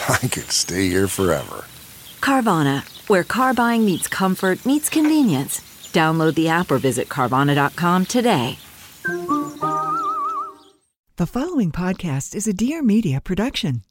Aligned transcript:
I 0.08 0.18
could 0.18 0.50
stay 0.50 0.88
here 0.88 1.08
forever. 1.08 1.64
Carvana, 2.20 2.82
where 3.08 3.24
car 3.24 3.54
buying 3.54 3.84
meets 3.84 4.08
comfort, 4.08 4.64
meets 4.64 4.88
convenience. 4.88 5.60
Download 5.92 6.34
the 6.34 6.48
app 6.48 6.70
or 6.70 6.78
visit 6.78 7.08
Carvana.com 7.08 8.06
today. 8.06 8.58
The 11.16 11.26
following 11.26 11.70
podcast 11.72 12.34
is 12.34 12.46
a 12.46 12.52
Dear 12.52 12.82
Media 12.82 13.20
production. 13.20 13.82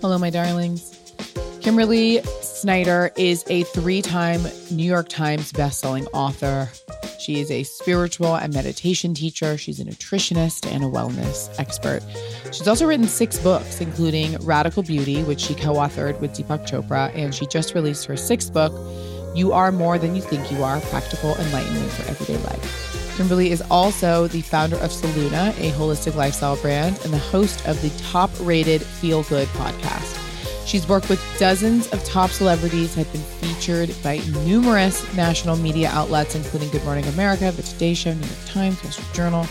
Hello, 0.00 0.18
my 0.18 0.30
darlings. 0.30 0.98
Kimberly 1.60 2.22
Snyder 2.40 3.12
is 3.16 3.44
a 3.48 3.62
three 3.64 4.02
time 4.02 4.42
New 4.70 4.84
York 4.84 5.08
Times 5.08 5.52
bestselling 5.52 6.08
author. 6.12 6.68
She 7.22 7.38
is 7.38 7.52
a 7.52 7.62
spiritual 7.62 8.34
and 8.34 8.52
meditation 8.52 9.14
teacher. 9.14 9.56
She's 9.56 9.78
a 9.78 9.84
nutritionist 9.84 10.68
and 10.68 10.82
a 10.82 10.88
wellness 10.88 11.56
expert. 11.56 12.02
She's 12.46 12.66
also 12.66 12.84
written 12.84 13.06
six 13.06 13.38
books, 13.38 13.80
including 13.80 14.36
Radical 14.38 14.82
Beauty, 14.82 15.22
which 15.22 15.38
she 15.38 15.54
co 15.54 15.74
authored 15.74 16.18
with 16.18 16.32
Deepak 16.32 16.66
Chopra. 16.66 17.14
And 17.14 17.32
she 17.32 17.46
just 17.46 17.74
released 17.74 18.06
her 18.06 18.16
sixth 18.16 18.52
book, 18.52 18.72
You 19.36 19.52
Are 19.52 19.70
More 19.70 19.98
Than 19.98 20.16
You 20.16 20.22
Think 20.22 20.50
You 20.50 20.64
Are 20.64 20.80
Practical 20.80 21.36
Enlightenment 21.36 21.92
for 21.92 22.10
Everyday 22.10 22.38
Life. 22.38 23.14
Kimberly 23.16 23.52
is 23.52 23.62
also 23.70 24.26
the 24.26 24.40
founder 24.40 24.76
of 24.78 24.90
Solluna, 24.90 25.50
a 25.60 25.70
holistic 25.76 26.16
lifestyle 26.16 26.56
brand, 26.56 26.98
and 27.04 27.12
the 27.12 27.18
host 27.18 27.68
of 27.68 27.80
the 27.82 27.90
top 28.02 28.30
rated 28.40 28.82
Feel 28.82 29.22
Good 29.24 29.46
podcast. 29.48 30.21
She's 30.64 30.88
worked 30.88 31.08
with 31.08 31.20
dozens 31.38 31.88
of 31.88 32.02
top 32.04 32.30
celebrities, 32.30 32.94
have 32.94 33.10
been 33.12 33.20
featured 33.20 33.94
by 34.02 34.18
numerous 34.44 35.12
national 35.14 35.56
media 35.56 35.90
outlets, 35.90 36.34
including 36.34 36.70
Good 36.70 36.84
Morning 36.84 37.04
America, 37.06 37.50
The 37.50 37.62
Today 37.62 37.94
Show, 37.94 38.14
New 38.14 38.20
York 38.20 38.44
Times, 38.46 38.82
Wall 38.82 38.92
Street 38.92 39.12
Journal. 39.12 39.46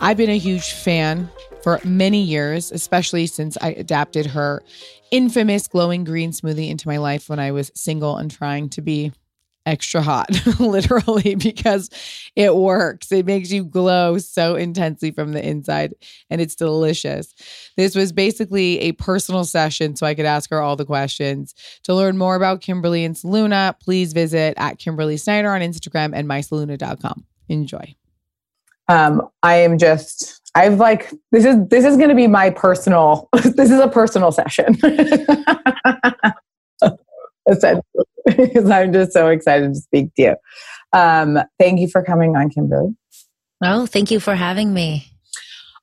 I've 0.00 0.16
been 0.16 0.30
a 0.30 0.38
huge 0.38 0.72
fan 0.72 1.30
for 1.62 1.80
many 1.84 2.22
years, 2.22 2.70
especially 2.72 3.26
since 3.26 3.56
I 3.60 3.70
adapted 3.70 4.26
her 4.26 4.62
infamous 5.10 5.68
glowing 5.68 6.04
green 6.04 6.32
smoothie 6.32 6.68
into 6.70 6.86
my 6.88 6.98
life 6.98 7.28
when 7.28 7.38
I 7.38 7.52
was 7.52 7.72
single 7.74 8.16
and 8.16 8.30
trying 8.30 8.68
to 8.70 8.82
be 8.82 9.12
extra 9.68 10.02
hot, 10.02 10.28
literally, 10.60 11.34
because 11.34 11.90
it 12.34 12.56
works. 12.56 13.12
It 13.12 13.26
makes 13.26 13.52
you 13.52 13.64
glow 13.64 14.18
so 14.18 14.56
intensely 14.56 15.10
from 15.10 15.32
the 15.32 15.46
inside 15.46 15.94
and 16.30 16.40
it's 16.40 16.54
delicious. 16.54 17.34
This 17.76 17.94
was 17.94 18.12
basically 18.12 18.80
a 18.80 18.92
personal 18.92 19.44
session 19.44 19.94
so 19.94 20.06
I 20.06 20.14
could 20.14 20.24
ask 20.24 20.50
her 20.50 20.60
all 20.60 20.76
the 20.76 20.86
questions. 20.86 21.54
To 21.84 21.94
learn 21.94 22.16
more 22.16 22.34
about 22.34 22.60
Kimberly 22.62 23.04
and 23.04 23.14
Solluna, 23.14 23.78
please 23.78 24.12
visit 24.12 24.54
at 24.56 24.78
Kimberly 24.78 25.18
Snyder 25.18 25.50
on 25.50 25.60
Instagram 25.60 26.12
and 26.14 26.28
mysolluna.com. 26.28 27.24
Enjoy. 27.48 27.94
Um, 28.88 29.28
I 29.42 29.56
am 29.56 29.76
just 29.76 30.40
I've 30.54 30.78
like 30.78 31.12
this 31.30 31.44
is 31.44 31.56
this 31.68 31.84
is 31.84 31.96
going 31.96 32.08
to 32.08 32.14
be 32.14 32.26
my 32.26 32.48
personal 32.50 33.28
this 33.42 33.70
is 33.70 33.80
a 33.80 33.88
personal 33.88 34.32
session. 34.32 34.76
Essentially, 37.50 37.82
because 38.36 38.70
I'm 38.70 38.92
just 38.92 39.12
so 39.12 39.28
excited 39.28 39.74
to 39.74 39.80
speak 39.80 40.14
to 40.16 40.22
you. 40.22 40.36
Um, 40.92 41.38
thank 41.58 41.80
you 41.80 41.88
for 41.88 42.02
coming 42.02 42.36
on, 42.36 42.50
Kimberly. 42.50 42.94
Oh, 43.62 43.86
thank 43.86 44.10
you 44.10 44.20
for 44.20 44.34
having 44.34 44.72
me. 44.72 45.06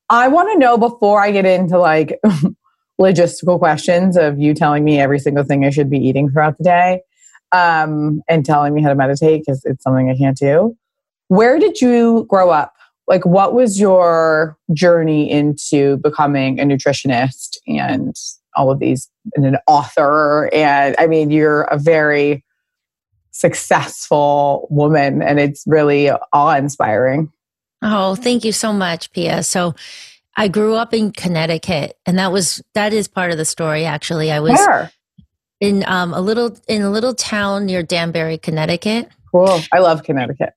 I 0.09 0.28
want 0.28 0.51
to 0.51 0.59
know 0.59 0.78
before 0.78 1.22
I 1.22 1.31
get 1.31 1.45
into 1.45 1.78
like 1.78 2.19
logistical 3.01 3.59
questions 3.59 4.17
of 4.17 4.39
you 4.39 4.53
telling 4.53 4.84
me 4.84 5.00
every 5.00 5.19
single 5.19 5.44
thing 5.44 5.66
I 5.66 5.69
should 5.69 5.89
be 5.89 5.97
eating 5.97 6.29
throughout 6.29 6.57
the 6.57 6.63
day 6.63 7.01
um, 7.51 8.22
and 8.29 8.45
telling 8.45 8.73
me 8.73 8.81
how 8.81 8.89
to 8.89 8.95
meditate 8.95 9.41
because 9.41 9.63
it's 9.66 9.84
something 9.84 10.09
I 10.09 10.16
can't 10.16 10.38
do. 10.38 10.78
Where 11.28 11.59
did 11.59 11.81
you 11.81 12.25
grow 12.29 12.51
up? 12.51 12.73
Like, 13.07 13.25
what 13.25 13.53
was 13.53 13.79
your 13.79 14.57
journey 14.73 15.29
into 15.29 15.97
becoming 15.97 16.59
a 16.59 16.63
nutritionist 16.63 17.57
and 17.67 18.16
all 18.55 18.71
of 18.71 18.79
these, 18.79 19.09
and 19.35 19.45
an 19.45 19.57
author? 19.67 20.49
And 20.53 20.95
I 20.99 21.07
mean, 21.07 21.31
you're 21.31 21.63
a 21.63 21.77
very 21.77 22.43
successful 23.31 24.67
woman, 24.69 25.21
and 25.21 25.39
it's 25.39 25.63
really 25.67 26.09
awe 26.09 26.55
inspiring. 26.55 27.31
Oh, 27.81 28.16
thank 28.16 28.43
you 28.45 28.51
so 28.51 28.73
much, 28.73 29.11
Pia. 29.11 29.43
So, 29.43 29.75
I 30.38 30.47
grew 30.47 30.75
up 30.75 30.93
in 30.93 31.11
Connecticut, 31.11 31.97
and 32.05 32.19
that 32.19 32.31
was 32.31 32.61
that 32.73 32.93
is 32.93 33.07
part 33.07 33.31
of 33.31 33.38
the 33.38 33.45
story. 33.45 33.85
Actually, 33.85 34.31
I 34.31 34.39
was 34.39 34.53
Where? 34.53 34.91
in 35.61 35.83
um, 35.87 36.13
a 36.13 36.22
little 36.22 36.57
in 36.67 36.81
a 36.81 36.89
little 36.89 37.13
town 37.13 37.66
near 37.66 37.83
Danbury, 37.83 38.37
Connecticut. 38.37 39.09
Cool. 39.31 39.59
I 39.72 39.79
love 39.79 40.03
Connecticut. 40.03 40.53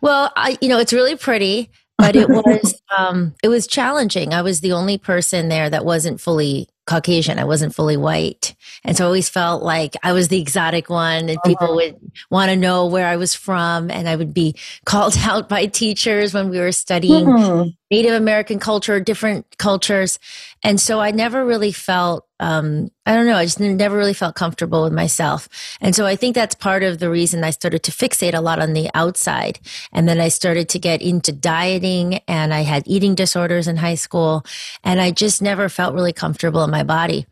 Well, 0.00 0.32
I, 0.36 0.58
you 0.60 0.68
know, 0.68 0.78
it's 0.78 0.92
really 0.92 1.16
pretty, 1.16 1.70
but 1.98 2.16
it 2.16 2.28
was 2.28 2.80
um, 2.96 3.34
it 3.42 3.48
was 3.48 3.66
challenging. 3.66 4.34
I 4.34 4.42
was 4.42 4.60
the 4.60 4.72
only 4.72 4.98
person 4.98 5.48
there 5.48 5.70
that 5.70 5.84
wasn't 5.84 6.20
fully 6.20 6.68
Caucasian. 6.86 7.38
I 7.38 7.44
wasn't 7.44 7.74
fully 7.74 7.96
white, 7.96 8.54
and 8.84 8.96
so 8.96 9.04
I 9.04 9.06
always 9.06 9.28
felt 9.28 9.62
like 9.62 9.94
I 10.02 10.12
was 10.12 10.28
the 10.28 10.40
exotic 10.40 10.88
one, 10.88 11.28
and 11.28 11.38
people 11.44 11.66
Uh-huh. 11.66 11.74
would 11.76 11.96
want 12.30 12.50
to 12.50 12.56
know 12.56 12.86
where 12.86 13.06
I 13.06 13.16
was 13.16 13.34
from, 13.34 13.90
and 13.90 14.08
I 14.08 14.16
would 14.16 14.32
be 14.32 14.54
called 14.84 15.16
out 15.18 15.48
by 15.48 15.66
teachers 15.66 16.32
when 16.32 16.50
we 16.50 16.58
were 16.58 16.72
studying 16.72 17.26
Hmm. 17.26 17.62
Native 17.90 18.14
American 18.14 18.58
culture, 18.58 18.98
different 18.98 19.58
cultures. 19.58 20.18
And 20.64 20.80
so 20.80 21.00
I 21.00 21.12
never 21.12 21.44
really 21.44 21.70
felt, 21.70 22.26
um, 22.40 22.90
I 23.06 23.14
don't 23.14 23.26
know, 23.26 23.36
I 23.36 23.44
just 23.44 23.60
never 23.60 23.96
really 23.96 24.14
felt 24.14 24.34
comfortable 24.34 24.82
with 24.82 24.92
myself. 24.92 25.48
And 25.80 25.94
so 25.94 26.04
I 26.04 26.16
think 26.16 26.34
that's 26.34 26.54
part 26.54 26.82
of 26.82 26.98
the 26.98 27.10
reason 27.10 27.44
I 27.44 27.50
started 27.50 27.82
to 27.84 27.92
fixate 27.92 28.34
a 28.34 28.40
lot 28.40 28.58
on 28.58 28.72
the 28.72 28.90
outside. 28.94 29.60
And 29.92 30.08
then 30.08 30.20
I 30.20 30.28
started 30.28 30.68
to 30.70 30.78
get 30.78 31.00
into 31.00 31.30
dieting 31.30 32.20
and 32.26 32.52
I 32.52 32.62
had 32.62 32.82
eating 32.86 33.14
disorders 33.14 33.68
in 33.68 33.76
high 33.76 33.94
school. 33.94 34.44
And 34.82 35.00
I 35.00 35.12
just 35.12 35.40
never 35.40 35.68
felt 35.68 35.94
really 35.94 36.12
comfortable 36.12 36.64
in 36.64 36.70
my 36.70 36.82
body. 36.82 37.26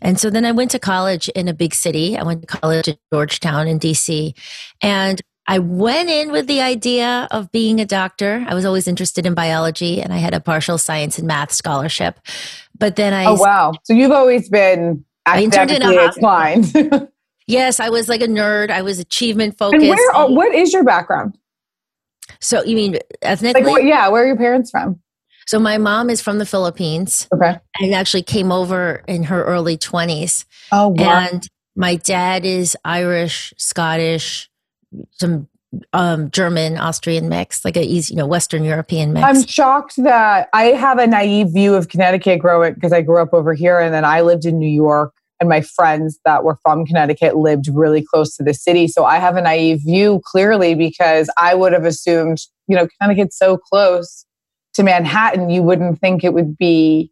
And 0.00 0.18
so 0.18 0.30
then 0.30 0.44
I 0.44 0.52
went 0.52 0.70
to 0.72 0.78
college 0.78 1.28
in 1.30 1.48
a 1.48 1.54
big 1.54 1.74
city. 1.74 2.16
I 2.16 2.22
went 2.22 2.42
to 2.42 2.46
college 2.46 2.88
at 2.88 2.98
Georgetown 3.12 3.68
in 3.68 3.78
DC. 3.78 4.34
And 4.82 5.20
I 5.50 5.58
went 5.60 6.10
in 6.10 6.30
with 6.30 6.46
the 6.46 6.60
idea 6.60 7.26
of 7.30 7.50
being 7.50 7.80
a 7.80 7.86
doctor. 7.86 8.44
I 8.46 8.54
was 8.54 8.66
always 8.66 8.86
interested 8.86 9.24
in 9.24 9.32
biology 9.34 10.00
and 10.02 10.12
I 10.12 10.18
had 10.18 10.34
a 10.34 10.40
partial 10.40 10.76
science 10.76 11.18
and 11.18 11.26
math 11.26 11.52
scholarship. 11.52 12.20
But 12.78 12.96
then 12.96 13.14
I, 13.14 13.24
Oh 13.24 13.34
wow! 13.34 13.72
So 13.84 13.94
you've 13.94 14.12
always 14.12 14.48
been 14.50 15.04
I 15.26 15.42
interned 15.42 15.70
in 15.70 15.82
a 15.82 15.86
academically 15.86 16.84
inclined. 16.84 17.08
yes, 17.46 17.80
I 17.80 17.88
was 17.88 18.08
like 18.08 18.20
a 18.20 18.26
nerd. 18.28 18.70
I 18.70 18.82
was 18.82 18.98
achievement 18.98 19.56
focused. 19.58 19.82
and 19.82 19.90
where? 19.90 20.26
what 20.28 20.54
is 20.54 20.72
your 20.72 20.84
background? 20.84 21.36
so 22.40 22.62
you 22.62 22.76
mean 22.76 22.98
ethnically? 23.22 23.64
Like, 23.64 23.84
yeah, 23.84 24.08
where 24.08 24.22
are 24.22 24.26
your 24.26 24.36
parents 24.36 24.70
from? 24.70 25.00
so 25.46 25.58
my 25.58 25.78
mom 25.78 26.10
is 26.10 26.20
from 26.20 26.36
the 26.38 26.44
Philippines 26.44 27.26
Okay. 27.34 27.56
and 27.80 27.94
actually 27.94 28.22
came 28.22 28.52
over 28.52 29.02
in 29.08 29.22
her 29.24 29.42
early 29.44 29.78
20s. 29.78 30.44
Oh 30.70 30.94
And 30.98 31.48
my 31.74 31.96
dad 31.96 32.44
is 32.44 32.76
Irish, 32.84 33.54
Scottish, 33.56 34.50
some 35.12 35.48
um, 35.92 36.30
German, 36.30 36.78
Austrian 36.78 37.28
mix, 37.28 37.64
like 37.64 37.76
a 37.76 37.82
easy, 37.82 38.14
you 38.14 38.18
know, 38.18 38.26
Western 38.26 38.64
European 38.64 39.12
mix. 39.12 39.26
I'm 39.26 39.46
shocked 39.46 39.96
that 39.98 40.48
I 40.52 40.64
have 40.64 40.98
a 40.98 41.06
naive 41.06 41.52
view 41.52 41.74
of 41.74 41.88
Connecticut 41.88 42.40
growing 42.40 42.74
because 42.74 42.92
I 42.92 43.02
grew 43.02 43.20
up 43.20 43.34
over 43.34 43.54
here 43.54 43.78
and 43.78 43.92
then 43.92 44.04
I 44.04 44.22
lived 44.22 44.46
in 44.46 44.58
New 44.58 44.68
York 44.68 45.12
and 45.40 45.48
my 45.48 45.60
friends 45.60 46.18
that 46.24 46.42
were 46.42 46.58
from 46.62 46.84
Connecticut 46.84 47.36
lived 47.36 47.68
really 47.72 48.02
close 48.02 48.34
to 48.36 48.42
the 48.42 48.54
city. 48.54 48.88
So 48.88 49.04
I 49.04 49.18
have 49.18 49.36
a 49.36 49.42
naive 49.42 49.80
view 49.84 50.20
clearly 50.24 50.74
because 50.74 51.30
I 51.36 51.54
would 51.54 51.72
have 51.72 51.84
assumed, 51.84 52.38
you 52.66 52.74
know, 52.74 52.88
Connecticut's 52.98 53.38
so 53.38 53.56
close 53.56 54.24
to 54.74 54.82
Manhattan, 54.82 55.50
you 55.50 55.62
wouldn't 55.62 56.00
think 56.00 56.24
it 56.24 56.32
would 56.32 56.56
be 56.56 57.10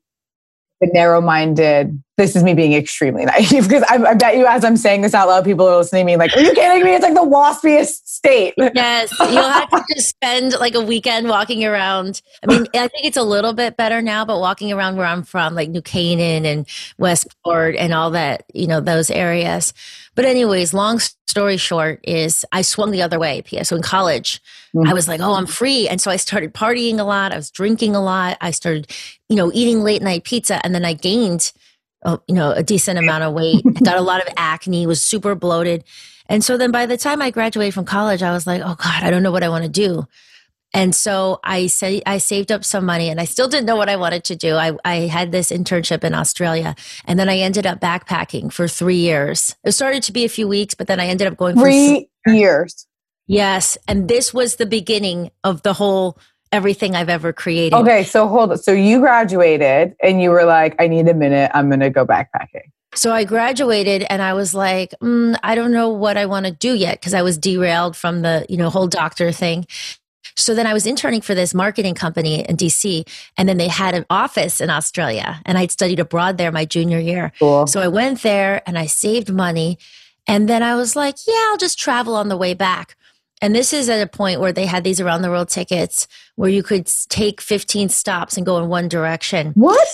the 0.80 0.88
narrow-minded. 0.92 2.02
This 2.16 2.34
is 2.34 2.42
me 2.42 2.54
being 2.54 2.72
extremely 2.72 3.24
naive 3.24 3.64
because 3.68 3.82
I, 3.88 3.96
I 3.96 4.14
bet 4.14 4.36
you, 4.36 4.46
as 4.46 4.64
I'm 4.64 4.76
saying 4.76 5.02
this 5.02 5.14
out 5.14 5.28
loud, 5.28 5.44
people 5.44 5.66
are 5.66 5.76
listening 5.76 6.02
to 6.02 6.06
me 6.06 6.16
like, 6.16 6.34
"Are 6.36 6.40
you 6.40 6.52
kidding 6.54 6.84
me? 6.84 6.94
It's 6.94 7.02
like 7.02 7.14
the 7.14 7.20
waspiest 7.20 8.06
state." 8.06 8.54
Yes, 8.74 9.14
you'll 9.20 9.42
have 9.42 9.70
to 9.70 9.82
just 9.94 10.08
spend 10.08 10.52
like 10.60 10.74
a 10.74 10.80
weekend 10.80 11.28
walking 11.28 11.64
around. 11.64 12.20
I 12.42 12.46
mean, 12.46 12.66
I 12.74 12.88
think 12.88 13.06
it's 13.06 13.16
a 13.16 13.22
little 13.22 13.54
bit 13.54 13.76
better 13.76 14.02
now, 14.02 14.24
but 14.24 14.38
walking 14.38 14.72
around 14.72 14.96
where 14.96 15.06
I'm 15.06 15.22
from, 15.22 15.54
like 15.54 15.70
New 15.70 15.80
Canaan 15.80 16.44
and 16.44 16.66
Westport 16.98 17.76
and 17.76 17.94
all 17.94 18.10
that, 18.10 18.44
you 18.52 18.66
know, 18.66 18.80
those 18.80 19.10
areas. 19.10 19.72
But 20.14 20.24
anyways, 20.24 20.74
long 20.74 20.98
story 21.26 21.58
short 21.58 22.00
is 22.02 22.44
I 22.50 22.62
swung 22.62 22.90
the 22.90 23.02
other 23.02 23.18
way. 23.18 23.42
So 23.62 23.76
in 23.76 23.82
college, 23.82 24.40
mm-hmm. 24.74 24.88
I 24.88 24.94
was 24.94 25.06
like, 25.06 25.20
oh, 25.20 25.34
I'm 25.34 25.46
free. 25.46 25.86
And 25.88 26.00
so 26.00 26.10
I 26.10 26.16
started 26.16 26.54
partying 26.54 26.98
a 26.98 27.04
lot. 27.04 27.32
I 27.32 27.36
was 27.36 27.50
drinking 27.50 27.94
a 27.94 28.02
lot. 28.02 28.38
I 28.40 28.50
started, 28.50 28.90
you 29.28 29.36
know, 29.36 29.50
eating 29.52 29.82
late 29.82 30.02
night 30.02 30.24
pizza. 30.24 30.64
And 30.64 30.74
then 30.74 30.84
I 30.84 30.92
gained, 30.92 31.52
uh, 32.04 32.18
you 32.28 32.34
know, 32.34 32.52
a 32.52 32.62
decent 32.62 32.98
amount 32.98 33.24
of 33.24 33.32
weight. 33.32 33.62
I 33.66 33.70
got 33.84 33.96
a 33.96 34.02
lot 34.02 34.26
of 34.26 34.32
acne, 34.36 34.86
was 34.86 35.02
super 35.02 35.34
bloated. 35.34 35.84
And 36.28 36.44
so 36.44 36.56
then 36.56 36.70
by 36.70 36.86
the 36.86 36.96
time 36.96 37.22
I 37.22 37.30
graduated 37.30 37.74
from 37.74 37.84
college, 37.84 38.22
I 38.22 38.32
was 38.32 38.46
like, 38.46 38.62
oh 38.62 38.74
God, 38.74 39.02
I 39.02 39.10
don't 39.10 39.22
know 39.22 39.32
what 39.32 39.44
I 39.44 39.48
want 39.48 39.64
to 39.64 39.70
do. 39.70 40.06
And 40.74 40.94
so 40.94 41.40
I 41.42 41.68
say 41.68 42.02
I 42.04 42.18
saved 42.18 42.52
up 42.52 42.64
some 42.64 42.84
money 42.84 43.08
and 43.08 43.20
I 43.20 43.24
still 43.24 43.48
didn't 43.48 43.66
know 43.66 43.76
what 43.76 43.88
I 43.88 43.96
wanted 43.96 44.24
to 44.24 44.36
do. 44.36 44.56
I, 44.56 44.76
I 44.84 44.94
had 45.06 45.32
this 45.32 45.50
internship 45.50 46.04
in 46.04 46.12
Australia 46.12 46.74
and 47.06 47.18
then 47.18 47.28
I 47.28 47.38
ended 47.38 47.66
up 47.66 47.80
backpacking 47.80 48.52
for 48.52 48.68
three 48.68 48.96
years. 48.96 49.56
It 49.64 49.72
started 49.72 50.02
to 50.04 50.12
be 50.12 50.24
a 50.24 50.28
few 50.28 50.48
weeks, 50.48 50.74
but 50.74 50.86
then 50.86 51.00
I 51.00 51.06
ended 51.06 51.28
up 51.28 51.36
going 51.36 51.56
three 51.56 52.08
years. 52.26 52.86
Yes. 53.26 53.78
And 53.88 54.08
this 54.08 54.34
was 54.34 54.56
the 54.56 54.66
beginning 54.66 55.30
of 55.42 55.62
the 55.62 55.72
whole 55.72 56.18
everything 56.56 56.96
I've 56.96 57.08
ever 57.08 57.32
created. 57.32 57.76
Okay, 57.76 58.02
so 58.02 58.26
hold 58.26 58.50
on. 58.50 58.58
So 58.58 58.72
you 58.72 58.98
graduated 59.00 59.94
and 60.02 60.20
you 60.20 60.30
were 60.30 60.44
like, 60.44 60.74
I 60.80 60.88
need 60.88 61.08
a 61.08 61.14
minute. 61.14 61.50
I'm 61.54 61.68
going 61.68 61.80
to 61.80 61.90
go 61.90 62.04
backpacking. 62.04 62.70
So 62.94 63.12
I 63.12 63.24
graduated 63.24 64.06
and 64.08 64.22
I 64.22 64.32
was 64.32 64.54
like, 64.54 64.94
mm, 65.02 65.38
I 65.42 65.54
don't 65.54 65.72
know 65.72 65.90
what 65.90 66.16
I 66.16 66.24
want 66.26 66.46
to 66.46 66.52
do 66.52 66.74
yet 66.74 66.98
because 66.98 67.12
I 67.12 67.22
was 67.22 67.36
derailed 67.36 67.94
from 67.94 68.22
the, 68.22 68.46
you 68.48 68.56
know, 68.56 68.70
whole 68.70 68.88
doctor 68.88 69.30
thing. 69.32 69.66
So 70.34 70.54
then 70.54 70.66
I 70.66 70.72
was 70.72 70.86
interning 70.86 71.20
for 71.20 71.34
this 71.34 71.54
marketing 71.54 71.94
company 71.94 72.40
in 72.46 72.56
DC, 72.56 73.08
and 73.38 73.48
then 73.48 73.56
they 73.56 73.68
had 73.68 73.94
an 73.94 74.04
office 74.10 74.60
in 74.60 74.68
Australia, 74.68 75.40
and 75.46 75.56
I'd 75.56 75.70
studied 75.70 75.98
abroad 75.98 76.36
there 76.36 76.52
my 76.52 76.66
junior 76.66 76.98
year. 76.98 77.32
Cool. 77.38 77.66
So 77.66 77.80
I 77.80 77.88
went 77.88 78.22
there 78.22 78.62
and 78.66 78.78
I 78.78 78.84
saved 78.84 79.32
money. 79.32 79.78
And 80.26 80.48
then 80.48 80.62
I 80.62 80.74
was 80.74 80.96
like, 80.96 81.16
yeah, 81.26 81.46
I'll 81.48 81.56
just 81.56 81.78
travel 81.78 82.16
on 82.16 82.28
the 82.28 82.36
way 82.36 82.52
back. 82.52 82.96
And 83.42 83.54
this 83.54 83.72
is 83.72 83.88
at 83.88 84.00
a 84.00 84.06
point 84.06 84.40
where 84.40 84.52
they 84.52 84.66
had 84.66 84.84
these 84.84 85.00
around 85.00 85.22
the 85.22 85.30
world 85.30 85.48
tickets 85.48 86.08
where 86.36 86.50
you 86.50 86.62
could 86.62 86.86
take 87.08 87.40
15 87.40 87.88
stops 87.88 88.36
and 88.36 88.46
go 88.46 88.58
in 88.58 88.68
one 88.68 88.88
direction. 88.88 89.52
What? 89.52 89.86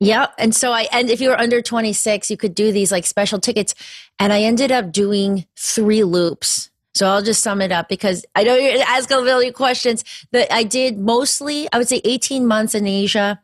Yeah. 0.00 0.26
And 0.36 0.54
so 0.54 0.72
I, 0.72 0.88
and 0.90 1.08
if 1.08 1.20
you 1.20 1.28
were 1.28 1.38
under 1.38 1.62
26, 1.62 2.30
you 2.30 2.36
could 2.36 2.54
do 2.54 2.72
these 2.72 2.90
like 2.90 3.06
special 3.06 3.38
tickets. 3.38 3.74
And 4.18 4.32
I 4.32 4.42
ended 4.42 4.72
up 4.72 4.90
doing 4.90 5.46
three 5.56 6.02
loops 6.02 6.72
so 6.94 7.06
I'll 7.06 7.22
just 7.22 7.42
sum 7.42 7.62
it 7.62 7.72
up 7.72 7.88
because 7.88 8.24
I 8.34 8.44
know 8.44 8.54
you're 8.54 8.82
asking 8.82 9.18
a 9.18 9.22
million 9.22 9.52
questions. 9.52 10.04
That 10.32 10.52
I 10.52 10.62
did 10.62 10.98
mostly, 10.98 11.68
I 11.72 11.78
would 11.78 11.88
say, 11.88 12.00
18 12.04 12.46
months 12.46 12.74
in 12.74 12.86
Asia, 12.86 13.40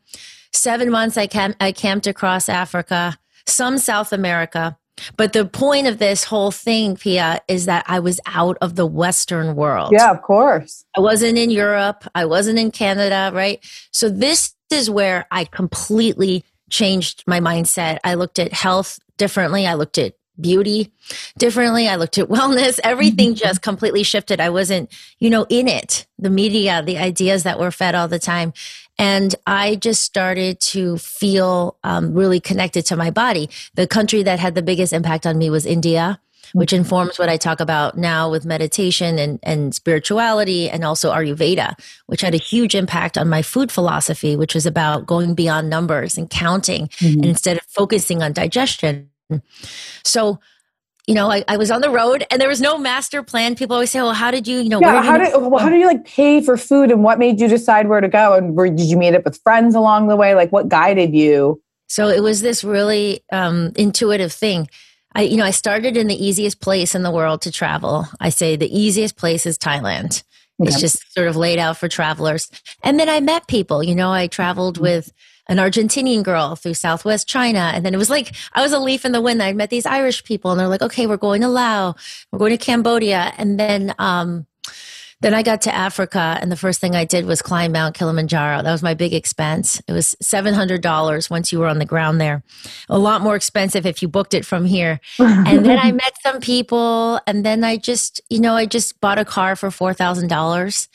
seven 0.53 0.91
months 0.91 1.17
I 1.17 1.27
camp, 1.27 1.55
I 1.59 1.71
camped 1.71 2.07
across 2.07 2.47
Africa, 2.47 3.17
some 3.47 3.77
South 3.77 4.13
America. 4.13 4.77
But 5.17 5.33
the 5.33 5.45
point 5.45 5.87
of 5.87 5.97
this 5.97 6.23
whole 6.23 6.51
thing, 6.51 6.95
Pia, 6.95 7.41
is 7.47 7.65
that 7.65 7.85
I 7.87 7.99
was 7.99 8.19
out 8.25 8.57
of 8.61 8.75
the 8.75 8.85
Western 8.85 9.55
world. 9.55 9.91
Yeah, 9.91 10.11
of 10.11 10.21
course. 10.21 10.85
I 10.95 11.01
wasn't 11.01 11.37
in 11.37 11.49
Europe. 11.49 12.05
I 12.15 12.25
wasn't 12.25 12.59
in 12.59 12.71
Canada, 12.71 13.31
right? 13.33 13.59
So 13.91 14.09
this 14.09 14.55
is 14.71 14.89
where 14.89 15.25
I 15.31 15.45
completely 15.45 16.43
changed 16.69 17.23
my 17.27 17.39
mindset. 17.39 17.99
I 18.03 18.13
looked 18.13 18.39
at 18.39 18.53
health 18.53 18.99
differently. 19.17 19.65
I 19.65 19.73
looked 19.73 19.97
at 19.97 20.13
beauty 20.39 20.91
differently. 21.37 21.87
I 21.87 21.95
looked 21.95 22.17
at 22.17 22.29
wellness. 22.29 22.79
Everything 22.83 23.35
just 23.35 23.61
completely 23.61 24.03
shifted. 24.03 24.39
I 24.39 24.49
wasn't, 24.49 24.91
you 25.19 25.29
know, 25.29 25.45
in 25.49 25.67
it, 25.67 26.07
the 26.17 26.29
media, 26.29 26.81
the 26.83 26.97
ideas 26.97 27.43
that 27.43 27.59
were 27.59 27.71
fed 27.71 27.95
all 27.95 28.07
the 28.07 28.19
time. 28.19 28.53
And 28.99 29.33
I 29.47 29.75
just 29.75 30.03
started 30.03 30.59
to 30.59 30.97
feel 30.97 31.77
um, 31.83 32.13
really 32.13 32.39
connected 32.39 32.85
to 32.87 32.95
my 32.95 33.09
body. 33.09 33.49
The 33.73 33.87
country 33.87 34.21
that 34.23 34.39
had 34.39 34.53
the 34.53 34.61
biggest 34.61 34.93
impact 34.93 35.25
on 35.25 35.37
me 35.37 35.49
was 35.49 35.65
India 35.65 36.19
which 36.53 36.71
mm-hmm. 36.71 36.79
informs 36.79 37.19
what 37.19 37.29
I 37.29 37.37
talk 37.37 37.59
about 37.59 37.97
now 37.97 38.29
with 38.31 38.45
meditation 38.45 39.19
and, 39.19 39.39
and 39.43 39.75
spirituality 39.75 40.69
and 40.69 40.83
also 40.83 41.11
Ayurveda, 41.11 41.75
which 42.07 42.21
had 42.21 42.33
a 42.33 42.37
huge 42.37 42.75
impact 42.75 43.17
on 43.17 43.29
my 43.29 43.41
food 43.41 43.71
philosophy, 43.71 44.35
which 44.35 44.55
was 44.55 44.65
about 44.65 45.05
going 45.05 45.35
beyond 45.35 45.69
numbers 45.69 46.17
and 46.17 46.29
counting. 46.29 46.87
Mm-hmm. 46.87 47.19
And 47.19 47.25
instead 47.25 47.57
of 47.57 47.63
focusing 47.67 48.23
on 48.23 48.33
digestion, 48.33 49.09
so, 50.03 50.39
you 51.09 51.15
know, 51.15 51.31
I, 51.31 51.43
I, 51.47 51.57
was 51.57 51.71
on 51.71 51.81
the 51.81 51.89
road 51.89 52.23
and 52.29 52.39
there 52.39 52.47
was 52.47 52.61
no 52.61 52.77
master 52.77 53.23
plan. 53.23 53.55
People 53.55 53.73
always 53.73 53.89
say, 53.89 53.99
well, 53.99 54.13
how 54.13 54.29
did 54.29 54.47
you, 54.47 54.59
you 54.59 54.69
know, 54.69 54.79
yeah, 54.79 55.01
how 55.01 55.17
did, 55.17 55.33
well, 55.33 55.57
how 55.57 55.67
did 55.67 55.79
you 55.79 55.87
like 55.87 56.05
pay 56.05 56.39
for 56.39 56.55
food 56.55 56.91
and 56.91 57.03
what 57.03 57.17
made 57.17 57.39
you 57.39 57.47
decide 57.47 57.89
where 57.89 57.99
to 57.99 58.07
go? 58.07 58.35
And 58.35 58.55
where, 58.55 58.69
did 58.69 58.81
you 58.81 58.95
meet 58.95 59.15
up 59.15 59.25
with 59.25 59.41
friends 59.41 59.73
along 59.73 60.07
the 60.07 60.15
way? 60.15 60.35
Like 60.35 60.51
what 60.51 60.69
guided 60.69 61.15
you? 61.15 61.59
So 61.87 62.09
it 62.09 62.21
was 62.21 62.41
this 62.41 62.63
really 62.63 63.23
um, 63.31 63.71
intuitive 63.75 64.31
thing. 64.31 64.69
I, 65.15 65.23
you 65.23 65.37
know, 65.37 65.45
I 65.45 65.49
started 65.49 65.97
in 65.97 66.05
the 66.05 66.23
easiest 66.23 66.61
place 66.61 66.93
in 66.93 67.01
the 67.01 67.09
world 67.09 67.41
to 67.41 67.51
travel. 67.51 68.05
I 68.19 68.29
say 68.29 68.55
the 68.55 68.69
easiest 68.79 69.17
place 69.17 69.47
is 69.47 69.57
Thailand. 69.57 70.21
It's 70.59 70.79
just 70.79 71.11
sort 71.13 71.27
of 71.27 71.35
laid 71.35 71.57
out 71.57 71.77
for 71.77 71.87
travelers. 71.87 72.51
And 72.83 72.99
then 72.99 73.09
I 73.09 73.19
met 73.19 73.47
people, 73.47 73.81
you 73.81 73.95
know, 73.95 74.11
I 74.11 74.27
traveled 74.27 74.75
mm-hmm. 74.75 74.83
with 74.83 75.11
an 75.49 75.57
Argentinian 75.57 76.23
girl 76.23 76.55
through 76.55 76.75
Southwest 76.75 77.27
China. 77.27 77.71
And 77.73 77.85
then 77.85 77.93
it 77.93 77.97
was 77.97 78.09
like, 78.09 78.33
I 78.53 78.61
was 78.61 78.71
a 78.71 78.79
leaf 78.79 79.03
in 79.03 79.11
the 79.11 79.21
wind. 79.21 79.43
I 79.43 79.51
met 79.51 79.69
these 79.69 79.85
Irish 79.85 80.23
people 80.23 80.51
and 80.51 80.59
they're 80.59 80.67
like, 80.67 80.83
okay, 80.83 81.07
we're 81.07 81.17
going 81.17 81.41
to 81.41 81.49
Laos, 81.49 81.95
we're 82.31 82.39
going 82.39 82.57
to 82.57 82.63
Cambodia. 82.63 83.33
And 83.37 83.59
then, 83.59 83.93
um, 83.99 84.45
then 85.21 85.33
I 85.33 85.43
got 85.43 85.61
to 85.63 85.75
Africa, 85.75 86.37
and 86.39 86.49
the 86.49 86.55
first 86.55 86.79
thing 86.79 86.95
I 86.95 87.03
did 87.03 87.25
was 87.25 87.41
climb 87.41 87.73
Mount 87.73 87.93
Kilimanjaro. 87.93 88.63
That 88.63 88.71
was 88.71 88.81
my 88.81 88.93
big 88.93 89.13
expense. 89.13 89.81
It 89.85 89.91
was 89.91 90.15
$700 90.23 91.29
once 91.29 91.51
you 91.51 91.59
were 91.59 91.67
on 91.67 91.77
the 91.77 91.85
ground 91.85 92.21
there. 92.21 92.41
A 92.87 92.97
lot 92.97 93.21
more 93.21 93.35
expensive 93.35 93.85
if 93.85 94.01
you 94.01 94.07
booked 94.07 94.33
it 94.33 94.45
from 94.45 94.63
here. 94.63 95.01
and 95.19 95.65
then 95.65 95.77
I 95.77 95.91
met 95.91 96.13
some 96.23 96.39
people, 96.39 97.19
and 97.27 97.45
then 97.45 97.65
I 97.65 97.75
just, 97.75 98.21
you 98.29 98.39
know, 98.39 98.53
I 98.55 98.65
just 98.65 99.01
bought 99.01 99.19
a 99.19 99.25
car 99.25 99.57
for 99.57 99.67
$4,000 99.69 100.87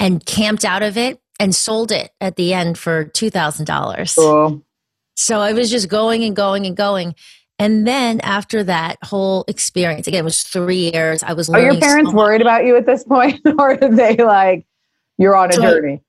and 0.00 0.26
camped 0.26 0.64
out 0.64 0.82
of 0.82 0.98
it 0.98 1.20
and 1.38 1.54
sold 1.54 1.92
it 1.92 2.10
at 2.20 2.36
the 2.36 2.52
end 2.52 2.78
for 2.78 3.06
$2,000. 3.06 4.16
Cool. 4.16 4.62
So 5.16 5.40
I 5.40 5.52
was 5.52 5.70
just 5.70 5.88
going 5.88 6.22
and 6.24 6.34
going 6.34 6.66
and 6.66 6.76
going. 6.76 7.14
And 7.58 7.86
then 7.86 8.20
after 8.20 8.62
that 8.64 8.98
whole 9.02 9.44
experience, 9.48 10.06
again, 10.06 10.20
it 10.20 10.24
was 10.24 10.44
three 10.44 10.90
years. 10.92 11.24
I 11.24 11.32
was. 11.32 11.48
Are 11.50 11.60
your 11.60 11.76
parents 11.80 12.12
so 12.12 12.16
worried 12.16 12.40
about 12.40 12.64
you 12.64 12.76
at 12.76 12.86
this 12.86 13.02
point, 13.02 13.40
or 13.58 13.72
are 13.72 13.76
they 13.76 14.14
like 14.16 14.64
you're 15.16 15.34
on 15.34 15.50
a 15.50 15.54
so 15.54 15.62
journey? 15.62 16.00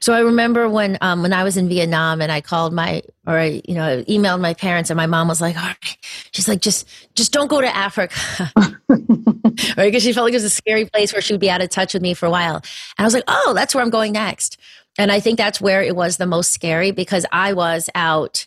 So 0.00 0.14
I 0.14 0.20
remember 0.20 0.68
when 0.68 0.96
um, 1.02 1.22
when 1.22 1.34
I 1.34 1.44
was 1.44 1.58
in 1.58 1.68
Vietnam 1.68 2.20
and 2.20 2.32
I 2.32 2.40
called 2.40 2.72
my 2.72 3.02
or 3.26 3.38
I 3.38 3.60
you 3.68 3.74
know 3.74 4.02
emailed 4.04 4.40
my 4.40 4.54
parents 4.54 4.88
and 4.88 4.96
my 4.96 5.06
mom 5.06 5.28
was 5.28 5.40
like, 5.40 5.56
all 5.56 5.66
right, 5.66 5.98
she's 6.32 6.48
like 6.48 6.62
just 6.62 6.88
just 7.14 7.32
don't 7.32 7.48
go 7.48 7.60
to 7.60 7.76
Africa, 7.76 8.18
right? 9.76 9.86
Because 9.86 10.02
she 10.02 10.12
felt 10.12 10.24
like 10.24 10.32
it 10.32 10.36
was 10.36 10.44
a 10.44 10.50
scary 10.50 10.84
place 10.86 11.12
where 11.12 11.22
she 11.22 11.32
would 11.32 11.40
be 11.40 11.50
out 11.50 11.62
of 11.62 11.70
touch 11.70 11.94
with 11.94 12.02
me 12.02 12.14
for 12.14 12.26
a 12.26 12.30
while. 12.30 12.56
And 12.56 12.64
I 12.98 13.04
was 13.04 13.14
like, 13.14 13.24
oh, 13.28 13.52
that's 13.54 13.74
where 13.74 13.82
I'm 13.82 13.90
going 13.90 14.12
next. 14.12 14.58
And 14.98 15.12
I 15.12 15.20
think 15.20 15.36
that's 15.36 15.60
where 15.60 15.82
it 15.82 15.94
was 15.94 16.16
the 16.16 16.26
most 16.26 16.52
scary 16.52 16.90
because 16.90 17.26
I 17.32 17.52
was 17.52 17.90
out 17.94 18.46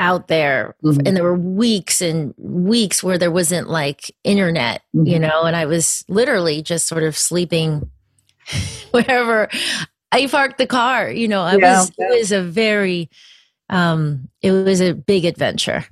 out 0.00 0.26
there 0.26 0.74
mm-hmm. 0.82 1.06
and 1.06 1.16
there 1.16 1.22
were 1.22 1.38
weeks 1.38 2.00
and 2.00 2.34
weeks 2.36 3.02
where 3.02 3.16
there 3.16 3.30
wasn't 3.30 3.68
like 3.68 4.12
internet, 4.24 4.82
mm-hmm. 4.94 5.06
you 5.06 5.20
know, 5.20 5.44
and 5.44 5.54
I 5.54 5.66
was 5.66 6.04
literally 6.08 6.62
just 6.62 6.88
sort 6.88 7.04
of 7.04 7.16
sleeping 7.16 7.90
wherever 8.90 9.48
I 10.10 10.26
parked 10.26 10.58
the 10.58 10.66
car. 10.66 11.10
You 11.10 11.28
know, 11.28 11.42
I 11.42 11.56
yeah. 11.56 11.78
was 11.78 11.92
it 11.96 12.18
was 12.18 12.32
a 12.32 12.42
very 12.42 13.08
um 13.70 14.28
it 14.42 14.50
was 14.50 14.80
a 14.80 14.94
big 14.94 15.24
adventure. 15.24 15.86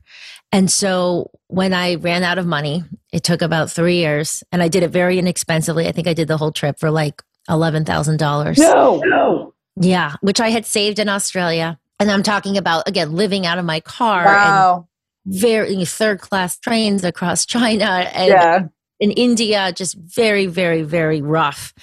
And 0.50 0.70
so 0.70 1.30
when 1.52 1.74
I 1.74 1.96
ran 1.96 2.22
out 2.22 2.38
of 2.38 2.46
money, 2.46 2.82
it 3.12 3.22
took 3.24 3.42
about 3.42 3.70
three 3.70 3.96
years 3.96 4.42
and 4.50 4.62
I 4.62 4.68
did 4.68 4.82
it 4.82 4.88
very 4.88 5.18
inexpensively. 5.18 5.86
I 5.86 5.92
think 5.92 6.08
I 6.08 6.14
did 6.14 6.26
the 6.26 6.38
whole 6.38 6.50
trip 6.50 6.78
for 6.78 6.90
like 6.90 7.22
eleven 7.48 7.84
thousand 7.84 8.16
dollars. 8.16 8.56
No, 8.56 9.02
no. 9.04 9.54
Yeah, 9.76 10.16
which 10.22 10.40
I 10.40 10.48
had 10.48 10.64
saved 10.64 10.98
in 10.98 11.10
Australia. 11.10 11.78
And 12.00 12.10
I'm 12.10 12.22
talking 12.22 12.56
about 12.56 12.88
again 12.88 13.12
living 13.12 13.44
out 13.44 13.58
of 13.58 13.66
my 13.66 13.80
car 13.80 14.24
wow. 14.24 14.88
and 15.26 15.34
very 15.34 15.84
third 15.84 16.20
class 16.20 16.58
trains 16.58 17.04
across 17.04 17.44
China 17.54 17.84
and 17.84 18.28
yeah. 18.28 18.60
in 18.98 19.10
India, 19.10 19.72
just 19.76 19.94
very, 19.96 20.46
very, 20.46 20.82
very 20.82 21.20
rough. 21.20 21.74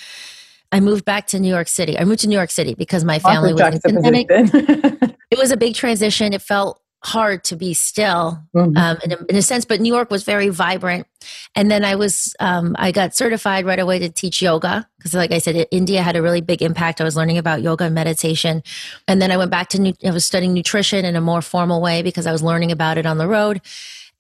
I 0.72 0.80
moved 0.80 1.06
back 1.06 1.28
to 1.28 1.40
New 1.40 1.48
York 1.48 1.68
City. 1.68 1.98
I 1.98 2.06
moved 2.06 2.22
to 2.22 2.28
New 2.28 2.36
York 2.36 2.52
City 2.52 2.74
because 2.74 3.04
my 3.04 3.20
family 3.20 3.54
was 3.54 3.80
in 3.86 4.02
pandemic. 4.02 4.28
it 5.32 5.38
was 5.38 5.52
a 5.52 5.58
big 5.58 5.76
transition. 5.76 6.34
It 6.34 6.42
felt 6.42 6.80
hard 7.04 7.44
to 7.46 7.56
be 7.56 7.74
still 7.74 8.40
Mhm. 8.54 8.78
um, 8.78 8.98
in, 9.04 9.12
a, 9.14 9.18
in 9.30 9.36
a 9.38 9.42
sense, 9.42 9.64
but 9.66 9.80
New 9.80 9.94
York 9.94 10.12
was 10.12 10.24
very 10.24 10.50
vibrant. 10.50 11.08
And 11.56 11.72
then 11.72 11.86
I 11.86 11.96
was, 11.96 12.36
um, 12.40 12.76
I 12.78 12.92
got 12.92 13.16
certified 13.16 13.66
right 13.66 13.80
away 13.80 14.00
to 14.00 14.10
teach 14.10 14.42
yoga 14.42 14.88
because, 14.98 15.14
like 15.14 15.32
I 15.32 15.38
said, 15.38 15.66
India 15.72 16.02
had 16.04 16.16
a 16.18 16.22
really 16.22 16.42
big 16.42 16.62
impact. 16.62 17.00
I 17.00 17.06
was 17.06 17.16
learning 17.16 17.38
about 17.38 17.62
yoga 17.62 17.86
and 17.86 17.96
meditation. 17.96 18.64
And 19.08 19.22
then 19.22 19.32
I 19.32 19.38
went 19.38 19.52
back 19.52 19.70
to, 19.70 19.82
nu- 19.82 19.94
I 20.06 20.12
was 20.12 20.26
studying 20.26 20.54
nutrition 20.54 21.06
in 21.06 21.16
a 21.16 21.22
more 21.22 21.42
formal 21.42 21.82
way 21.82 22.02
because 22.02 22.28
I 22.28 22.32
was 22.34 22.44
learning 22.44 22.72
about 22.72 22.98
it 22.98 23.06
on 23.06 23.18
the 23.18 23.28
road. 23.28 23.62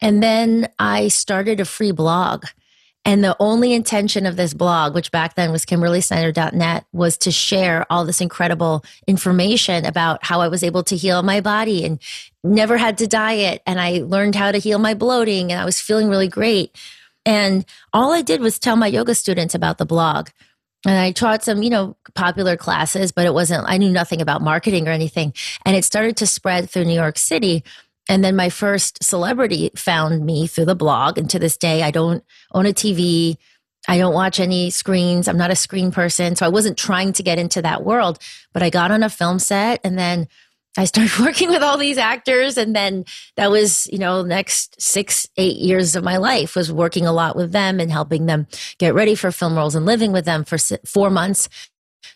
And 0.01 0.23
then 0.23 0.69
I 0.79 1.09
started 1.09 1.59
a 1.59 1.65
free 1.65 1.91
blog. 1.91 2.45
And 3.05 3.23
the 3.23 3.35
only 3.39 3.71
intention 3.73 4.25
of 4.25 4.35
this 4.35 4.53
blog, 4.53 4.93
which 4.93 5.09
back 5.09 5.35
then 5.35 5.51
was 5.53 5.65
kimberlysnyder.net, 5.65 6.85
was 6.91 7.17
to 7.19 7.31
share 7.31 7.85
all 7.89 8.05
this 8.05 8.19
incredible 8.21 8.83
information 9.07 9.85
about 9.85 10.23
how 10.23 10.41
I 10.41 10.49
was 10.49 10.63
able 10.63 10.83
to 10.83 10.97
heal 10.97 11.23
my 11.23 11.39
body 11.39 11.85
and 11.85 11.99
never 12.43 12.77
had 12.77 12.97
to 12.99 13.07
diet. 13.07 13.61
And 13.65 13.79
I 13.79 14.03
learned 14.05 14.35
how 14.35 14.51
to 14.51 14.57
heal 14.57 14.79
my 14.79 14.93
bloating 14.93 15.51
and 15.51 15.61
I 15.61 15.65
was 15.65 15.81
feeling 15.81 16.09
really 16.09 16.27
great. 16.27 16.77
And 17.25 17.65
all 17.93 18.13
I 18.13 18.21
did 18.21 18.41
was 18.41 18.59
tell 18.59 18.75
my 18.75 18.87
yoga 18.87 19.13
students 19.15 19.55
about 19.55 19.77
the 19.77 19.85
blog. 19.85 20.29
And 20.85 20.97
I 20.97 21.11
taught 21.11 21.43
some, 21.43 21.61
you 21.61 21.69
know, 21.69 21.97
popular 22.15 22.55
classes, 22.55 23.11
but 23.11 23.25
it 23.25 23.33
wasn't, 23.33 23.65
I 23.67 23.77
knew 23.77 23.89
nothing 23.89 24.21
about 24.21 24.41
marketing 24.41 24.87
or 24.87 24.91
anything. 24.91 25.33
And 25.65 25.75
it 25.75 25.83
started 25.83 26.15
to 26.17 26.27
spread 26.27 26.69
through 26.69 26.85
New 26.85 26.93
York 26.93 27.17
City. 27.17 27.65
And 28.07 28.23
then 28.23 28.35
my 28.35 28.49
first 28.49 29.03
celebrity 29.03 29.71
found 29.75 30.25
me 30.25 30.47
through 30.47 30.65
the 30.65 30.75
blog. 30.75 31.17
And 31.17 31.29
to 31.29 31.39
this 31.39 31.57
day, 31.57 31.83
I 31.83 31.91
don't 31.91 32.23
own 32.53 32.65
a 32.65 32.73
TV. 32.73 33.37
I 33.87 33.97
don't 33.97 34.13
watch 34.13 34.39
any 34.39 34.69
screens. 34.69 35.27
I'm 35.27 35.37
not 35.37 35.51
a 35.51 35.55
screen 35.55 35.91
person. 35.91 36.35
So 36.37 36.45
I 36.45 36.49
wasn't 36.49 36.77
trying 36.77 37.11
to 37.13 37.23
get 37.23 37.39
into 37.39 37.61
that 37.61 37.83
world, 37.83 38.17
but 38.53 38.63
I 38.63 38.69
got 38.69 38.91
on 38.91 39.03
a 39.03 39.09
film 39.09 39.37
set 39.39 39.81
and 39.83 39.99
then 39.99 40.27
I 40.79 40.85
started 40.85 41.19
working 41.25 41.49
with 41.49 41.61
all 41.61 41.77
these 41.77 41.97
actors. 41.97 42.57
And 42.57 42.73
then 42.73 43.03
that 43.35 43.51
was, 43.51 43.87
you 43.91 43.99
know, 43.99 44.23
next 44.23 44.81
six, 44.81 45.27
eight 45.35 45.57
years 45.57 45.95
of 45.97 46.03
my 46.05 46.15
life 46.17 46.55
was 46.55 46.71
working 46.71 47.05
a 47.05 47.11
lot 47.11 47.35
with 47.35 47.51
them 47.51 47.79
and 47.81 47.91
helping 47.91 48.25
them 48.27 48.47
get 48.77 48.93
ready 48.93 49.13
for 49.13 49.29
film 49.31 49.57
roles 49.57 49.75
and 49.75 49.85
living 49.85 50.13
with 50.13 50.23
them 50.23 50.45
for 50.45 50.57
four 50.85 51.09
months, 51.09 51.49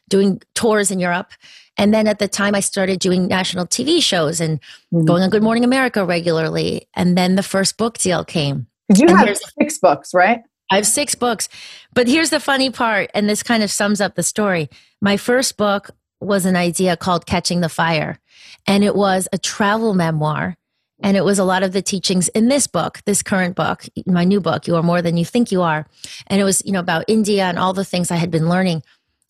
doing 0.10 0.42
tours 0.56 0.92
in 0.92 1.00
Europe. 1.00 1.34
And 1.76 1.94
then 1.94 2.08
at 2.08 2.20
the 2.20 2.28
time, 2.30 2.56
I 2.56 2.62
started 2.62 3.00
doing 3.00 3.28
national 3.28 3.66
TV 3.68 4.02
shows 4.02 4.40
and 4.40 4.62
Mhm. 4.94 5.06
going 5.06 5.24
on 5.24 5.30
Good 5.30 5.44
Morning 5.44 5.66
America 5.66 6.06
regularly. 6.06 6.88
And 6.94 7.18
then 7.18 7.36
the 7.36 7.44
first 7.44 7.78
book 7.78 7.98
deal 7.98 8.24
came. 8.24 8.68
you 8.96 9.08
And 9.08 9.18
have 9.18 9.38
six 9.60 9.78
books, 9.80 10.14
right? 10.14 10.42
I 10.72 10.76
have 10.78 10.88
six 10.88 11.16
books. 11.16 11.50
But 11.94 12.08
here's 12.08 12.30
the 12.30 12.40
funny 12.40 12.70
part, 12.70 13.10
and 13.14 13.28
this 13.30 13.44
kind 13.44 13.62
of 13.64 13.72
sums 13.72 14.00
up 14.00 14.16
the 14.16 14.24
story. 14.24 14.70
My 15.02 15.18
first 15.18 15.58
book 15.58 15.90
was 16.24 16.46
an 16.46 16.56
idea 16.56 16.98
called 16.98 17.26
Catching 17.26 17.62
the 17.62 17.70
Fire, 17.70 18.20
and 18.66 18.84
it 18.84 18.96
was 18.96 19.28
a 19.32 19.38
travel 19.38 19.94
memoir. 19.94 20.58
And 21.02 21.18
it 21.18 21.26
was 21.26 21.38
a 21.38 21.44
lot 21.44 21.64
of 21.64 21.74
the 21.74 21.82
teachings 21.82 22.30
in 22.30 22.48
this 22.48 22.66
book, 22.66 23.02
this 23.06 23.22
current 23.22 23.58
book, 23.58 23.84
my 24.06 24.24
new 24.24 24.40
book, 24.40 24.68
You 24.68 24.78
Are 24.78 24.84
More 24.84 25.02
Than 25.02 25.18
You 25.18 25.26
Think 25.26 25.52
You 25.52 25.62
Are. 25.62 25.86
And 26.28 26.40
it 26.40 26.46
was, 26.46 26.62
you 26.64 26.72
know, 26.72 26.80
about 26.80 27.04
India 27.10 27.44
and 27.44 27.60
all 27.60 27.74
the 27.74 27.84
things 27.84 28.10
I 28.10 28.16
had 28.16 28.32
been 28.32 28.48
learning. 28.48 28.84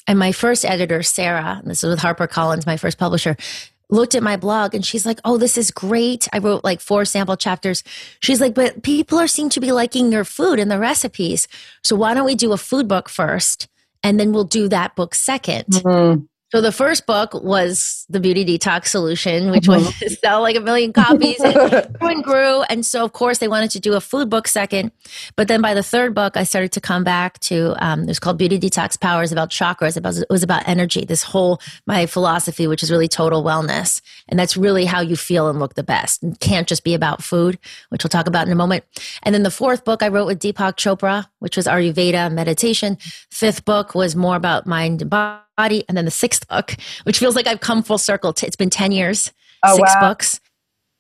And 0.06 0.20
my 0.20 0.34
first 0.34 0.66
editor, 0.66 1.02
Sarah, 1.02 1.62
this 1.66 1.84
is 1.84 1.90
with 1.90 2.00
HarperCollins, 2.00 2.68
my 2.68 2.78
first 2.78 3.00
publisher, 3.00 3.36
looked 3.90 4.14
at 4.14 4.22
my 4.22 4.36
blog 4.38 4.76
and 4.76 4.86
she's 4.86 5.06
like, 5.06 5.20
Oh, 5.26 5.38
this 5.38 5.58
is 5.58 5.72
great. 5.72 6.28
I 6.32 6.40
wrote 6.40 6.64
like 6.64 6.80
four 6.80 7.06
sample 7.06 7.38
chapters. 7.38 7.84
She's 8.20 8.42
like, 8.42 8.54
But 8.54 8.84
people 8.84 9.18
are 9.18 9.28
seem 9.28 9.50
to 9.50 9.60
be 9.60 9.72
liking 9.72 10.12
your 10.12 10.26
food 10.26 10.60
and 10.60 10.70
the 10.70 10.78
recipes. 10.80 11.48
So 11.84 11.96
why 11.96 12.14
don't 12.14 12.26
we 12.26 12.36
do 12.36 12.52
a 12.52 12.58
food 12.58 12.88
book 12.88 13.10
first? 13.10 13.68
And 14.04 14.20
then 14.20 14.32
we'll 14.32 14.44
do 14.44 14.68
that 14.68 14.96
book 14.96 15.16
2nd 15.16 15.66
Mhm. 15.70 16.28
So 16.54 16.62
the 16.62 16.72
first 16.72 17.08
book 17.08 17.34
was 17.34 18.06
the 18.10 18.20
Beauty 18.20 18.46
Detox 18.46 18.86
Solution, 18.86 19.50
which 19.50 19.68
was 19.68 19.92
to 19.98 20.10
sell 20.24 20.42
like 20.42 20.56
a 20.56 20.60
million 20.60 20.94
copies 20.94 21.40
and 21.40 21.56
grew 22.00 22.10
and 22.10 22.24
grew. 22.24 22.62
And 22.70 22.86
so, 22.86 23.04
of 23.04 23.12
course, 23.12 23.40
they 23.40 23.48
wanted 23.48 23.72
to 23.72 23.80
do 23.80 23.96
a 23.96 24.00
food 24.00 24.30
book 24.30 24.48
second. 24.48 24.92
But 25.36 25.48
then 25.48 25.62
by 25.62 25.74
the 25.74 25.82
third 25.82 26.14
book, 26.14 26.38
I 26.38 26.44
started 26.44 26.72
to 26.74 26.80
come 26.80 27.04
back 27.04 27.40
to 27.40 27.74
um, 27.84 28.04
it 28.04 28.08
was 28.08 28.20
called 28.20 28.38
Beauty 28.38 28.60
Detox 28.60 29.00
Powers 29.00 29.32
about 29.32 29.50
chakras. 29.50 29.98
About 29.98 30.16
it 30.16 30.28
was 30.30 30.44
about 30.44 30.68
energy. 30.68 31.06
This 31.06 31.24
whole 31.24 31.60
my 31.88 32.06
philosophy, 32.06 32.68
which 32.68 32.84
is 32.84 32.92
really 32.92 33.08
total 33.08 33.44
wellness, 33.44 34.00
and 34.30 34.38
that's 34.38 34.56
really 34.56 34.86
how 34.86 35.02
you 35.02 35.16
feel 35.16 35.50
and 35.50 35.58
look 35.58 35.74
the 35.74 35.82
best. 35.82 36.24
It 36.24 36.40
can't 36.40 36.68
just 36.68 36.84
be 36.84 36.94
about 36.94 37.24
food, 37.24 37.58
which 37.90 38.04
we'll 38.04 38.10
talk 38.10 38.28
about 38.28 38.46
in 38.46 38.54
a 38.54 38.56
moment. 38.56 38.84
And 39.24 39.34
then 39.34 39.42
the 39.42 39.50
fourth 39.50 39.84
book 39.86 40.04
I 40.04 40.10
wrote 40.10 40.28
with 40.28 40.40
Deepak 40.40 40.76
Chopra, 40.76 41.26
which 41.40 41.58
was 41.58 41.66
Ayurveda 41.66 42.32
meditation. 42.32 43.00
Fifth 43.32 43.66
book 43.66 43.96
was 43.96 44.16
more 44.16 44.36
about 44.36 44.68
mind 44.68 45.02
and 45.02 45.10
body. 45.10 45.40
And 45.58 45.98
then 45.98 46.06
the 46.06 46.12
sixth 46.12 46.48
book, 46.48 46.76
which 47.04 47.20
feels 47.20 47.36
like 47.36 47.48
I've 47.48 47.60
come 47.60 47.84
full 47.84 47.98
circle. 47.98 48.34
It's 48.42 48.56
been 48.56 48.70
10 48.70 48.92
years, 48.92 49.32
Oh, 49.64 49.76
six 49.76 49.94
wow. 49.96 50.10
books. 50.10 50.40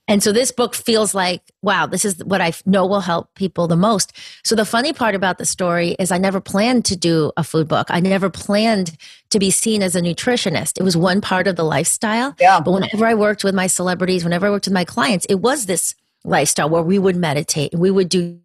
And 0.07 0.21
so 0.21 0.33
this 0.33 0.51
book 0.51 0.75
feels 0.75 1.15
like, 1.15 1.41
wow, 1.61 1.85
this 1.85 2.03
is 2.03 2.21
what 2.25 2.41
I 2.41 2.51
know 2.65 2.85
will 2.85 2.99
help 2.99 3.33
people 3.35 3.67
the 3.67 3.77
most. 3.77 4.11
So 4.43 4.53
the 4.53 4.65
funny 4.65 4.91
part 4.91 5.15
about 5.15 5.37
the 5.37 5.45
story 5.45 5.95
is 5.97 6.11
I 6.11 6.17
never 6.17 6.41
planned 6.41 6.83
to 6.85 6.97
do 6.97 7.31
a 7.37 7.43
food 7.43 7.69
book. 7.69 7.87
I 7.89 8.01
never 8.01 8.29
planned 8.29 8.97
to 9.29 9.39
be 9.39 9.49
seen 9.49 9.81
as 9.81 9.95
a 9.95 10.01
nutritionist. 10.01 10.77
It 10.77 10.83
was 10.83 10.97
one 10.97 11.21
part 11.21 11.47
of 11.47 11.55
the 11.55 11.63
lifestyle. 11.63 12.35
Yeah. 12.37 12.59
But 12.59 12.71
whenever 12.71 13.05
I 13.05 13.13
worked 13.13 13.45
with 13.45 13.55
my 13.55 13.67
celebrities, 13.67 14.25
whenever 14.25 14.45
I 14.47 14.49
worked 14.49 14.65
with 14.67 14.73
my 14.73 14.83
clients, 14.83 15.25
it 15.29 15.35
was 15.35 15.67
this 15.67 15.95
lifestyle 16.25 16.69
where 16.69 16.83
we 16.83 16.99
would 16.99 17.15
meditate 17.15 17.71
and 17.71 17.81
we 17.81 17.89
would 17.89 18.09
do 18.09 18.39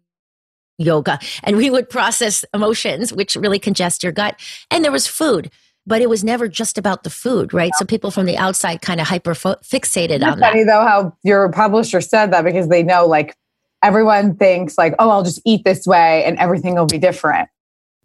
yoga 0.77 1.19
and 1.43 1.57
we 1.57 1.69
would 1.69 1.89
process 1.89 2.45
emotions, 2.53 3.11
which 3.11 3.35
really 3.35 3.59
congest 3.59 4.01
your 4.01 4.13
gut. 4.13 4.39
And 4.71 4.83
there 4.83 4.93
was 4.93 5.07
food, 5.07 5.51
but 5.89 6.01
it 6.01 6.09
was 6.09 6.23
never 6.23 6.47
just 6.47 6.77
about 6.77 7.03
the 7.03 7.09
food, 7.09 7.53
right? 7.53 7.71
So 7.75 7.83
people 7.83 8.11
from 8.11 8.27
the 8.27 8.37
outside 8.37 8.81
kind 8.81 9.01
of 9.01 9.07
hyper 9.07 9.33
fixated 9.33 10.11
It's 10.11 10.23
on 10.23 10.39
that. 10.39 10.51
funny 10.51 10.63
though 10.63 10.85
how 10.85 11.17
your 11.23 11.49
publisher 11.51 11.99
said 11.99 12.31
that 12.31 12.43
because 12.43 12.69
they 12.69 12.83
know 12.83 13.05
like 13.07 13.35
everyone 13.83 14.35
thinks 14.35 14.77
like, 14.77 14.93
oh, 14.99 15.09
I'll 15.09 15.23
just 15.23 15.41
eat 15.45 15.65
this 15.65 15.85
way 15.87 16.23
and 16.25 16.37
everything 16.37 16.75
will 16.75 16.85
be 16.85 16.99
different. 16.99 17.49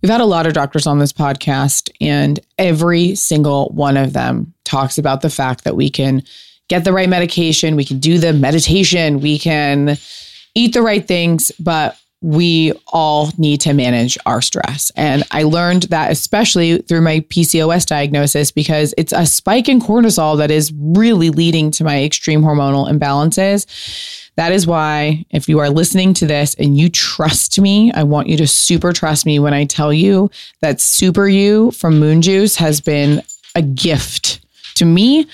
We've 0.02 0.10
had 0.10 0.20
a 0.20 0.26
lot 0.26 0.46
of 0.46 0.52
doctors 0.52 0.86
on 0.86 0.98
this 0.98 1.14
podcast, 1.14 1.88
and 1.98 2.38
every 2.58 3.14
single 3.14 3.70
one 3.70 3.96
of 3.96 4.12
them 4.12 4.52
talks 4.64 4.98
about 4.98 5.22
the 5.22 5.30
fact 5.30 5.64
that 5.64 5.76
we 5.76 5.88
can 5.88 6.22
get 6.68 6.84
the 6.84 6.92
right 6.92 7.08
medication, 7.08 7.74
we 7.74 7.86
can 7.86 8.00
do 8.00 8.18
the 8.18 8.34
meditation, 8.34 9.20
we 9.20 9.38
can 9.38 9.96
eat 10.54 10.74
the 10.74 10.82
right 10.82 11.08
things, 11.08 11.52
but 11.58 11.98
we 12.24 12.72
all 12.86 13.30
need 13.36 13.60
to 13.60 13.74
manage 13.74 14.16
our 14.24 14.40
stress. 14.40 14.90
And 14.96 15.24
I 15.30 15.42
learned 15.42 15.82
that 15.84 16.10
especially 16.10 16.78
through 16.78 17.02
my 17.02 17.20
PCOS 17.20 17.84
diagnosis 17.84 18.50
because 18.50 18.94
it's 18.96 19.12
a 19.12 19.26
spike 19.26 19.68
in 19.68 19.78
cortisol 19.78 20.38
that 20.38 20.50
is 20.50 20.72
really 20.74 21.28
leading 21.28 21.70
to 21.72 21.84
my 21.84 22.02
extreme 22.02 22.40
hormonal 22.40 22.90
imbalances. 22.90 23.66
That 24.36 24.52
is 24.52 24.66
why, 24.66 25.26
if 25.30 25.50
you 25.50 25.58
are 25.58 25.68
listening 25.68 26.14
to 26.14 26.26
this 26.26 26.54
and 26.54 26.78
you 26.78 26.88
trust 26.88 27.60
me, 27.60 27.92
I 27.92 28.04
want 28.04 28.28
you 28.28 28.38
to 28.38 28.46
super 28.46 28.94
trust 28.94 29.26
me 29.26 29.38
when 29.38 29.52
I 29.52 29.66
tell 29.66 29.92
you 29.92 30.30
that 30.62 30.80
Super 30.80 31.28
You 31.28 31.72
from 31.72 32.00
Moon 32.00 32.22
Juice 32.22 32.56
has 32.56 32.80
been 32.80 33.22
a 33.54 33.60
gift 33.60 34.40
to 34.76 34.86
me 34.86 35.26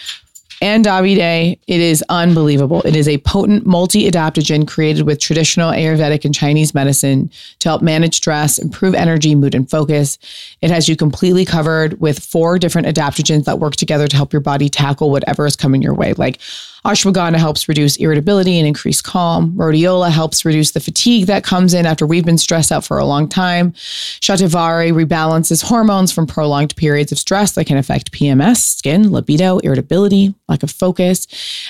and 0.60 0.84
Davide. 0.84 1.58
It 1.66 1.80
is 1.80 2.04
unbelievable. 2.08 2.82
It 2.82 2.94
is 2.94 3.08
a 3.08 3.18
potent 3.18 3.66
multi 3.66 4.10
adaptogen 4.10 4.66
created 4.66 5.06
with 5.06 5.20
traditional 5.20 5.72
Ayurvedic 5.72 6.24
and 6.24 6.34
Chinese 6.34 6.74
medicine 6.74 7.30
to 7.60 7.68
help 7.68 7.82
manage 7.82 8.16
stress, 8.16 8.58
improve 8.58 8.94
energy, 8.94 9.34
mood, 9.34 9.54
and 9.54 9.68
focus. 9.68 10.18
It 10.60 10.70
has 10.70 10.88
you 10.88 10.96
completely 10.96 11.44
covered 11.44 12.00
with 12.00 12.18
four 12.18 12.58
different 12.58 12.88
adaptogens 12.88 13.44
that 13.44 13.58
work 13.58 13.76
together 13.76 14.06
to 14.06 14.16
help 14.16 14.32
your 14.32 14.40
body 14.40 14.68
tackle 14.68 15.10
whatever 15.10 15.46
is 15.46 15.56
coming 15.56 15.82
your 15.82 15.94
way, 15.94 16.12
like 16.14 16.38
Ashwagandha 16.84 17.36
helps 17.36 17.68
reduce 17.68 17.96
irritability 17.96 18.58
and 18.58 18.66
increase 18.66 19.02
calm. 19.02 19.52
Rhodiola 19.52 20.10
helps 20.10 20.44
reduce 20.44 20.70
the 20.70 20.80
fatigue 20.80 21.26
that 21.26 21.44
comes 21.44 21.74
in 21.74 21.84
after 21.84 22.06
we've 22.06 22.24
been 22.24 22.38
stressed 22.38 22.72
out 22.72 22.84
for 22.84 22.98
a 22.98 23.04
long 23.04 23.28
time. 23.28 23.72
Shatavari 23.72 24.92
rebalances 24.92 25.62
hormones 25.62 26.10
from 26.10 26.26
prolonged 26.26 26.74
periods 26.76 27.12
of 27.12 27.18
stress 27.18 27.52
that 27.52 27.66
can 27.66 27.76
affect 27.76 28.12
PMS, 28.12 28.58
skin, 28.58 29.12
libido, 29.12 29.58
irritability, 29.58 30.34
lack 30.48 30.62
of 30.62 30.70
focus. 30.70 31.26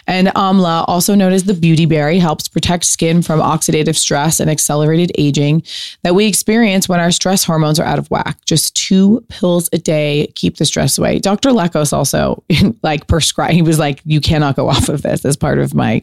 And 0.06 0.28
Amla, 0.28 0.84
also 0.86 1.14
known 1.14 1.32
as 1.32 1.44
the 1.44 1.54
beauty 1.54 1.86
berry, 1.86 2.18
helps 2.18 2.46
protect 2.46 2.84
skin 2.84 3.22
from 3.22 3.40
oxidative 3.40 3.96
stress 3.96 4.38
and 4.38 4.48
accelerated 4.48 5.10
aging 5.18 5.64
that 6.02 6.14
we 6.14 6.26
experience 6.26 6.88
when 6.88 7.00
our 7.00 7.10
stress 7.10 7.42
hormones 7.44 7.80
are 7.80 7.86
out 7.86 7.98
of 7.98 8.10
whack. 8.10 8.38
Just 8.44 8.76
two 8.76 9.24
pills 9.28 9.68
a 9.72 9.78
day 9.78 10.32
keep 10.36 10.56
the 10.56 10.64
stress 10.64 10.98
away. 10.98 11.18
Dr. 11.18 11.50
Lekos 11.50 11.92
also 11.92 12.42
like 12.82 13.06
prescribed, 13.08 13.54
he 13.54 13.62
was 13.62 13.78
like, 13.78 14.00
you 14.04 14.20
cannot 14.20 14.56
go 14.56 14.68
off 14.68 14.88
of 14.88 14.99
this 15.02 15.24
as 15.24 15.36
part 15.36 15.58
of 15.58 15.74
my 15.74 16.02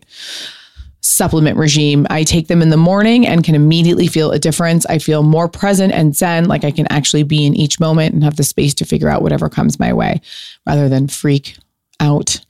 supplement 1.01 1.57
regime. 1.57 2.05
I 2.09 2.23
take 2.23 2.47
them 2.47 2.61
in 2.61 2.69
the 2.69 2.77
morning 2.77 3.25
and 3.25 3.43
can 3.43 3.55
immediately 3.55 4.07
feel 4.07 4.31
a 4.31 4.39
difference. 4.39 4.85
I 4.87 4.99
feel 4.99 5.23
more 5.23 5.47
present 5.47 5.93
and 5.93 6.15
zen, 6.15 6.45
like 6.45 6.63
I 6.63 6.71
can 6.71 6.87
actually 6.89 7.23
be 7.23 7.45
in 7.45 7.55
each 7.55 7.79
moment 7.79 8.13
and 8.13 8.23
have 8.23 8.35
the 8.35 8.43
space 8.43 8.73
to 8.75 8.85
figure 8.85 9.09
out 9.09 9.21
whatever 9.21 9.49
comes 9.49 9.79
my 9.79 9.93
way 9.93 10.21
rather 10.65 10.89
than 10.89 11.07
freak 11.07 11.57
out. 11.99 12.41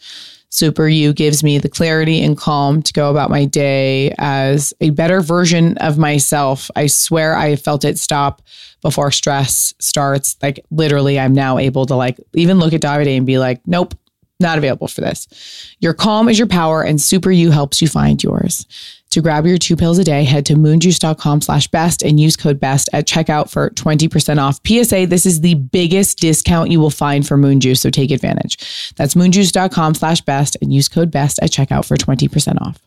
Super 0.49 0.87
You 0.87 1.13
gives 1.13 1.43
me 1.43 1.59
the 1.59 1.69
clarity 1.69 2.23
and 2.23 2.37
calm 2.37 2.81
to 2.81 2.93
go 2.93 3.11
about 3.11 3.29
my 3.29 3.45
day 3.45 4.13
as 4.17 4.73
a 4.79 4.91
better 4.91 5.21
version 5.21 5.77
of 5.77 5.97
myself. 5.97 6.71
I 6.75 6.87
swear 6.87 7.35
I 7.35 7.57
felt 7.57 7.85
it 7.85 7.99
stop 7.99 8.41
before 8.81 9.11
stress 9.11 9.73
starts. 9.79 10.37
Like 10.41 10.65
literally, 10.71 11.19
I'm 11.19 11.33
now 11.33 11.57
able 11.57 11.85
to 11.87 11.95
like 11.95 12.19
even 12.33 12.59
look 12.59 12.73
at 12.73 12.81
Davide 12.81 13.17
and 13.17 13.25
be 13.25 13.37
like, 13.37 13.61
nope, 13.67 13.93
not 14.39 14.57
available 14.57 14.87
for 14.87 15.01
this. 15.01 15.75
Your 15.79 15.93
calm 15.93 16.29
is 16.29 16.37
your 16.37 16.47
power 16.47 16.83
and 16.83 17.01
Super 17.01 17.31
You 17.31 17.51
helps 17.51 17.81
you 17.81 17.87
find 17.87 18.21
yours. 18.21 18.65
To 19.11 19.21
grab 19.21 19.45
your 19.45 19.57
two 19.57 19.75
pills 19.75 19.97
a 19.97 20.03
day, 20.03 20.25
head 20.25 20.45
to 20.47 20.53
moonjuice.com 20.53 21.41
slash 21.41 21.67
best 21.69 22.03
and 22.03 22.19
use 22.19 22.35
code 22.35 22.59
best 22.59 22.89
at 22.91 23.07
checkout 23.07 23.49
for 23.49 23.69
20% 23.71 24.37
off. 24.37 24.59
PSA, 24.67 25.07
this 25.07 25.25
is 25.25 25.41
the 25.41 25.55
biggest 25.55 26.19
discount 26.19 26.71
you 26.71 26.79
will 26.79 26.89
find 26.89 27.25
for 27.25 27.37
Moon 27.37 27.59
Juice, 27.59 27.81
so 27.81 27.89
take 27.89 28.11
advantage. 28.11 28.93
That's 28.95 29.15
moonjuice.com 29.15 29.95
slash 29.95 30.21
best 30.21 30.57
and 30.61 30.73
use 30.73 30.89
code 30.89 31.09
best 31.09 31.39
at 31.41 31.51
checkout 31.51 31.85
for 31.85 31.95
20% 31.95 32.61
off. 32.61 32.79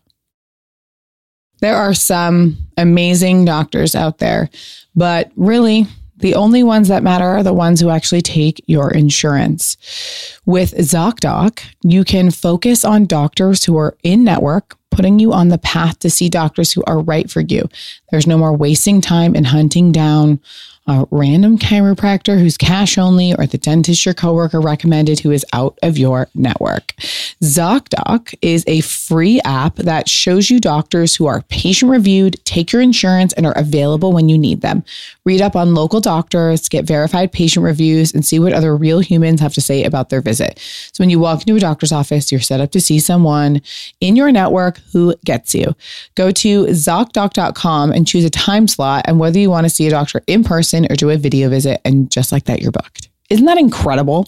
There 1.61 1.77
are 1.77 1.95
some 1.95 2.59
amazing 2.77 3.45
doctors 3.45 3.95
out 3.95 4.19
there, 4.19 4.51
but 4.95 5.31
really, 5.37 5.87
the 6.21 6.35
only 6.35 6.63
ones 6.63 6.89
that 6.89 7.03
matter 7.03 7.25
are 7.25 7.43
the 7.43 7.53
ones 7.53 7.81
who 7.81 7.91
actually 7.91 8.23
take 8.23 8.63
your 8.67 8.91
insurance. 8.91 9.77
With 10.47 10.73
ZocDoc, 10.73 11.63
you 11.83 12.05
can 12.05 12.31
focus 12.31 12.85
on 12.85 13.07
doctors 13.07 13.65
who 13.65 13.77
are 13.77 13.97
in 14.03 14.25
network, 14.25 14.77
putting 14.91 15.19
you 15.19 15.33
on 15.33 15.49
the 15.49 15.59
path 15.59 15.99
to 16.01 16.11
see 16.11 16.29
doctors 16.29 16.73
who 16.73 16.83
are 16.87 17.01
right 17.01 17.31
for 17.31 17.41
you. 17.41 17.69
There's 18.11 18.27
no 18.27 18.39
more 18.39 18.55
wasting 18.55 19.01
time 19.01 19.35
in 19.35 19.45
hunting 19.45 19.93
down 19.93 20.41
a 20.91 21.07
random 21.13 21.57
chiropractor 21.57 22.39
who's 22.39 22.57
cash 22.57 22.99
only 22.99 23.33
or 23.35 23.47
the 23.47 23.59
dentist 23.59 24.05
your 24.05 24.15
coworker 24.15 24.61
recommended 24.61 25.21
who 25.21 25.31
is 25.31 25.47
out 25.53 25.79
of 25.83 25.97
your 25.97 26.29
network. 26.35 26.95
ZocDoc 27.43 28.35
is 28.43 28.65
a 28.67 28.81
free 28.81 29.41
app 29.45 29.77
that 29.77 30.09
shows 30.09 30.51
you 30.51 30.59
doctors 30.59 31.15
who 31.15 31.27
are 31.27 31.43
patient 31.43 31.91
reviewed, 31.91 32.45
take 32.45 32.73
your 32.73 32.83
insurance, 32.83 33.33
and 33.35 33.47
are 33.47 33.57
available 33.57 34.13
when 34.13 34.29
you 34.29 34.37
need 34.37 34.63
them. 34.63 34.85
Read 35.25 35.41
up 35.41 35.55
on 35.55 35.75
local 35.75 36.01
doctors, 36.01 36.69
get 36.69 36.85
verified 36.85 37.31
patient 37.31 37.65
reviews, 37.65 38.13
and 38.13 38.27
see 38.27 38.41
what 38.41 38.53
other 38.53 38.77
real 38.77 38.99
humans 38.99 39.41
have 39.41 39.55
to 39.55 39.61
say 39.61 39.85
about 39.85 40.09
their 40.09 40.21
visit. 40.21 40.59
So 40.93 41.03
when 41.03 41.11
you 41.11 41.21
walk 41.21 41.43
into 41.43 41.57
a 41.57 41.61
doctor's 41.61 41.93
office, 41.93 42.33
you're 42.33 42.41
set 42.41 42.61
up 42.61 42.73
to 42.73 42.81
see 42.81 42.99
someone 42.99 43.63
in 44.01 44.17
your 44.17 44.33
network 44.33 44.79
who 44.93 45.15
gets 45.25 45.55
you. 45.55 45.75
Go 46.17 46.33
to 46.33 46.67
ZocDoc.com 46.67 47.93
and 47.93 48.07
choose 48.07 48.25
a 48.25 48.31
time 48.31 48.67
slot 48.67 49.05
and 49.07 49.21
whether 49.21 49.39
you 49.39 49.51
want 49.51 49.67
to 49.67 49.71
see 49.71 49.87
a 49.87 49.91
doctor 49.91 50.23
in 50.27 50.43
person 50.43 50.80
or 50.91 50.97
do 50.97 51.11
a 51.11 51.17
video 51.17 51.49
visit. 51.49 51.81
And 51.85 52.11
just 52.11 52.33
like 52.33 52.45
that, 52.45 52.61
you're 52.61 52.73
booked. 52.73 53.09
Isn't 53.29 53.47
that 53.47 53.59
incredible? 53.59 54.27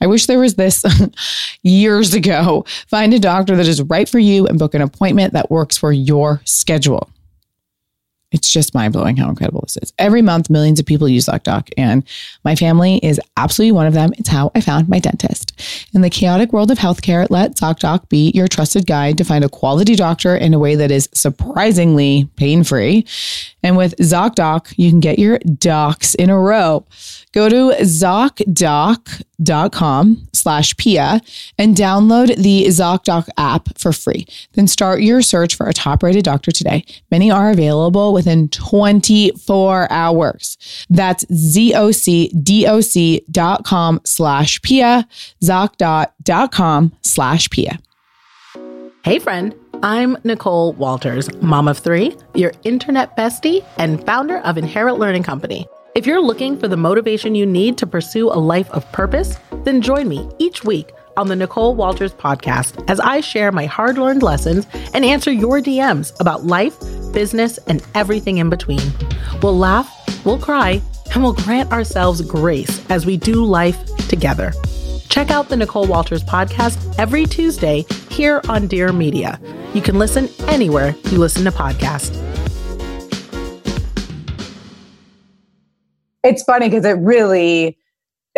I 0.00 0.06
wish 0.06 0.26
there 0.26 0.38
was 0.38 0.54
this 0.54 0.84
years 1.62 2.14
ago. 2.14 2.64
Find 2.88 3.12
a 3.12 3.18
doctor 3.18 3.56
that 3.56 3.68
is 3.68 3.82
right 3.82 4.08
for 4.08 4.18
you 4.18 4.46
and 4.46 4.58
book 4.58 4.74
an 4.74 4.82
appointment 4.82 5.34
that 5.34 5.50
works 5.50 5.76
for 5.76 5.92
your 5.92 6.40
schedule. 6.44 7.10
It's 8.32 8.52
just 8.52 8.74
mind 8.74 8.92
blowing 8.92 9.16
how 9.16 9.28
incredible 9.28 9.62
this 9.62 9.76
is. 9.78 9.92
Every 9.98 10.22
month, 10.22 10.50
millions 10.50 10.78
of 10.78 10.86
people 10.86 11.08
use 11.08 11.26
ZocDoc, 11.26 11.70
and 11.76 12.04
my 12.44 12.54
family 12.54 12.98
is 13.02 13.20
absolutely 13.36 13.72
one 13.72 13.86
of 13.86 13.94
them. 13.94 14.12
It's 14.18 14.28
how 14.28 14.52
I 14.54 14.60
found 14.60 14.88
my 14.88 15.00
dentist. 15.00 15.52
In 15.94 16.00
the 16.00 16.10
chaotic 16.10 16.52
world 16.52 16.70
of 16.70 16.78
healthcare, 16.78 17.26
let 17.30 17.56
ZocDoc 17.56 18.08
be 18.08 18.30
your 18.34 18.46
trusted 18.46 18.86
guide 18.86 19.18
to 19.18 19.24
find 19.24 19.44
a 19.44 19.48
quality 19.48 19.96
doctor 19.96 20.36
in 20.36 20.54
a 20.54 20.58
way 20.58 20.76
that 20.76 20.90
is 20.90 21.08
surprisingly 21.12 22.30
pain 22.36 22.62
free. 22.62 23.04
And 23.62 23.76
with 23.76 23.96
ZocDoc, 23.96 24.74
you 24.76 24.90
can 24.90 25.00
get 25.00 25.18
your 25.18 25.38
docs 25.38 26.14
in 26.14 26.30
a 26.30 26.38
row. 26.38 26.84
Go 27.32 27.48
to 27.48 27.72
ZocDoc.com 27.80 29.08
slash 30.32 30.76
Pia 30.76 31.20
and 31.58 31.76
download 31.76 32.34
the 32.36 32.66
ZocDoc 32.66 33.28
app 33.36 33.78
for 33.78 33.92
free. 33.92 34.26
Then 34.54 34.66
start 34.66 35.02
your 35.02 35.22
search 35.22 35.54
for 35.54 35.68
a 35.68 35.72
top 35.72 36.02
rated 36.02 36.24
doctor 36.24 36.50
today. 36.50 36.84
Many 37.10 37.30
are 37.30 37.50
available 37.50 38.12
within 38.12 38.48
24 38.48 39.92
hours. 39.92 40.58
That's 40.90 41.24
ZocDoc.com 41.26 41.70
slash 44.04 44.62
Pia, 44.62 45.08
ZocDoc.com 45.42 46.92
slash 47.02 47.50
Pia. 47.50 47.78
Hey, 49.04 49.18
friend. 49.18 49.54
I'm 49.82 50.18
Nicole 50.24 50.74
Walters, 50.74 51.32
mom 51.40 51.66
of 51.66 51.78
three, 51.78 52.14
your 52.34 52.52
internet 52.64 53.16
bestie, 53.16 53.64
and 53.78 54.04
founder 54.04 54.36
of 54.40 54.58
Inherit 54.58 54.98
Learning 54.98 55.22
Company. 55.22 55.66
If 56.00 56.06
you're 56.06 56.22
looking 56.22 56.58
for 56.58 56.66
the 56.66 56.78
motivation 56.78 57.34
you 57.34 57.44
need 57.44 57.76
to 57.76 57.86
pursue 57.86 58.30
a 58.30 58.40
life 58.40 58.70
of 58.70 58.90
purpose, 58.90 59.36
then 59.64 59.82
join 59.82 60.08
me 60.08 60.26
each 60.38 60.64
week 60.64 60.92
on 61.18 61.28
the 61.28 61.36
Nicole 61.36 61.74
Walters 61.74 62.14
podcast 62.14 62.82
as 62.88 62.98
I 63.00 63.20
share 63.20 63.52
my 63.52 63.66
hard 63.66 63.98
learned 63.98 64.22
lessons 64.22 64.66
and 64.94 65.04
answer 65.04 65.30
your 65.30 65.60
DMs 65.60 66.18
about 66.18 66.46
life, 66.46 66.74
business, 67.12 67.58
and 67.66 67.86
everything 67.94 68.38
in 68.38 68.48
between. 68.48 68.80
We'll 69.42 69.58
laugh, 69.58 70.24
we'll 70.24 70.38
cry, 70.38 70.80
and 71.12 71.22
we'll 71.22 71.34
grant 71.34 71.70
ourselves 71.70 72.22
grace 72.22 72.82
as 72.88 73.04
we 73.04 73.18
do 73.18 73.44
life 73.44 73.84
together. 74.08 74.54
Check 75.10 75.30
out 75.30 75.50
the 75.50 75.56
Nicole 75.58 75.86
Walters 75.86 76.24
podcast 76.24 76.94
every 76.98 77.26
Tuesday 77.26 77.84
here 78.08 78.40
on 78.48 78.68
Dear 78.68 78.90
Media. 78.90 79.38
You 79.74 79.82
can 79.82 79.98
listen 79.98 80.30
anywhere 80.48 80.96
you 81.10 81.18
listen 81.18 81.44
to 81.44 81.50
podcasts. 81.50 82.16
It's 86.22 86.42
funny 86.42 86.68
because 86.68 86.84
it 86.84 86.98
really 86.98 87.78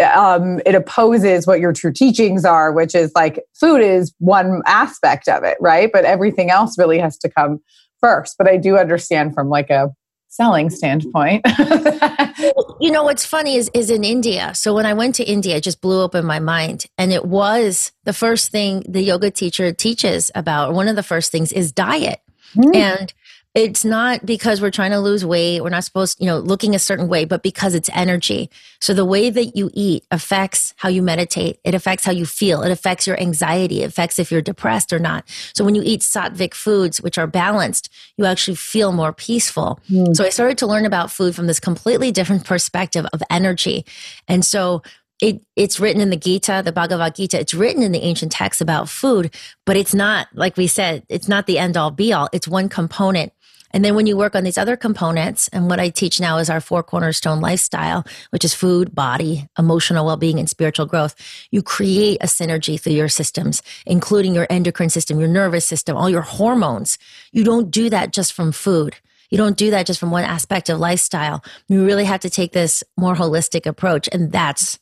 um, 0.02 0.60
it 0.64 0.74
opposes 0.74 1.46
what 1.46 1.60
your 1.60 1.72
true 1.72 1.92
teachings 1.92 2.44
are, 2.44 2.72
which 2.72 2.94
is 2.94 3.12
like 3.14 3.40
food 3.54 3.82
is 3.82 4.14
one 4.18 4.62
aspect 4.66 5.28
of 5.28 5.44
it, 5.44 5.58
right? 5.60 5.90
But 5.92 6.04
everything 6.04 6.50
else 6.50 6.78
really 6.78 6.98
has 6.98 7.18
to 7.18 7.28
come 7.28 7.60
first. 8.00 8.36
But 8.38 8.48
I 8.48 8.56
do 8.56 8.78
understand 8.78 9.34
from 9.34 9.48
like 9.48 9.70
a 9.70 9.90
selling 10.28 10.70
standpoint. 10.70 11.46
you 12.80 12.90
know 12.90 13.04
what's 13.04 13.26
funny 13.26 13.56
is 13.56 13.70
is 13.74 13.90
in 13.90 14.02
India. 14.02 14.54
So 14.54 14.74
when 14.74 14.86
I 14.86 14.94
went 14.94 15.14
to 15.16 15.24
India, 15.24 15.56
it 15.56 15.64
just 15.64 15.80
blew 15.80 16.02
up 16.04 16.14
in 16.14 16.24
my 16.24 16.38
mind, 16.38 16.86
and 16.96 17.12
it 17.12 17.24
was 17.24 17.92
the 18.04 18.14
first 18.14 18.50
thing 18.50 18.84
the 18.88 19.02
yoga 19.02 19.30
teacher 19.30 19.72
teaches 19.72 20.30
about. 20.34 20.72
One 20.72 20.88
of 20.88 20.96
the 20.96 21.02
first 21.02 21.30
things 21.30 21.52
is 21.52 21.70
diet, 21.70 22.20
mm. 22.56 22.74
and 22.74 23.12
it's 23.54 23.84
not 23.84 24.24
because 24.24 24.62
we're 24.62 24.70
trying 24.70 24.92
to 24.92 24.98
lose 24.98 25.26
weight. 25.26 25.60
We're 25.60 25.68
not 25.68 25.84
supposed, 25.84 26.18
you 26.18 26.26
know, 26.26 26.38
looking 26.38 26.74
a 26.74 26.78
certain 26.78 27.06
way, 27.06 27.26
but 27.26 27.42
because 27.42 27.74
it's 27.74 27.90
energy. 27.92 28.48
So 28.80 28.94
the 28.94 29.04
way 29.04 29.28
that 29.28 29.56
you 29.56 29.70
eat 29.74 30.06
affects 30.10 30.72
how 30.78 30.88
you 30.88 31.02
meditate. 31.02 31.58
It 31.62 31.74
affects 31.74 32.04
how 32.04 32.12
you 32.12 32.24
feel. 32.24 32.62
It 32.62 32.72
affects 32.72 33.06
your 33.06 33.20
anxiety. 33.20 33.82
It 33.82 33.86
affects 33.86 34.18
if 34.18 34.32
you're 34.32 34.40
depressed 34.40 34.92
or 34.92 34.98
not. 34.98 35.28
So 35.52 35.64
when 35.64 35.74
you 35.74 35.82
eat 35.84 36.00
sattvic 36.00 36.54
foods, 36.54 37.02
which 37.02 37.18
are 37.18 37.26
balanced, 37.26 37.90
you 38.16 38.24
actually 38.24 38.56
feel 38.56 38.90
more 38.90 39.12
peaceful. 39.12 39.80
Mm. 39.90 40.16
So 40.16 40.24
I 40.24 40.30
started 40.30 40.56
to 40.58 40.66
learn 40.66 40.86
about 40.86 41.10
food 41.10 41.34
from 41.34 41.46
this 41.46 41.60
completely 41.60 42.10
different 42.10 42.44
perspective 42.46 43.06
of 43.12 43.22
energy. 43.28 43.84
And 44.28 44.46
so 44.46 44.82
it, 45.20 45.40
it's 45.56 45.78
written 45.78 46.00
in 46.00 46.10
the 46.10 46.16
Gita, 46.16 46.62
the 46.64 46.72
Bhagavad 46.72 47.14
Gita. 47.14 47.38
It's 47.38 47.54
written 47.54 47.82
in 47.82 47.92
the 47.92 48.02
ancient 48.02 48.32
texts 48.32 48.60
about 48.60 48.88
food, 48.88 49.32
but 49.66 49.76
it's 49.76 49.94
not, 49.94 50.26
like 50.34 50.56
we 50.56 50.66
said, 50.66 51.04
it's 51.08 51.28
not 51.28 51.46
the 51.46 51.58
end 51.58 51.76
all 51.76 51.90
be 51.90 52.12
all. 52.12 52.28
It's 52.32 52.48
one 52.48 52.68
component. 52.68 53.32
And 53.72 53.85
then 53.85 53.94
when 53.94 54.06
you 54.06 54.16
work 54.16 54.35
on 54.35 54.44
these 54.44 54.58
other 54.58 54.76
components, 54.76 55.48
and 55.48 55.68
what 55.68 55.80
I 55.80 55.88
teach 55.88 56.20
now 56.20 56.38
is 56.38 56.50
our 56.50 56.61
four 56.61 56.82
cornerstone 56.82 57.40
lifestyle, 57.40 58.04
which 58.30 58.44
is 58.44 58.54
food, 58.54 58.94
body, 58.94 59.48
emotional 59.58 60.06
well 60.06 60.16
being, 60.16 60.38
and 60.38 60.48
spiritual 60.48 60.87
growth, 60.87 61.14
you 61.50 61.62
create 61.62 62.22
a 62.22 62.26
synergy 62.26 62.80
through 62.80 62.92
your 62.92 63.08
systems, 63.08 63.62
including 63.87 64.35
your 64.35 64.46
endocrine 64.50 64.90
system, 64.90 65.18
your 65.18 65.28
nervous 65.28 65.66
system, 65.66 65.96
all 65.96 66.11
your 66.11 66.22
hormones. 66.22 66.98
You 67.32 67.44
don't 67.44 67.70
do 67.70 67.90
that 67.90 68.12
just 68.12 68.32
from 68.32 68.52
food. 68.52 68.96
You 69.30 69.38
don't 69.38 69.56
do 69.56 69.70
that 69.70 69.87
just 69.87 69.98
from 69.98 70.11
one 70.11 70.24
aspect 70.24 70.68
of 70.68 70.78
lifestyle. 70.78 71.42
You 71.66 71.87
really 71.87 72.04
have 72.04 72.20
to 72.20 72.30
take 72.30 72.52
this 72.52 72.85
more 72.98 73.14
holistic 73.14 73.64
approach. 73.64 74.08
And 74.12 74.30
that's, 74.30 74.78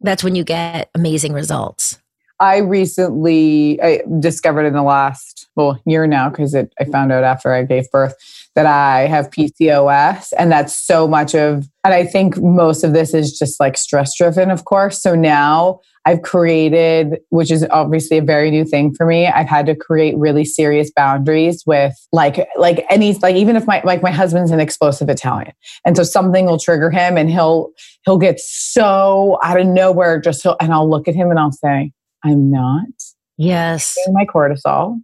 that's 0.00 0.22
when 0.22 0.34
you 0.34 0.44
get 0.44 0.90
amazing 0.94 1.32
results. 1.32 1.98
I 2.40 2.58
recently 2.58 3.80
I 3.82 4.02
discovered 4.18 4.64
in 4.64 4.74
the 4.74 4.82
last 4.82 5.48
well 5.56 5.80
year 5.86 6.06
now 6.06 6.28
because 6.28 6.54
I 6.54 6.84
found 6.90 7.12
out 7.12 7.24
after 7.24 7.52
I 7.52 7.62
gave 7.62 7.90
birth 7.90 8.14
that 8.54 8.66
I 8.66 9.06
have 9.06 9.30
PCOS, 9.30 10.32
and 10.38 10.50
that's 10.50 10.74
so 10.74 11.08
much 11.08 11.34
of. 11.34 11.68
And 11.84 11.92
I 11.92 12.04
think 12.04 12.40
most 12.40 12.82
of 12.84 12.92
this 12.92 13.12
is 13.12 13.38
just 13.38 13.60
like 13.60 13.76
stress 13.76 14.16
driven, 14.16 14.50
of 14.50 14.64
course. 14.64 15.00
So 15.02 15.14
now 15.14 15.80
I've 16.06 16.22
created, 16.22 17.18
which 17.30 17.50
is 17.50 17.66
obviously 17.70 18.18
a 18.18 18.22
very 18.22 18.50
new 18.50 18.64
thing 18.64 18.94
for 18.94 19.06
me. 19.06 19.26
I've 19.26 19.48
had 19.48 19.66
to 19.66 19.74
create 19.74 20.16
really 20.16 20.44
serious 20.44 20.90
boundaries 20.94 21.64
with 21.66 21.94
like 22.12 22.48
like 22.56 22.84
any 22.90 23.14
like 23.14 23.36
even 23.36 23.56
if 23.56 23.66
my 23.66 23.80
like 23.84 24.02
my 24.02 24.10
husband's 24.10 24.50
an 24.50 24.60
explosive 24.60 25.08
Italian, 25.08 25.52
and 25.84 25.96
so 25.96 26.02
something 26.02 26.46
will 26.46 26.58
trigger 26.58 26.90
him, 26.90 27.16
and 27.16 27.30
he'll 27.30 27.70
he'll 28.04 28.18
get 28.18 28.40
so 28.40 29.38
out 29.42 29.60
of 29.60 29.66
nowhere. 29.66 30.20
Just 30.20 30.42
he'll, 30.42 30.56
and 30.60 30.72
I'll 30.72 30.88
look 30.88 31.08
at 31.08 31.14
him 31.14 31.30
and 31.30 31.38
I'll 31.38 31.52
say 31.52 31.92
I'm 32.24 32.50
not. 32.50 32.86
Yes. 33.36 33.96
My 34.12 34.24
cortisol 34.24 35.00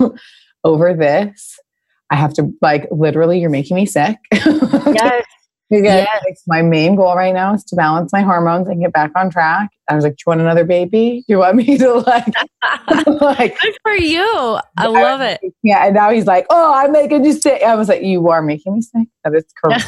over 0.64 0.94
this. 0.94 1.58
I 2.10 2.16
have 2.16 2.34
to 2.34 2.50
like 2.60 2.86
literally, 2.90 3.40
you're 3.40 3.50
making 3.50 3.76
me 3.76 3.86
sick. 3.86 4.16
yes. 4.32 5.24
Yes. 5.70 6.08
Like, 6.24 6.36
my 6.46 6.62
main 6.62 6.94
goal 6.94 7.16
right 7.16 7.34
now 7.34 7.54
is 7.54 7.64
to 7.64 7.76
balance 7.76 8.12
my 8.12 8.20
hormones 8.20 8.68
and 8.68 8.80
get 8.80 8.92
back 8.92 9.10
on 9.16 9.30
track. 9.30 9.70
I 9.88 9.94
was 9.94 10.04
like, 10.04 10.12
"Do 10.12 10.22
you 10.26 10.30
want 10.30 10.40
another 10.40 10.64
baby? 10.64 11.24
Do 11.26 11.32
you 11.34 11.38
want 11.38 11.56
me 11.56 11.76
to 11.78 11.94
like?" 12.06 12.32
like 13.20 13.58
Good 13.60 13.74
for 13.82 13.94
you. 13.96 14.58
I 14.78 14.86
love 14.86 15.20
it. 15.20 15.40
Yeah, 15.62 15.84
and 15.86 15.94
now 15.94 16.10
he's 16.10 16.26
like, 16.26 16.46
"Oh, 16.50 16.72
I'm 16.74 16.92
making 16.92 17.24
you 17.24 17.32
sick." 17.32 17.62
I 17.62 17.74
was 17.74 17.88
like, 17.88 18.02
"You 18.02 18.28
are 18.28 18.42
making 18.42 18.74
me 18.74 18.82
sick." 18.82 19.08
That 19.24 19.34
is 19.34 19.44
correct. 19.62 19.84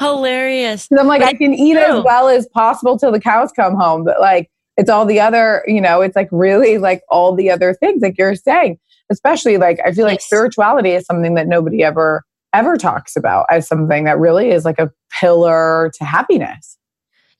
Hilarious. 0.00 0.88
I'm 0.98 1.06
like, 1.06 1.22
I 1.22 1.34
can 1.34 1.54
eat 1.54 1.76
as 1.76 2.02
well 2.04 2.28
as 2.28 2.46
possible 2.48 2.98
till 2.98 3.12
the 3.12 3.20
cows 3.20 3.52
come 3.52 3.74
home, 3.74 4.04
but 4.04 4.20
like, 4.20 4.50
It's 4.76 4.90
all 4.90 5.04
the 5.06 5.18
other, 5.20 5.64
you 5.66 5.80
know, 5.80 6.00
it's 6.02 6.14
like 6.16 6.28
really 6.30 6.78
like 6.78 7.02
all 7.08 7.34
the 7.34 7.50
other 7.50 7.74
things, 7.74 8.02
like 8.02 8.16
you're 8.18 8.34
saying. 8.36 8.78
Especially 9.10 9.56
like 9.56 9.80
I 9.84 9.92
feel 9.92 10.04
like 10.04 10.18
Yes. 10.20 10.26
spirituality 10.26 10.90
is 10.92 11.04
something 11.06 11.34
that 11.34 11.48
nobody 11.48 11.82
ever 11.82 12.22
ever 12.52 12.76
talks 12.76 13.16
about 13.16 13.46
as 13.50 13.66
something 13.66 14.04
that 14.04 14.18
really 14.18 14.50
is 14.50 14.64
like 14.64 14.78
a 14.78 14.90
pillar 15.20 15.90
to 15.98 16.04
happiness. 16.04 16.78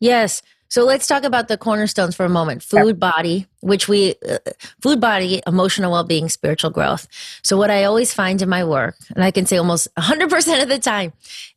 Yes. 0.00 0.42
So 0.70 0.84
let's 0.84 1.06
talk 1.06 1.24
about 1.24 1.48
the 1.48 1.56
cornerstones 1.56 2.14
for 2.14 2.26
a 2.26 2.28
moment. 2.28 2.62
Food, 2.62 3.00
body, 3.00 3.46
which 3.60 3.88
we, 3.88 4.16
uh, 4.28 4.38
food, 4.82 5.00
body, 5.00 5.40
emotional 5.46 5.92
well 5.92 6.04
being, 6.04 6.28
spiritual 6.28 6.70
growth. 6.70 7.08
So, 7.42 7.56
what 7.56 7.70
I 7.70 7.84
always 7.84 8.12
find 8.12 8.42
in 8.42 8.50
my 8.50 8.64
work, 8.64 8.96
and 9.14 9.24
I 9.24 9.30
can 9.30 9.46
say 9.46 9.56
almost 9.56 9.88
100% 9.96 10.62
of 10.62 10.68
the 10.68 10.78
time, 10.78 11.14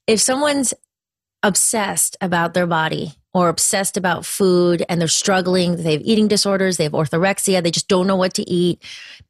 if 0.07 0.21
someone's 0.21 0.73
obsessed 1.43 2.15
about 2.21 2.53
their 2.53 2.67
body 2.67 3.13
or 3.33 3.49
obsessed 3.49 3.97
about 3.97 4.25
food 4.25 4.85
and 4.87 5.01
they're 5.01 5.07
struggling, 5.09 5.75
they 5.75 5.93
have 5.93 6.01
eating 6.05 6.29
disorders, 6.29 6.77
they 6.77 6.85
have 6.85 6.93
orthorexia, 6.93 7.61
they 7.61 7.71
just 7.71 7.89
don't 7.89 8.07
know 8.07 8.15
what 8.15 8.33
to 8.35 8.49
eat, 8.49 8.81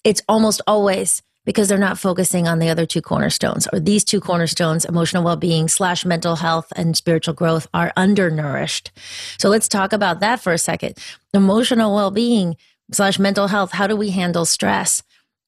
it's 0.04 0.22
almost 0.28 0.62
always 0.68 1.24
because 1.52 1.68
they're 1.68 1.78
not 1.78 2.00
focusing 2.00 2.48
on 2.48 2.60
the 2.60 2.70
other 2.70 2.86
two 2.86 3.02
cornerstones 3.02 3.68
or 3.74 3.80
these 3.80 4.06
two 4.06 4.22
cornerstones 4.22 4.86
emotional 4.86 5.22
well-being 5.22 5.68
slash 5.68 6.06
mental 6.06 6.38
health 6.38 6.72
and 6.78 6.96
spiritual 6.96 7.34
growth 7.34 7.68
are 7.74 7.92
undernourished. 7.98 8.90
So 9.38 9.50
let's 9.50 9.68
talk 9.68 9.92
about 9.92 10.22
that 10.22 10.40
for 10.40 10.54
a 10.54 10.58
second. 10.58 10.98
Emotional 11.34 11.94
well-being 11.94 12.56
slash 12.94 13.20
mental 13.20 13.48
health 13.48 13.74
how 13.74 13.86
do 13.86 13.98
we 13.98 14.12
handle 14.12 14.46
stress? 14.46 15.04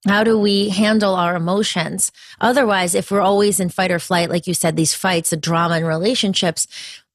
How 0.05 0.25
do 0.25 0.37
we 0.37 0.67
handle 0.67 1.15
our 1.15 1.37
emotions? 1.37 2.11
Otherwise 2.41 2.95
if 2.95 3.09
we're 3.09 3.21
always 3.21 3.61
in 3.61 3.69
fight 3.69 3.91
or 3.91 3.99
flight 3.99 4.29
like 4.29 4.45
you 4.45 4.53
said 4.53 4.75
these 4.75 4.93
fights 4.93 5.29
the 5.29 5.37
drama 5.37 5.77
in 5.77 5.85
relationships 5.85 6.67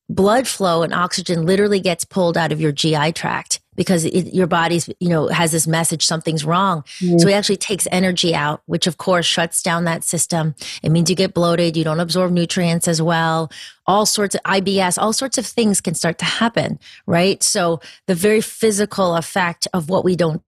blood 0.08 0.48
flow 0.48 0.82
and 0.82 0.94
oxygen 0.94 1.44
literally 1.44 1.80
gets 1.80 2.06
pulled 2.06 2.38
out 2.38 2.52
of 2.52 2.60
your 2.60 2.72
gi 2.72 3.12
tract 3.12 3.60
because 3.78 4.04
it, 4.04 4.34
your 4.34 4.48
body's 4.48 4.90
you 5.00 5.08
know 5.08 5.28
has 5.28 5.52
this 5.52 5.66
message 5.66 6.04
something's 6.04 6.44
wrong. 6.44 6.84
So 6.98 7.28
it 7.28 7.32
actually 7.32 7.56
takes 7.56 7.86
energy 7.90 8.34
out 8.34 8.60
which 8.66 8.86
of 8.86 8.98
course 8.98 9.24
shuts 9.24 9.62
down 9.62 9.84
that 9.84 10.04
system. 10.04 10.54
It 10.82 10.90
means 10.90 11.08
you 11.08 11.16
get 11.16 11.32
bloated 11.32 11.76
you 11.76 11.84
don't 11.84 12.00
absorb 12.00 12.32
nutrients 12.32 12.88
as 12.88 13.00
well. 13.00 13.50
All 13.86 14.04
sorts 14.04 14.34
of 14.34 14.42
ibs 14.42 14.98
all 15.00 15.14
sorts 15.14 15.38
of 15.38 15.46
things 15.46 15.80
can 15.80 15.94
start 15.94 16.18
to 16.18 16.26
happen 16.26 16.78
right? 17.06 17.42
So 17.42 17.80
the 18.06 18.14
very 18.14 18.42
physical 18.42 19.14
effect 19.14 19.66
of 19.72 19.88
what 19.88 20.04
we 20.04 20.16
don't 20.16 20.42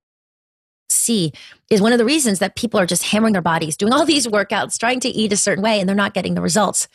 see 0.89 1.33
is 1.71 1.81
one 1.81 1.93
of 1.93 1.99
the 1.99 2.05
reasons 2.05 2.41
that 2.41 2.57
people 2.57 2.81
are 2.81 2.87
just 2.87 3.05
hammering 3.05 3.33
their 3.33 3.41
bodies 3.41 3.77
doing 3.77 3.93
all 3.93 4.05
these 4.13 4.27
workouts 4.27 4.79
trying 4.79 5.01
to 5.01 5.09
eat 5.09 5.33
a 5.33 5.37
certain 5.37 5.63
way 5.63 5.79
and 5.79 5.89
they're 5.89 5.97
not 5.97 6.15
getting 6.15 6.35
the 6.35 6.43
results. 6.43 6.89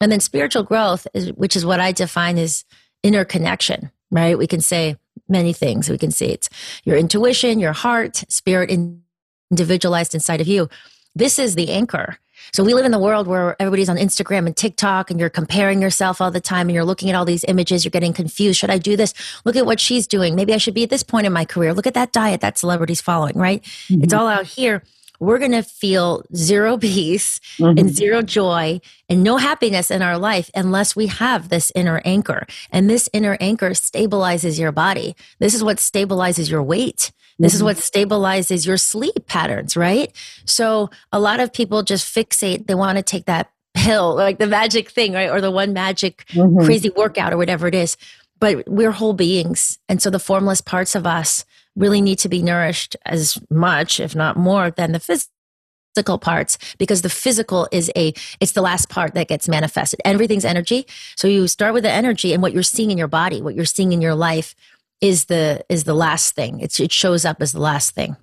And 0.00 0.10
then 0.10 0.20
spiritual 0.20 0.62
growth 0.64 1.06
is, 1.14 1.30
which 1.34 1.54
is 1.54 1.64
what 1.64 1.78
i 1.78 1.92
define 1.92 2.38
as 2.38 2.64
interconnection 3.02 3.92
right? 4.14 4.38
We 4.38 4.46
can 4.46 4.60
say 4.60 4.96
many 5.28 5.52
things 5.52 5.88
we 5.88 5.98
can 5.98 6.10
see 6.10 6.26
it's 6.26 6.48
your 6.84 6.96
intuition 6.96 7.58
your 7.58 7.72
heart 7.72 8.24
spirit 8.28 8.70
in- 8.70 9.02
individualized 9.50 10.14
inside 10.14 10.40
of 10.40 10.48
you 10.48 10.68
this 11.14 11.38
is 11.38 11.54
the 11.54 11.70
anchor 11.70 12.18
so 12.52 12.62
we 12.62 12.74
live 12.74 12.84
in 12.84 12.92
the 12.92 12.98
world 12.98 13.26
where 13.26 13.56
everybody's 13.60 13.88
on 13.88 13.96
Instagram 13.96 14.46
and 14.46 14.56
TikTok 14.56 15.10
and 15.10 15.18
you're 15.18 15.30
comparing 15.30 15.80
yourself 15.80 16.20
all 16.20 16.30
the 16.30 16.40
time 16.40 16.68
and 16.68 16.74
you're 16.74 16.84
looking 16.84 17.08
at 17.08 17.16
all 17.16 17.24
these 17.24 17.44
images, 17.44 17.84
you're 17.84 17.90
getting 17.90 18.12
confused. 18.12 18.58
Should 18.58 18.70
I 18.70 18.78
do 18.78 18.96
this? 18.96 19.14
Look 19.44 19.56
at 19.56 19.66
what 19.66 19.80
she's 19.80 20.06
doing. 20.06 20.34
Maybe 20.34 20.52
I 20.52 20.58
should 20.58 20.74
be 20.74 20.82
at 20.82 20.90
this 20.90 21.02
point 21.02 21.26
in 21.26 21.32
my 21.32 21.44
career. 21.44 21.72
Look 21.72 21.86
at 21.86 21.94
that 21.94 22.12
diet 22.12 22.40
that 22.42 22.58
celebrity's 22.58 23.00
following, 23.00 23.36
right? 23.36 23.60
It's 23.62 23.90
mm-hmm. 23.90 24.18
all 24.18 24.28
out 24.28 24.46
here. 24.46 24.82
We're 25.24 25.38
going 25.38 25.52
to 25.52 25.62
feel 25.62 26.24
zero 26.34 26.76
peace 26.88 27.40
and 27.58 27.90
zero 27.90 28.22
joy 28.22 28.80
and 29.08 29.22
no 29.22 29.36
happiness 29.38 29.90
in 29.90 30.02
our 30.02 30.18
life 30.18 30.50
unless 30.54 30.94
we 30.94 31.06
have 31.08 31.48
this 31.48 31.72
inner 31.74 32.00
anchor. 32.04 32.46
And 32.70 32.88
this 32.88 33.08
inner 33.12 33.36
anchor 33.40 33.70
stabilizes 33.70 34.58
your 34.58 34.72
body. 34.72 35.16
This 35.38 35.54
is 35.54 35.64
what 35.64 35.78
stabilizes 35.78 36.50
your 36.50 36.62
weight. 36.62 37.10
This 37.38 37.52
is 37.54 37.62
what 37.64 37.78
stabilizes 37.78 38.64
your 38.64 38.76
sleep 38.76 39.26
patterns, 39.26 39.76
right? 39.76 40.12
So 40.44 40.90
a 41.10 41.18
lot 41.18 41.40
of 41.40 41.52
people 41.52 41.82
just 41.82 42.14
fixate, 42.14 42.68
they 42.68 42.76
want 42.76 42.96
to 42.96 43.02
take 43.02 43.24
that 43.26 43.50
pill, 43.74 44.14
like 44.14 44.38
the 44.38 44.46
magic 44.46 44.88
thing, 44.90 45.14
right? 45.14 45.28
Or 45.30 45.40
the 45.40 45.50
one 45.50 45.72
magic 45.72 46.26
Mhm. 46.32 46.64
crazy 46.64 46.90
workout 46.90 47.32
or 47.32 47.36
whatever 47.36 47.66
it 47.66 47.74
is. 47.74 47.96
But 48.38 48.68
we're 48.68 48.92
whole 48.92 49.14
beings. 49.14 49.78
And 49.88 50.00
so 50.00 50.10
the 50.10 50.18
formless 50.20 50.60
parts 50.60 50.94
of 50.94 51.06
us 51.06 51.44
really 51.76 52.00
need 52.00 52.18
to 52.20 52.28
be 52.28 52.42
nourished 52.42 52.96
as 53.04 53.38
much, 53.50 54.00
if 54.00 54.14
not 54.14 54.36
more, 54.36 54.70
than 54.70 54.92
the 54.92 55.00
physical 55.00 56.18
parts 56.18 56.58
because 56.78 57.02
the 57.02 57.08
physical 57.08 57.68
is 57.70 57.90
a 57.96 58.12
it's 58.40 58.52
the 58.52 58.62
last 58.62 58.88
part 58.88 59.14
that 59.14 59.28
gets 59.28 59.48
manifested. 59.48 60.00
Everything's 60.04 60.44
energy. 60.44 60.86
So 61.16 61.28
you 61.28 61.46
start 61.46 61.74
with 61.74 61.84
the 61.84 61.90
energy 61.90 62.32
and 62.32 62.42
what 62.42 62.52
you're 62.52 62.62
seeing 62.62 62.90
in 62.90 62.98
your 62.98 63.08
body 63.08 63.40
what 63.40 63.54
you're 63.54 63.64
seeing 63.64 63.92
in 63.92 64.00
your 64.00 64.14
life 64.14 64.54
is 65.00 65.26
the 65.26 65.64
is 65.68 65.84
the 65.84 65.94
last 65.94 66.34
thing. 66.34 66.60
It's, 66.60 66.80
it 66.80 66.90
shows 66.90 67.24
up 67.24 67.40
as 67.40 67.52
the 67.52 67.60
last 67.60 67.94
thing. 67.94 68.16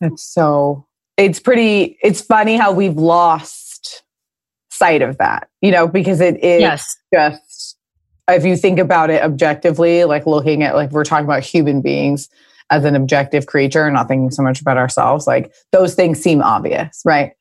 It's 0.00 0.22
so 0.22 0.86
it's 1.16 1.40
pretty 1.40 1.98
it's 2.02 2.20
funny 2.20 2.56
how 2.56 2.72
we've 2.72 2.96
lost 2.96 4.02
sight 4.70 5.02
of 5.02 5.18
that, 5.18 5.48
you 5.60 5.70
know, 5.70 5.88
because 5.88 6.20
it 6.20 6.42
is 6.44 6.60
yes. 6.60 6.96
just 7.12 7.76
if 8.28 8.44
you 8.44 8.56
think 8.56 8.78
about 8.78 9.10
it 9.10 9.22
objectively, 9.22 10.04
like 10.04 10.26
looking 10.26 10.62
at 10.62 10.74
like 10.74 10.90
we're 10.90 11.04
talking 11.04 11.24
about 11.24 11.42
human 11.42 11.80
beings 11.80 12.28
as 12.70 12.84
an 12.84 12.96
objective 12.96 13.46
creature, 13.46 13.84
and 13.84 13.94
not 13.94 14.08
thinking 14.08 14.30
so 14.30 14.42
much 14.42 14.60
about 14.60 14.76
ourselves, 14.76 15.26
like 15.26 15.52
those 15.72 15.94
things 15.94 16.20
seem 16.20 16.42
obvious, 16.42 17.02
right? 17.04 17.32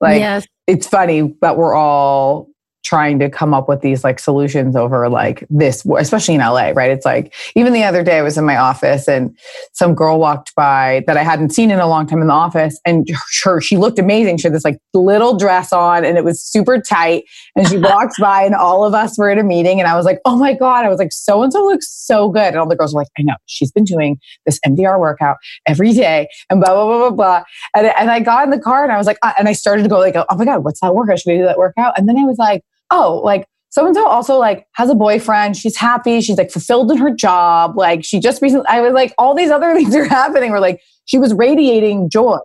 Like 0.00 0.20
yes 0.20 0.46
it's 0.66 0.86
funny, 0.86 1.22
but 1.22 1.56
we're 1.56 1.74
all 1.74 2.48
trying 2.84 3.18
to 3.20 3.30
come 3.30 3.54
up 3.54 3.68
with 3.68 3.80
these 3.80 4.04
like 4.04 4.18
solutions 4.18 4.74
over 4.76 5.08
like 5.08 5.46
this, 5.48 5.84
especially 5.98 6.34
in 6.34 6.40
LA, 6.40 6.72
right? 6.74 6.90
It's 6.90 7.04
like 7.06 7.34
even 7.54 7.72
the 7.72 7.84
other 7.84 8.02
day 8.02 8.18
I 8.18 8.22
was 8.22 8.36
in 8.36 8.44
my 8.44 8.56
office 8.56 9.08
and 9.08 9.36
some 9.72 9.94
girl 9.94 10.18
walked 10.18 10.54
by 10.54 11.04
that 11.06 11.16
I 11.16 11.22
hadn't 11.22 11.50
seen 11.50 11.70
in 11.70 11.78
a 11.78 11.86
long 11.86 12.06
time 12.06 12.20
in 12.20 12.26
the 12.26 12.32
office, 12.32 12.80
and 12.84 13.08
her 13.44 13.60
she 13.60 13.76
looked 13.76 13.98
amazing. 13.98 14.38
She 14.38 14.44
had 14.44 14.54
this 14.54 14.64
like 14.64 14.78
little 14.94 15.36
dress 15.36 15.72
on, 15.72 16.04
and 16.04 16.18
it 16.18 16.24
was 16.24 16.42
super 16.42 16.80
tight. 16.80 17.24
And 17.56 17.68
she 17.68 17.78
walked 17.92 18.14
by, 18.20 18.42
and 18.42 18.54
all 18.54 18.84
of 18.84 18.94
us 18.94 19.16
were 19.16 19.30
in 19.30 19.38
a 19.38 19.44
meeting, 19.44 19.78
and 19.78 19.88
I 19.88 19.96
was 19.96 20.04
like, 20.04 20.20
"Oh 20.24 20.36
my 20.36 20.52
god!" 20.54 20.84
I 20.84 20.88
was 20.88 20.98
like, 20.98 21.12
"So 21.12 21.42
and 21.42 21.52
so 21.52 21.64
looks 21.64 21.88
so 21.88 22.28
good," 22.28 22.48
and 22.48 22.56
all 22.56 22.68
the 22.68 22.76
girls 22.76 22.94
were 22.94 23.00
like, 23.02 23.08
"I 23.18 23.22
know 23.22 23.34
she's 23.46 23.70
been 23.70 23.84
doing 23.84 24.18
this 24.46 24.58
MDR 24.66 24.98
workout 24.98 25.36
every 25.66 25.92
day," 25.92 26.28
and 26.50 26.60
blah 26.60 26.74
blah 26.74 26.86
blah 26.86 26.98
blah 26.98 27.10
blah. 27.10 27.44
And, 27.76 27.86
and 27.98 28.10
I 28.10 28.20
got 28.20 28.44
in 28.44 28.50
the 28.50 28.58
car, 28.58 28.82
and 28.82 28.92
I 28.92 28.98
was 28.98 29.06
like, 29.06 29.18
uh, 29.22 29.32
and 29.38 29.48
I 29.48 29.52
started 29.52 29.82
to 29.84 29.88
go 29.88 29.98
like, 29.98 30.16
"Oh 30.16 30.36
my 30.36 30.44
god, 30.44 30.64
what's 30.64 30.80
that 30.80 30.94
workout? 30.94 31.20
Should 31.20 31.32
I 31.32 31.36
do 31.36 31.44
that 31.44 31.58
workout?" 31.58 31.96
And 31.96 32.08
then 32.08 32.18
I 32.18 32.24
was 32.24 32.38
like, 32.38 32.62
"Oh, 32.92 33.20
like." 33.24 33.46
So 33.70 33.86
and 33.86 33.96
so 33.96 34.06
also 34.06 34.36
like 34.36 34.66
has 34.74 34.90
a 34.90 34.94
boyfriend. 34.94 35.56
She's 35.56 35.78
happy. 35.78 36.20
She's 36.20 36.36
like 36.36 36.50
fulfilled 36.50 36.90
in 36.90 36.98
her 36.98 37.10
job. 37.10 37.74
Like 37.74 38.04
she 38.04 38.20
just 38.20 38.42
recently, 38.42 38.66
I 38.68 38.82
was 38.82 38.92
like, 38.92 39.14
all 39.16 39.34
these 39.34 39.50
other 39.50 39.74
things 39.76 39.96
are 39.96 40.04
happening. 40.04 40.50
Where 40.50 40.60
like 40.60 40.82
she 41.06 41.16
was 41.16 41.32
radiating 41.32 42.10
joy. 42.10 42.36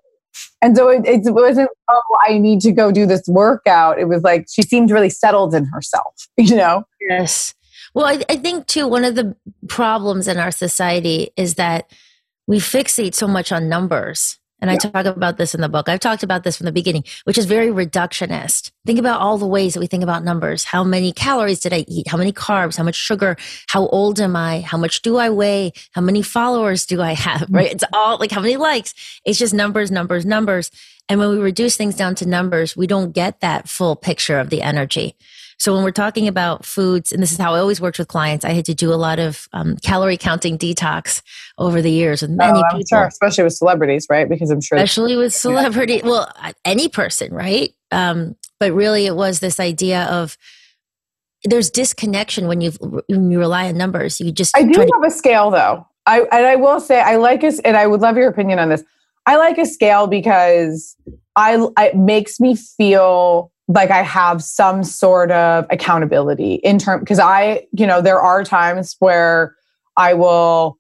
And 0.62 0.75
so 0.75 0.89
it, 0.89 1.05
it 1.05 1.33
wasn't, 1.33 1.69
oh, 1.89 2.17
I 2.27 2.38
need 2.38 2.62
to 2.62 2.71
go 2.71 2.91
do 2.91 3.05
this 3.05 3.27
workout. 3.27 3.99
It 3.99 4.05
was 4.05 4.23
like 4.23 4.47
she 4.49 4.62
seemed 4.62 4.91
really 4.91 5.10
settled 5.10 5.53
in 5.53 5.65
herself, 5.65 6.27
you 6.38 6.55
know? 6.55 6.83
Yes. 7.01 7.53
Well, 7.93 8.05
I, 8.05 8.23
I 8.29 8.38
think 8.38 8.67
too, 8.67 8.88
one 8.88 9.03
of 9.03 9.15
the 9.15 9.36
problems 9.67 10.27
in 10.27 10.38
our 10.38 10.51
society 10.51 11.31
is 11.36 11.55
that 11.55 11.89
we 12.47 12.60
fixate 12.60 13.13
so 13.13 13.27
much 13.27 13.51
on 13.51 13.69
numbers. 13.69 14.37
And 14.60 14.72
I 14.72 14.78
talk 14.78 15.06
about 15.06 15.38
this 15.38 15.54
in 15.54 15.62
the 15.62 15.70
book. 15.70 15.88
I've 15.88 16.00
talked 16.00 16.24
about 16.24 16.43
this 16.43 16.58
from 16.58 16.65
the 16.65 16.72
beginning, 16.72 17.04
which 17.26 17.38
is 17.38 17.46
very 17.46 17.67
reductionist. 17.67 18.72
Think 18.86 18.98
about 18.98 19.22
all 19.22 19.38
the 19.38 19.46
ways 19.46 19.76
that 19.76 19.80
we 19.80 19.88
think 19.88 20.02
about 20.02 20.24
numbers. 20.24 20.63
How 20.63 20.84
many 20.84 21.12
calories 21.12 21.60
did 21.60 21.74
I 21.74 21.86
eat? 21.88 22.08
How 22.08 22.17
many 22.17 22.34
carbs? 22.34 22.78
How 22.78 22.84
much 22.84 22.96
sugar? 22.96 23.38
How 23.67 23.88
old 23.88 24.20
am 24.20 24.36
I? 24.36 24.62
How 24.62 24.78
much 24.78 25.04
do 25.04 25.17
I 25.17 25.30
weigh? 25.30 25.74
How 25.91 26.02
many 26.02 26.22
followers 26.22 26.86
do 26.86 27.02
I 27.02 27.13
have? 27.13 27.48
Right? 27.58 27.72
It's 27.72 27.84
all 27.93 28.20
like 28.20 28.32
how 28.32 28.41
many 28.41 28.58
likes? 28.58 28.93
It's 29.26 29.39
just 29.39 29.54
numbers, 29.54 29.89
numbers, 29.89 30.26
numbers. 30.26 30.70
And 31.10 31.20
when 31.20 31.30
we 31.30 31.38
reduce 31.38 31.76
things 31.78 31.96
down 31.96 32.13
to 32.15 32.28
numbers, 32.28 32.76
we 32.76 32.88
don't 32.88 33.13
get 33.13 33.39
that 33.39 33.67
full 33.70 33.96
picture 33.96 34.38
of 34.38 34.50
the 34.50 34.62
energy. 34.62 35.15
So 35.60 35.74
when 35.74 35.84
we're 35.84 35.91
talking 35.91 36.28
about 36.28 36.65
foods, 36.65 37.12
and 37.12 37.22
this 37.22 37.32
is 37.32 37.38
how 37.38 37.56
I 37.56 37.60
always 37.60 37.82
worked 37.82 37.98
with 37.98 38.08
clients, 38.08 38.46
I 38.46 38.52
had 38.52 38.65
to 38.65 38.76
do 38.76 38.93
a 38.93 38.96
lot 38.96 39.17
of 39.17 39.48
um, 39.54 39.76
calorie 39.78 40.17
counting 40.17 40.58
detox 40.58 41.22
over 41.58 41.82
the 41.82 41.89
years 41.91 42.22
with 42.22 42.30
many 42.32 42.60
Oh, 42.60 42.63
people, 42.78 42.86
sure, 42.88 43.06
especially 43.08 43.43
with 43.43 43.54
celebrities, 43.54 44.06
right? 44.10 44.30
Because 44.30 44.52
I'm 44.52 44.62
sure. 44.62 44.78
especially 44.78 45.15
with 45.15 45.34
celebrity. 45.36 46.02
Well, 46.04 46.32
uh, 46.41 46.54
any 46.63 46.88
person, 46.89 47.34
right? 47.34 47.74
Um, 47.91 48.36
but 48.60 48.72
really, 48.72 49.08
it 49.08 49.15
was 49.15 49.39
this 49.39 49.60
idea 49.60 50.04
of 50.06 50.38
there's 51.43 51.70
disconnection 51.70 52.48
when 52.48 52.62
you 52.62 52.72
when 53.08 53.32
you 53.32 53.39
rely 53.39 53.67
on 53.67 53.78
numbers. 53.78 54.20
You 54.20 54.32
just 54.32 54.56
I 54.56 54.63
do 54.63 54.74
to- 54.74 54.91
have 54.93 55.04
a 55.06 55.12
scale 55.12 55.50
though. 55.52 55.86
I 56.06 56.22
and 56.32 56.46
I 56.46 56.56
will 56.56 56.80
say 56.80 57.02
I 57.02 57.15
like 57.17 57.43
us, 57.43 57.60
and 57.60 57.76
I 57.76 57.88
would 57.88 58.02
love 58.02 58.15
your 58.15 58.30
opinion 58.30 58.60
on 58.60 58.70
this. 58.70 58.84
I 59.26 59.36
like 59.38 59.58
a 59.58 59.65
scale 59.65 60.08
because 60.08 60.96
I 61.36 61.67
it 61.80 61.96
makes 61.98 62.39
me 62.39 62.56
feel 62.56 63.52
like 63.67 63.91
I 63.91 64.01
have 64.01 64.41
some 64.41 64.84
sort 64.84 65.32
of 65.32 65.65
accountability 65.69 66.56
in 66.56 66.80
term 66.80 67.01
because 67.01 67.19
I, 67.19 67.67
you 67.71 67.86
know, 67.86 68.01
there 68.01 68.21
are 68.21 68.43
times 68.43 68.95
where 68.99 69.56
I 69.97 70.13
will, 70.13 70.77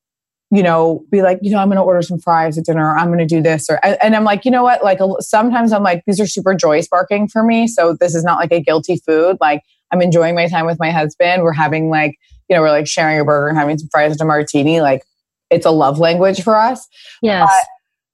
you 0.51 0.63
know, 0.63 1.03
be 1.11 1.21
like, 1.21 1.39
you 1.41 1.51
know, 1.51 1.57
I'm 1.57 1.67
going 1.67 1.75
to 1.75 1.83
order 1.83 2.01
some 2.01 2.19
fries 2.19 2.57
at 2.57 2.63
dinner. 2.63 2.87
Or 2.87 2.97
I'm 2.97 3.07
going 3.07 3.19
to 3.19 3.25
do 3.25 3.41
this, 3.41 3.69
or 3.69 3.79
and 3.83 4.15
I'm 4.15 4.23
like, 4.23 4.45
you 4.45 4.51
know 4.51 4.63
what? 4.63 4.83
Like 4.83 4.99
sometimes 5.19 5.73
I'm 5.73 5.83
like, 5.83 6.03
these 6.07 6.21
are 6.21 6.27
super 6.27 6.53
joy 6.53 6.79
sparking 6.81 7.27
for 7.27 7.43
me. 7.43 7.67
So 7.67 7.97
this 7.99 8.15
is 8.15 8.23
not 8.23 8.39
like 8.39 8.53
a 8.53 8.61
guilty 8.61 8.97
food. 9.05 9.37
Like 9.41 9.61
I'm 9.91 10.01
enjoying 10.01 10.35
my 10.35 10.47
time 10.47 10.65
with 10.65 10.79
my 10.79 10.91
husband. 10.91 11.43
We're 11.43 11.51
having 11.51 11.89
like, 11.89 12.17
you 12.49 12.55
know, 12.55 12.61
we're 12.61 12.69
like 12.69 12.87
sharing 12.87 13.19
a 13.19 13.25
burger 13.25 13.49
and 13.49 13.57
having 13.57 13.77
some 13.77 13.89
fries 13.91 14.11
and 14.13 14.21
a 14.21 14.25
martini. 14.25 14.79
Like 14.79 15.03
it's 15.49 15.65
a 15.65 15.71
love 15.71 15.99
language 15.99 16.41
for 16.41 16.55
us. 16.55 16.87
Yes. 17.21 17.49
But, 17.49 17.67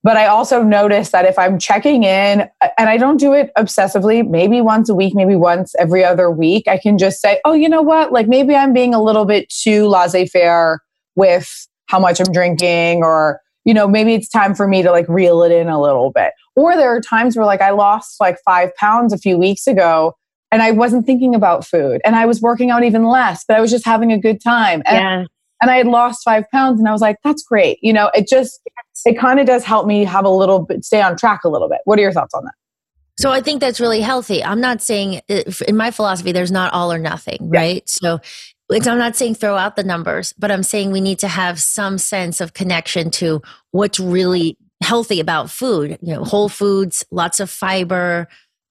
but 0.03 0.17
I 0.17 0.27
also 0.27 0.61
notice 0.61 1.09
that 1.11 1.25
if 1.25 1.39
I'm 1.39 1.57
checking 1.57 2.03
in, 2.03 2.49
and 2.77 2.89
I 2.89 2.97
don't 2.97 3.17
do 3.17 3.31
it 3.31 3.51
obsessively, 3.57 4.27
maybe 4.27 4.59
once 4.59 4.89
a 4.89 4.95
week, 4.95 5.15
maybe 5.15 5.37
once 5.37 5.73
every 5.79 6.03
other 6.03 6.29
week, 6.29 6.67
I 6.67 6.77
can 6.77 6.97
just 6.97 7.21
say, 7.21 7.39
oh, 7.45 7.53
you 7.53 7.69
know 7.69 7.81
what? 7.81 8.11
Like 8.11 8.27
maybe 8.27 8.53
I'm 8.53 8.73
being 8.73 8.93
a 8.93 9.01
little 9.01 9.23
bit 9.23 9.47
too 9.49 9.87
laissez 9.87 10.25
faire 10.27 10.81
with 11.15 11.67
how 11.85 11.99
much 11.99 12.19
I'm 12.19 12.33
drinking, 12.33 13.01
or, 13.01 13.39
you 13.63 13.73
know, 13.73 13.87
maybe 13.87 14.13
it's 14.13 14.27
time 14.27 14.55
for 14.55 14.67
me 14.67 14.81
to 14.81 14.91
like 14.91 15.07
reel 15.07 15.41
it 15.41 15.53
in 15.53 15.69
a 15.69 15.81
little 15.81 16.11
bit. 16.11 16.33
Or 16.57 16.75
there 16.75 16.93
are 16.93 16.99
times 16.99 17.37
where 17.37 17.45
like 17.45 17.61
I 17.61 17.69
lost 17.69 18.19
like 18.19 18.37
five 18.43 18.75
pounds 18.75 19.13
a 19.13 19.17
few 19.17 19.37
weeks 19.37 19.67
ago 19.67 20.17
and 20.51 20.61
I 20.61 20.71
wasn't 20.71 21.05
thinking 21.05 21.33
about 21.33 21.65
food 21.65 22.01
and 22.05 22.15
I 22.15 22.25
was 22.25 22.41
working 22.41 22.71
out 22.71 22.83
even 22.83 23.05
less, 23.05 23.45
but 23.47 23.55
I 23.55 23.61
was 23.61 23.71
just 23.71 23.85
having 23.85 24.11
a 24.11 24.19
good 24.19 24.41
time. 24.43 24.83
And, 24.85 24.97
yeah. 24.97 25.25
and 25.61 25.71
I 25.71 25.77
had 25.77 25.87
lost 25.87 26.23
five 26.25 26.43
pounds 26.51 26.79
and 26.79 26.89
I 26.89 26.91
was 26.91 27.01
like, 27.01 27.17
that's 27.23 27.41
great. 27.41 27.79
You 27.81 27.93
know, 27.93 28.11
it 28.13 28.27
just, 28.27 28.59
it 29.05 29.17
kind 29.17 29.39
of 29.39 29.45
does 29.45 29.63
help 29.63 29.85
me 29.85 30.05
have 30.05 30.25
a 30.25 30.29
little 30.29 30.59
bit, 30.59 30.85
stay 30.85 31.01
on 31.01 31.17
track 31.17 31.43
a 31.43 31.49
little 31.49 31.69
bit. 31.69 31.81
What 31.85 31.99
are 31.99 32.01
your 32.01 32.11
thoughts 32.11 32.33
on 32.33 32.45
that? 32.45 32.53
So 33.19 33.31
I 33.31 33.41
think 33.41 33.59
that's 33.59 33.79
really 33.79 34.01
healthy. 34.01 34.43
I'm 34.43 34.59
not 34.59 34.81
saying 34.81 35.21
uh, 35.29 35.43
in 35.67 35.77
my 35.77 35.91
philosophy, 35.91 36.31
there's 36.31 36.51
not 36.51 36.73
all 36.73 36.91
or 36.91 36.97
nothing, 36.97 37.37
right? 37.41 37.87
So 37.87 38.19
it's, 38.69 38.87
I'm 38.87 38.97
not 38.97 39.15
saying 39.15 39.35
throw 39.35 39.55
out 39.55 39.75
the 39.75 39.83
numbers, 39.83 40.33
but 40.33 40.51
I'm 40.51 40.63
saying 40.63 40.91
we 40.91 41.01
need 41.01 41.19
to 41.19 41.27
have 41.27 41.59
some 41.59 41.97
sense 41.97 42.41
of 42.41 42.53
connection 42.53 43.11
to 43.11 43.41
what's 43.71 43.99
really 43.99 44.57
healthy 44.81 45.19
about 45.19 45.51
food. 45.51 45.99
You 46.01 46.15
know, 46.15 46.23
whole 46.23 46.49
foods, 46.49 47.05
lots 47.11 47.39
of 47.39 47.49
fiber, 47.49 48.27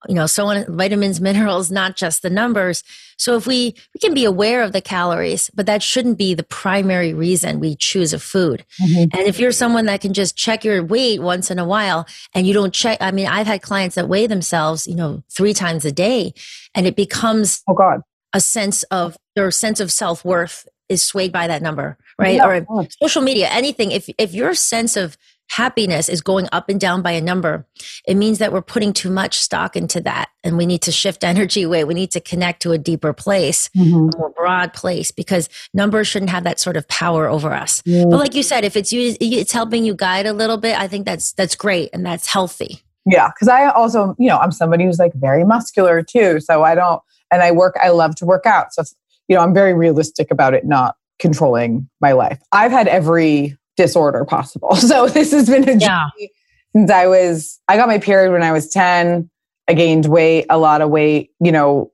you 0.08 0.14
know 0.14 0.26
so 0.26 0.46
on 0.46 0.64
vitamins 0.68 1.20
minerals 1.20 1.70
not 1.70 1.96
just 1.96 2.22
the 2.22 2.30
numbers. 2.30 2.82
So 3.16 3.36
if 3.36 3.46
we 3.46 3.74
we 3.94 3.98
can 4.00 4.14
be 4.14 4.24
aware 4.24 4.62
of 4.62 4.72
the 4.72 4.80
calories 4.80 5.50
but 5.54 5.66
that 5.66 5.82
shouldn't 5.82 6.18
be 6.18 6.34
the 6.34 6.42
primary 6.42 7.14
reason 7.14 7.60
we 7.60 7.76
choose 7.76 8.12
a 8.12 8.18
food. 8.18 8.64
Mm-hmm. 8.82 9.16
and 9.16 9.28
if 9.28 9.38
you're 9.38 9.52
someone 9.52 9.86
that 9.86 10.00
can 10.00 10.12
just 10.12 10.36
check 10.36 10.64
your 10.64 10.82
weight 10.82 11.22
once 11.22 11.50
in 11.50 11.58
a 11.58 11.64
while 11.64 12.06
and 12.34 12.46
you 12.46 12.54
don't 12.54 12.74
check 12.74 12.98
i 13.00 13.10
mean 13.10 13.26
i've 13.26 13.46
had 13.46 13.62
clients 13.62 13.96
that 13.96 14.08
weigh 14.08 14.26
themselves 14.26 14.86
you 14.86 14.94
know 14.94 15.22
three 15.30 15.52
times 15.52 15.84
a 15.84 15.92
day 15.92 16.32
and 16.74 16.86
it 16.86 16.96
becomes 16.96 17.62
oh 17.68 17.74
god. 17.74 18.00
a 18.32 18.40
sense 18.40 18.82
of 18.84 19.16
their 19.36 19.50
sense 19.50 19.80
of 19.80 19.92
self-worth 19.92 20.66
is 20.88 21.02
swayed 21.02 21.32
by 21.32 21.46
that 21.46 21.62
number 21.62 21.98
right? 22.18 22.36
Yeah, 22.36 22.46
or 22.46 22.88
social 23.00 23.22
media 23.22 23.48
anything. 23.50 23.90
If 23.90 24.08
if 24.18 24.34
your 24.34 24.54
sense 24.54 24.96
of 24.96 25.16
happiness 25.52 26.08
is 26.08 26.22
going 26.22 26.48
up 26.50 26.70
and 26.70 26.80
down 26.80 27.02
by 27.02 27.10
a 27.12 27.20
number, 27.20 27.66
it 28.06 28.14
means 28.14 28.38
that 28.38 28.52
we're 28.52 28.62
putting 28.62 28.92
too 28.94 29.10
much 29.10 29.38
stock 29.38 29.76
into 29.76 30.00
that. 30.00 30.30
And 30.42 30.56
we 30.56 30.64
need 30.64 30.80
to 30.82 30.92
shift 30.92 31.22
energy 31.32 31.62
away. 31.62 31.84
We 31.84 31.94
need 31.94 32.10
to 32.12 32.20
connect 32.20 32.62
to 32.62 32.72
a 32.72 32.78
deeper 32.78 33.12
place, 33.12 33.68
mm-hmm. 33.76 34.14
a 34.14 34.18
more 34.18 34.30
broad 34.30 34.72
place, 34.72 35.10
because 35.10 35.50
numbers 35.74 36.08
shouldn't 36.08 36.30
have 36.30 36.44
that 36.44 36.58
sort 36.58 36.76
of 36.76 36.88
power 36.88 37.28
over 37.28 37.52
us. 37.52 37.82
Yeah. 37.84 38.04
But 38.04 38.16
like 38.16 38.34
you 38.34 38.42
said, 38.42 38.64
if 38.64 38.76
it's 38.76 38.92
you, 38.92 39.14
it's 39.20 39.52
helping 39.52 39.84
you 39.84 39.94
guide 39.94 40.26
a 40.26 40.32
little 40.32 40.56
bit, 40.56 40.78
I 40.78 40.88
think 40.88 41.04
that's 41.04 41.32
that's 41.32 41.54
great 41.54 41.90
and 41.92 42.04
that's 42.04 42.26
healthy. 42.26 42.82
Yeah, 43.04 43.28
because 43.28 43.48
I 43.48 43.68
also, 43.68 44.14
you 44.18 44.28
know, 44.28 44.38
I'm 44.38 44.52
somebody 44.52 44.84
who's 44.84 44.98
like 44.98 45.12
very 45.14 45.44
muscular 45.44 46.02
too. 46.02 46.40
So 46.40 46.62
I 46.62 46.74
don't, 46.74 47.02
and 47.30 47.42
I 47.42 47.50
work, 47.50 47.76
I 47.82 47.90
love 47.90 48.14
to 48.16 48.24
work 48.24 48.46
out. 48.46 48.72
So, 48.72 48.84
you 49.28 49.36
know, 49.36 49.42
I'm 49.42 49.52
very 49.52 49.74
realistic 49.74 50.30
about 50.30 50.54
it 50.54 50.64
not 50.64 50.96
controlling 51.18 51.88
my 52.00 52.12
life. 52.12 52.40
I've 52.52 52.70
had 52.70 52.88
every 52.88 53.58
disorder 53.76 54.24
possible. 54.24 54.76
So 54.76 55.08
this 55.08 55.32
has 55.32 55.48
been 55.48 55.62
a 55.62 55.78
journey 55.78 55.80
yeah. 55.80 56.26
since 56.74 56.90
I 56.90 57.06
was, 57.06 57.60
I 57.68 57.76
got 57.76 57.88
my 57.88 57.98
period 57.98 58.32
when 58.32 58.42
I 58.42 58.52
was 58.52 58.68
10. 58.68 59.30
I 59.68 59.74
gained 59.74 60.06
weight, 60.06 60.46
a 60.50 60.58
lot 60.58 60.82
of 60.82 60.90
weight, 60.90 61.30
you 61.40 61.52
know, 61.52 61.92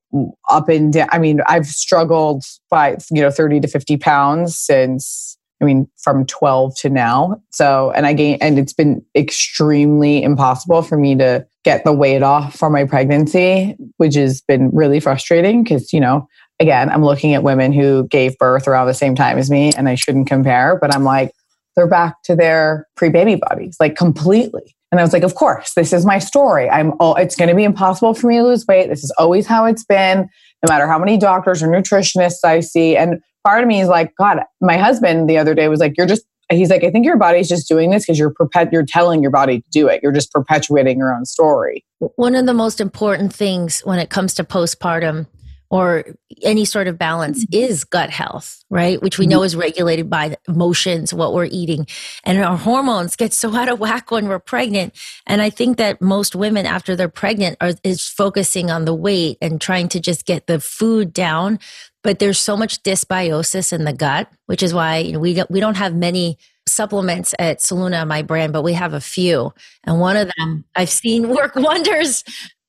up 0.49 0.69
and 0.69 0.93
down. 0.93 1.09
I 1.13 1.19
mean, 1.19 1.41
I've 1.47 1.67
struggled 1.67 2.45
by, 2.71 2.97
you 3.11 3.21
know, 3.21 3.31
30 3.31 3.61
to 3.61 3.69
50 3.69 3.99
pounds 3.99 4.59
since, 4.59 5.37
I 5.61 5.65
mean, 5.65 5.87
from 5.99 6.25
12 6.25 6.77
to 6.79 6.91
now. 6.91 7.43
So, 7.51 7.91
and 7.91 8.07
I 8.07 8.15
gained, 8.15 8.43
and 8.43 8.59
it's 8.59 8.73
been 8.73 9.05
extremely 9.15 10.23
impossible 10.23 10.83
for 10.83 10.97
me 10.97 11.15
to 11.17 11.47
get 11.65 11.85
the 11.85 11.93
weight 11.93 12.23
off 12.23 12.57
for 12.57 12.71
my 12.71 12.85
pregnancy, 12.85 13.77
which 13.99 14.15
has 14.15 14.41
been 14.41 14.71
really 14.73 14.99
frustrating 14.99 15.63
because, 15.63 15.93
you 15.93 16.01
know, 16.01 16.27
again, 16.61 16.89
I'm 16.91 17.05
looking 17.05 17.35
at 17.35 17.43
women 17.43 17.73
who 17.73 18.07
gave 18.09 18.37
birth 18.39 18.67
around 18.67 18.87
the 18.87 18.95
same 18.95 19.15
time 19.15 19.39
as 19.39 19.51
me 19.51 19.73
and 19.77 19.89
I 19.89 19.95
shouldn't 19.95 20.27
compare, 20.27 20.79
but 20.81 20.95
I'm 20.95 21.05
like, 21.05 21.33
they're 21.79 21.87
back 21.87 22.23
to 22.25 22.35
their 22.35 22.87
pre-baby 22.97 23.37
bodies, 23.37 23.77
like 23.79 23.97
completely. 23.97 24.75
And 24.91 24.99
I 25.01 25.05
was 25.05 25.13
like, 25.13 25.23
of 25.23 25.35
course, 25.35 25.75
this 25.75 25.93
is 25.93 26.05
my 26.05 26.19
story. 26.19 26.69
I'm 26.69 26.93
all, 26.99 27.15
it's 27.15 27.37
going 27.37 27.49
to 27.49 27.55
be 27.55 27.65
impossible 27.65 28.15
for 28.15 28.27
me 28.27 28.39
to 28.39 28.43
lose 28.43 28.67
weight. 28.67 28.89
This 28.89 29.05
is 29.05 29.15
always 29.19 29.47
how 29.47 29.65
it's 29.67 29.85
been, 29.85 30.29
no 30.67 30.73
matter 30.73 30.89
how 30.89 30.99
many 30.99 31.17
doctors 31.19 31.63
or 31.63 31.69
nutritionists 31.69 32.43
I 32.43 32.61
see. 32.61 32.97
And 32.97 33.21
part 33.45 33.63
of 33.63 33.69
me 33.69 33.81
is 33.81 33.89
like, 33.89 34.13
God, 34.17 34.41
my 34.61 34.77
husband 34.77 35.29
the 35.29 35.39
other 35.39 35.55
day 35.55 35.69
was 35.69 35.79
like, 35.79 35.97
you're 35.97 36.07
just, 36.07 36.25
he's 36.51 36.71
like, 36.71 36.83
I 36.83 36.91
think 36.91 37.05
your 37.05 37.19
body's 37.19 37.49
just 37.49 37.69
doing 37.69 37.91
this 37.91 38.05
because 38.05 38.19
you're 38.19 38.33
perpet- 38.33 38.73
you're 38.73 38.87
telling 38.87 39.23
your 39.23 39.31
body 39.31 39.61
to 39.61 39.65
do 39.71 39.87
it. 39.89 40.01
You're 40.03 40.11
just 40.11 40.33
perpetuating 40.33 40.99
your 40.99 41.15
own 41.15 41.27
story. 41.27 41.85
One 42.17 42.35
of 42.35 42.47
the 42.47 42.55
most 42.55 42.81
important 42.81 43.33
things 43.33 43.81
when 43.81 43.99
it 43.99 44.09
comes 44.09 44.35
to 44.35 44.45
postpartum 44.45 45.27
or 45.71 46.05
any 46.43 46.65
sort 46.65 46.89
of 46.89 46.99
balance 46.99 47.45
mm-hmm. 47.45 47.71
is 47.71 47.85
gut 47.85 48.11
health, 48.11 48.65
right? 48.71 49.01
Which 49.03 49.19
we 49.19 49.27
know 49.27 49.39
mm-hmm. 49.39 49.47
is 49.47 49.57
regulated 49.57 50.09
by 50.09 50.37
emotions, 50.49 51.13
what 51.13 51.35
we're 51.35 51.49
eating. 51.51 51.87
And 52.25 52.39
our 52.39 52.57
hormones 52.57 53.17
get 53.17 53.33
so 53.33 53.55
out 53.55 53.69
of 53.69 53.79
whack 53.79 54.11
when 54.11 54.29
we're 54.29 54.39
pregnant. 54.39 54.95
And 55.27 55.43
I 55.43 55.51
think 55.51 55.77
that 55.77 56.01
most 56.01 56.35
women 56.35 56.65
after 56.65 56.97
they're 56.97 57.09
pregnant 57.09 57.57
are 57.61 57.73
is 57.85 58.07
focusing 58.07 58.71
on 58.71 58.87
the 58.87 58.95
weight 58.95 59.39
and 59.43 59.61
trying 59.61 59.89
to 59.89 60.01
just 60.01 60.25
get 60.25 60.47
the 60.47 60.61
food 60.61 61.13
down. 61.13 61.59
But 62.03 62.19
there's 62.19 62.39
so 62.39 62.57
much 62.57 62.83
dysbiosis 62.83 63.73
in 63.73 63.85
the 63.85 63.93
gut, 63.93 64.31
which 64.47 64.63
is 64.63 64.73
why 64.73 64.99
you 64.99 65.13
know, 65.13 65.19
we 65.19 65.35
don't, 65.35 65.51
we 65.51 65.61
don't 65.61 65.77
have 65.77 65.95
many 65.95 66.39
supplements 66.67 67.35
at 67.39 67.59
Solluna, 67.59 68.07
my 68.07 68.23
brand, 68.23 68.53
but 68.53 68.63
we 68.63 68.75
have 68.75 68.95
a 68.95 69.01
few. 69.01 69.53
And 69.85 70.01
one 70.01 70.17
of 70.17 70.31
them 70.39 70.65
I've 70.77 70.91
seen 70.91 71.29
work 71.29 71.55
wonders 71.57 72.25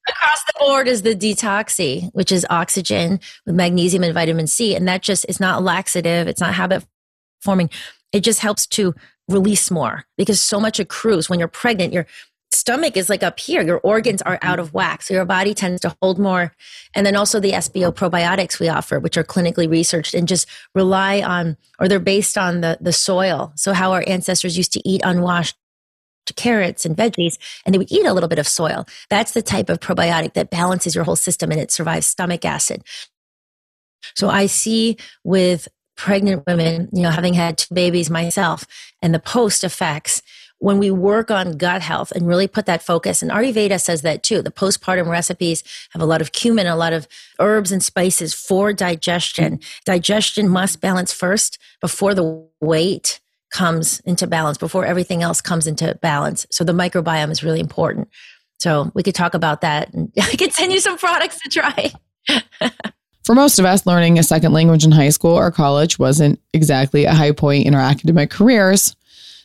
across 0.09 0.43
the 0.45 0.53
board 0.59 0.87
is 0.87 1.01
the 1.01 1.15
detoxy, 1.15 2.09
which 2.13 2.31
is 2.31 2.45
oxygen 2.49 3.19
with 3.45 3.55
magnesium 3.55 4.03
and 4.03 4.13
vitamin 4.13 4.47
C. 4.47 4.75
And 4.75 4.87
that 4.87 5.01
just 5.01 5.25
is 5.29 5.39
not 5.39 5.63
laxative, 5.63 6.27
it's 6.27 6.41
not 6.41 6.53
habit 6.53 6.85
forming. 7.41 7.69
It 8.11 8.21
just 8.21 8.39
helps 8.39 8.67
to 8.67 8.93
release 9.27 9.69
more 9.69 10.05
because 10.17 10.41
so 10.41 10.59
much 10.59 10.79
accrues 10.79 11.29
when 11.29 11.39
you're 11.39 11.47
pregnant. 11.47 11.93
Your 11.93 12.07
stomach 12.51 12.97
is 12.97 13.09
like 13.09 13.23
up 13.23 13.39
here, 13.39 13.61
your 13.61 13.79
organs 13.79 14.21
are 14.23 14.39
out 14.41 14.59
of 14.59 14.73
whack. 14.73 15.03
So 15.03 15.13
your 15.13 15.25
body 15.25 15.53
tends 15.53 15.81
to 15.81 15.95
hold 16.01 16.19
more. 16.19 16.53
And 16.95 17.05
then 17.05 17.15
also 17.15 17.39
the 17.39 17.51
SBO 17.51 17.93
probiotics 17.93 18.59
we 18.59 18.69
offer, 18.69 18.99
which 18.99 19.17
are 19.17 19.23
clinically 19.23 19.69
researched 19.69 20.13
and 20.13 20.27
just 20.27 20.47
rely 20.73 21.21
on, 21.21 21.57
or 21.79 21.87
they're 21.87 21.99
based 21.99 22.37
on 22.37 22.61
the, 22.61 22.77
the 22.81 22.93
soil. 22.93 23.53
So 23.55 23.73
how 23.73 23.91
our 23.91 24.03
ancestors 24.07 24.57
used 24.57 24.73
to 24.73 24.87
eat 24.87 25.01
unwashed 25.03 25.55
carrots 26.35 26.85
and 26.85 26.95
veggies 26.95 27.37
and 27.65 27.73
they 27.73 27.79
would 27.79 27.91
eat 27.91 28.05
a 28.05 28.13
little 28.13 28.29
bit 28.29 28.39
of 28.39 28.47
soil. 28.47 28.85
That's 29.09 29.31
the 29.31 29.41
type 29.41 29.69
of 29.69 29.79
probiotic 29.79 30.33
that 30.33 30.49
balances 30.49 30.95
your 30.95 31.03
whole 31.03 31.15
system 31.15 31.51
and 31.51 31.59
it 31.59 31.71
survives 31.71 32.05
stomach 32.07 32.45
acid. 32.45 32.83
So 34.15 34.29
I 34.29 34.45
see 34.45 34.97
with 35.23 35.67
pregnant 35.97 36.43
women, 36.47 36.89
you 36.93 37.01
know, 37.01 37.09
having 37.11 37.33
had 37.33 37.57
two 37.57 37.73
babies 37.73 38.09
myself 38.09 38.65
and 39.01 39.13
the 39.13 39.19
post 39.19 39.63
effects, 39.63 40.21
when 40.59 40.77
we 40.77 40.91
work 40.91 41.31
on 41.31 41.57
gut 41.57 41.81
health 41.81 42.11
and 42.11 42.27
really 42.27 42.47
put 42.47 42.65
that 42.65 42.83
focus, 42.83 43.21
and 43.21 43.31
Ayurveda 43.31 43.79
says 43.81 44.01
that 44.01 44.23
too, 44.23 44.41
the 44.41 44.51
postpartum 44.51 45.07
recipes 45.07 45.63
have 45.91 46.01
a 46.01 46.05
lot 46.05 46.21
of 46.21 46.33
cumin, 46.33 46.67
a 46.67 46.75
lot 46.75 46.93
of 46.93 47.07
herbs 47.39 47.71
and 47.71 47.81
spices 47.81 48.33
for 48.33 48.73
digestion. 48.73 49.59
Digestion 49.85 50.49
must 50.49 50.81
balance 50.81 51.13
first 51.13 51.57
before 51.79 52.13
the 52.13 52.45
weight 52.59 53.21
comes 53.51 53.99
into 54.01 54.27
balance 54.27 54.57
before 54.57 54.85
everything 54.85 55.23
else 55.23 55.41
comes 55.41 55.67
into 55.67 55.95
balance. 56.01 56.45
So 56.51 56.63
the 56.63 56.73
microbiome 56.73 57.31
is 57.31 57.43
really 57.43 57.59
important. 57.59 58.09
So 58.59 58.91
we 58.93 59.03
could 59.03 59.15
talk 59.15 59.33
about 59.33 59.61
that 59.61 59.93
and 59.93 60.11
I 60.21 60.35
could 60.35 60.53
send 60.53 60.71
you 60.71 60.79
some 60.79 60.97
products 60.97 61.39
to 61.41 61.49
try. 61.49 61.91
For 63.25 63.35
most 63.35 63.59
of 63.59 63.65
us, 63.65 63.85
learning 63.85 64.17
a 64.17 64.23
second 64.23 64.53
language 64.53 64.83
in 64.83 64.91
high 64.91 65.09
school 65.09 65.35
or 65.35 65.51
college 65.51 65.99
wasn't 65.99 66.39
exactly 66.51 67.05
a 67.05 67.13
high 67.13 67.31
point 67.31 67.67
in 67.67 67.75
our 67.75 67.81
academic 67.81 68.31
careers, 68.31 68.95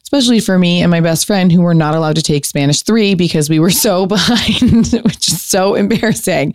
especially 0.03 0.41
for 0.41 0.59
me 0.59 0.81
and 0.81 0.91
my 0.91 1.01
best 1.01 1.27
friend 1.27 1.53
who 1.53 1.61
were 1.61 1.75
not 1.75 1.95
allowed 1.95 2.17
to 2.17 2.23
take 2.23 2.47
Spanish 2.47 2.81
3 2.83 3.15
because 3.15 3.51
we 3.51 3.59
were 3.59 3.71
so 3.71 4.07
behind, 4.07 4.87
which 5.05 5.29
is 5.29 5.43
so 5.43 5.75
embarrassing. 5.75 6.55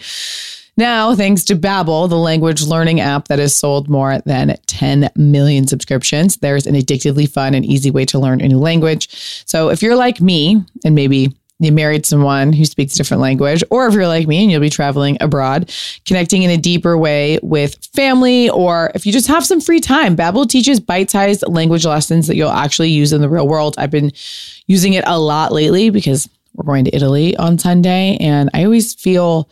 Now, 0.79 1.13
thanks 1.13 1.43
to 1.43 1.57
Babbel, 1.57 2.07
the 2.07 2.15
language 2.15 2.63
learning 2.63 3.01
app 3.01 3.27
that 3.27 3.37
has 3.37 3.53
sold 3.53 3.89
more 3.89 4.19
than 4.19 4.55
10 4.67 5.09
million 5.17 5.67
subscriptions, 5.67 6.37
there's 6.37 6.65
an 6.65 6.73
addictively 6.73 7.27
fun 7.29 7.53
and 7.53 7.65
easy 7.65 7.91
way 7.91 8.05
to 8.05 8.17
learn 8.17 8.39
a 8.39 8.47
new 8.47 8.59
language. 8.59 9.09
So 9.45 9.71
if 9.71 9.81
you're 9.81 9.97
like 9.97 10.21
me 10.21 10.63
and 10.85 10.95
maybe 10.95 11.35
you 11.59 11.73
married 11.73 12.05
someone 12.05 12.53
who 12.53 12.63
speaks 12.63 12.93
a 12.93 12.97
different 12.97 13.19
language, 13.19 13.61
or 13.69 13.87
if 13.87 13.93
you're 13.93 14.07
like 14.07 14.25
me 14.25 14.41
and 14.41 14.49
you'll 14.49 14.61
be 14.61 14.69
traveling 14.69 15.17
abroad, 15.19 15.69
connecting 16.05 16.43
in 16.43 16.49
a 16.49 16.55
deeper 16.55 16.97
way 16.97 17.39
with 17.43 17.75
family, 17.87 18.49
or 18.49 18.89
if 18.95 19.05
you 19.05 19.11
just 19.11 19.27
have 19.27 19.45
some 19.45 19.59
free 19.59 19.81
time, 19.81 20.15
Babbel 20.15 20.47
teaches 20.47 20.79
bite-sized 20.79 21.43
language 21.45 21.85
lessons 21.85 22.25
that 22.27 22.37
you'll 22.37 22.51
actually 22.51 22.89
use 22.89 23.11
in 23.11 23.19
the 23.19 23.27
real 23.27 23.49
world. 23.49 23.75
I've 23.77 23.91
been 23.91 24.13
using 24.67 24.93
it 24.93 25.03
a 25.05 25.19
lot 25.19 25.51
lately 25.51 25.89
because 25.89 26.29
we're 26.53 26.63
going 26.63 26.85
to 26.85 26.95
Italy 26.95 27.35
on 27.35 27.59
Sunday, 27.59 28.15
and 28.21 28.49
I 28.53 28.63
always 28.63 28.93
feel 28.93 29.49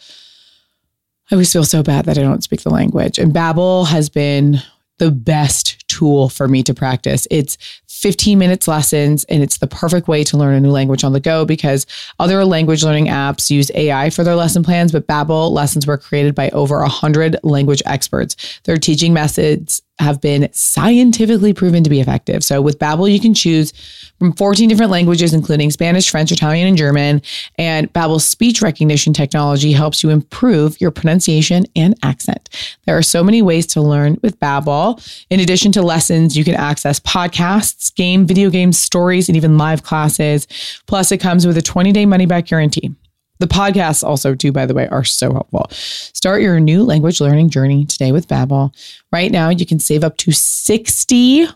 I 1.29 1.35
always 1.35 1.51
feel 1.51 1.65
so 1.65 1.83
bad 1.83 2.05
that 2.05 2.17
I 2.17 2.21
don't 2.21 2.43
speak 2.43 2.61
the 2.61 2.69
language. 2.69 3.19
And 3.19 3.33
Babbel 3.33 3.87
has 3.87 4.09
been 4.09 4.61
the 4.97 5.11
best 5.11 5.87
tool 5.87 6.29
for 6.29 6.47
me 6.47 6.63
to 6.63 6.73
practice. 6.73 7.27
It's 7.29 7.57
15 7.87 8.37
minutes 8.37 8.67
lessons 8.67 9.23
and 9.25 9.43
it's 9.43 9.57
the 9.57 9.67
perfect 9.67 10.07
way 10.07 10.23
to 10.23 10.37
learn 10.37 10.55
a 10.55 10.59
new 10.59 10.71
language 10.71 11.03
on 11.03 11.13
the 11.13 11.19
go 11.19 11.45
because 11.45 11.85
other 12.19 12.45
language 12.45 12.83
learning 12.83 13.07
apps 13.07 13.49
use 13.49 13.71
AI 13.75 14.09
for 14.09 14.23
their 14.23 14.35
lesson 14.35 14.63
plans, 14.63 14.91
but 14.91 15.07
Babbel 15.07 15.51
lessons 15.51 15.85
were 15.85 15.97
created 15.97 16.33
by 16.33 16.49
over 16.51 16.79
100 16.79 17.37
language 17.43 17.81
experts. 17.85 18.59
Their 18.63 18.77
teaching 18.77 19.13
methods 19.13 19.81
have 19.99 20.21
been 20.21 20.49
scientifically 20.53 21.53
proven 21.53 21.83
to 21.83 21.89
be 21.89 21.99
effective. 21.99 22.43
So 22.43 22.61
with 22.61 22.79
Babbel, 22.79 23.11
you 23.11 23.19
can 23.19 23.33
choose 23.33 23.73
from 24.19 24.33
14 24.33 24.69
different 24.69 24.91
languages, 24.91 25.33
including 25.33 25.71
Spanish, 25.71 26.09
French, 26.09 26.31
Italian, 26.31 26.67
and 26.67 26.77
German. 26.77 27.21
And 27.55 27.91
Babbel's 27.93 28.27
speech 28.27 28.61
recognition 28.61 29.13
technology 29.13 29.71
helps 29.71 30.03
you 30.03 30.09
improve 30.09 30.79
your 30.79 30.91
pronunciation 30.91 31.65
and 31.75 31.95
accent. 32.03 32.49
There 32.85 32.97
are 32.97 33.03
so 33.03 33.23
many 33.23 33.41
ways 33.41 33.65
to 33.67 33.81
learn 33.81 34.17
with 34.21 34.39
Babbel. 34.39 35.25
In 35.29 35.39
addition 35.39 35.71
to 35.73 35.81
lessons, 35.81 36.37
you 36.37 36.43
can 36.43 36.55
access 36.55 36.99
podcasts, 36.99 37.93
game, 37.93 38.25
video 38.25 38.49
games, 38.49 38.79
stories, 38.79 39.29
and 39.29 39.35
even 39.35 39.57
live 39.57 39.83
classes. 39.83 40.47
Plus, 40.85 41.11
it 41.11 41.17
comes 41.17 41.45
with 41.45 41.57
a 41.57 41.61
20-day 41.61 42.05
money-back 42.05 42.45
guarantee. 42.45 42.95
The 43.39 43.47
podcasts 43.47 44.03
also 44.03 44.35
too, 44.35 44.51
by 44.51 44.65
the 44.65 44.73
way, 44.73 44.87
are 44.87 45.03
so 45.03 45.31
helpful. 45.31 45.67
Start 45.71 46.41
your 46.41 46.59
new 46.59 46.83
language 46.83 47.21
learning 47.21 47.49
journey 47.49 47.85
today 47.85 48.11
with 48.11 48.27
Babbel. 48.27 48.73
Right 49.11 49.31
now, 49.31 49.49
you 49.49 49.65
can 49.65 49.79
save 49.79 50.03
up 50.03 50.17
to 50.17 50.31
60% 50.31 51.51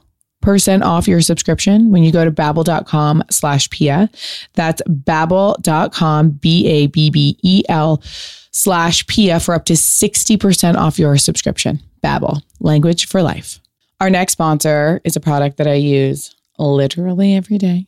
off 0.83 1.07
your 1.07 1.21
subscription 1.21 1.91
when 1.91 2.03
you 2.03 2.11
go 2.11 2.25
to 2.25 2.31
babbel.com 2.31 3.23
slash 3.29 3.69
Pia. 3.69 4.09
That's 4.53 4.81
babbel.com, 4.83 6.29
B-A-B-B-E-L 6.31 8.03
slash 8.51 9.07
Pia 9.07 9.39
for 9.39 9.55
up 9.55 9.65
to 9.65 9.73
60% 9.73 10.75
off 10.75 10.99
your 10.99 11.17
subscription. 11.17 11.79
Babbel, 12.03 12.41
language 12.59 13.07
for 13.07 13.21
life. 13.21 13.59
Our 13.99 14.09
next 14.09 14.33
sponsor 14.33 14.99
is 15.03 15.15
a 15.15 15.19
product 15.19 15.57
that 15.57 15.67
I 15.67 15.75
use 15.75 16.35
literally 16.57 17.35
every 17.35 17.57
day. 17.57 17.87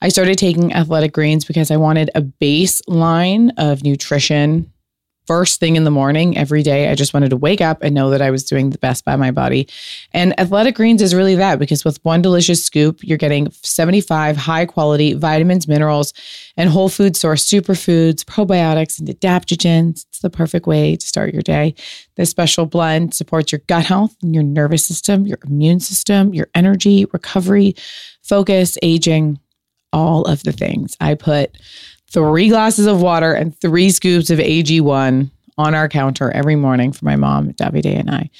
I 0.00 0.08
started 0.08 0.38
taking 0.38 0.72
athletic 0.72 1.12
greens 1.12 1.44
because 1.44 1.70
I 1.70 1.76
wanted 1.76 2.10
a 2.14 2.22
baseline 2.22 3.50
of 3.56 3.82
nutrition 3.82 4.72
first 5.26 5.58
thing 5.60 5.76
in 5.76 5.84
the 5.84 5.90
morning 5.90 6.36
every 6.36 6.62
day. 6.62 6.88
I 6.88 6.94
just 6.94 7.12
wanted 7.12 7.30
to 7.30 7.36
wake 7.36 7.60
up 7.60 7.82
and 7.82 7.94
know 7.94 8.10
that 8.10 8.22
I 8.22 8.30
was 8.30 8.44
doing 8.44 8.70
the 8.70 8.78
best 8.78 9.04
by 9.04 9.16
my 9.16 9.30
body. 9.30 9.68
And 10.12 10.38
athletic 10.38 10.76
greens 10.76 11.02
is 11.02 11.14
really 11.14 11.34
that 11.34 11.58
because 11.58 11.84
with 11.84 12.02
one 12.04 12.22
delicious 12.22 12.64
scoop, 12.64 13.02
you're 13.02 13.18
getting 13.18 13.50
75 13.62 14.36
high 14.36 14.66
quality 14.66 15.14
vitamins, 15.14 15.66
minerals, 15.66 16.12
and 16.56 16.70
whole 16.70 16.88
food 16.88 17.16
source 17.16 17.44
superfoods, 17.44 18.24
probiotics, 18.24 18.98
and 18.98 19.08
adaptogens. 19.08 20.06
It's 20.08 20.20
the 20.20 20.30
perfect 20.30 20.66
way 20.66 20.96
to 20.96 21.06
start 21.06 21.32
your 21.32 21.42
day. 21.42 21.74
This 22.16 22.30
special 22.30 22.66
blend 22.66 23.14
supports 23.14 23.52
your 23.52 23.60
gut 23.66 23.84
health 23.84 24.14
your 24.22 24.42
nervous 24.42 24.84
system, 24.84 25.26
your 25.26 25.38
immune 25.46 25.80
system, 25.80 26.34
your 26.34 26.48
energy, 26.54 27.06
recovery, 27.12 27.74
focus, 28.22 28.76
aging 28.82 29.38
all 29.92 30.24
of 30.24 30.42
the 30.42 30.52
things. 30.52 30.96
I 31.00 31.14
put 31.14 31.56
three 32.10 32.48
glasses 32.48 32.86
of 32.86 33.02
water 33.02 33.32
and 33.32 33.58
three 33.60 33.90
scoops 33.90 34.30
of 34.30 34.38
AG1 34.38 35.30
on 35.58 35.74
our 35.74 35.88
counter 35.88 36.30
every 36.32 36.56
morning 36.56 36.92
for 36.92 37.04
my 37.04 37.16
mom, 37.16 37.52
Davide, 37.52 37.98
and 37.98 38.10
I. 38.10 38.30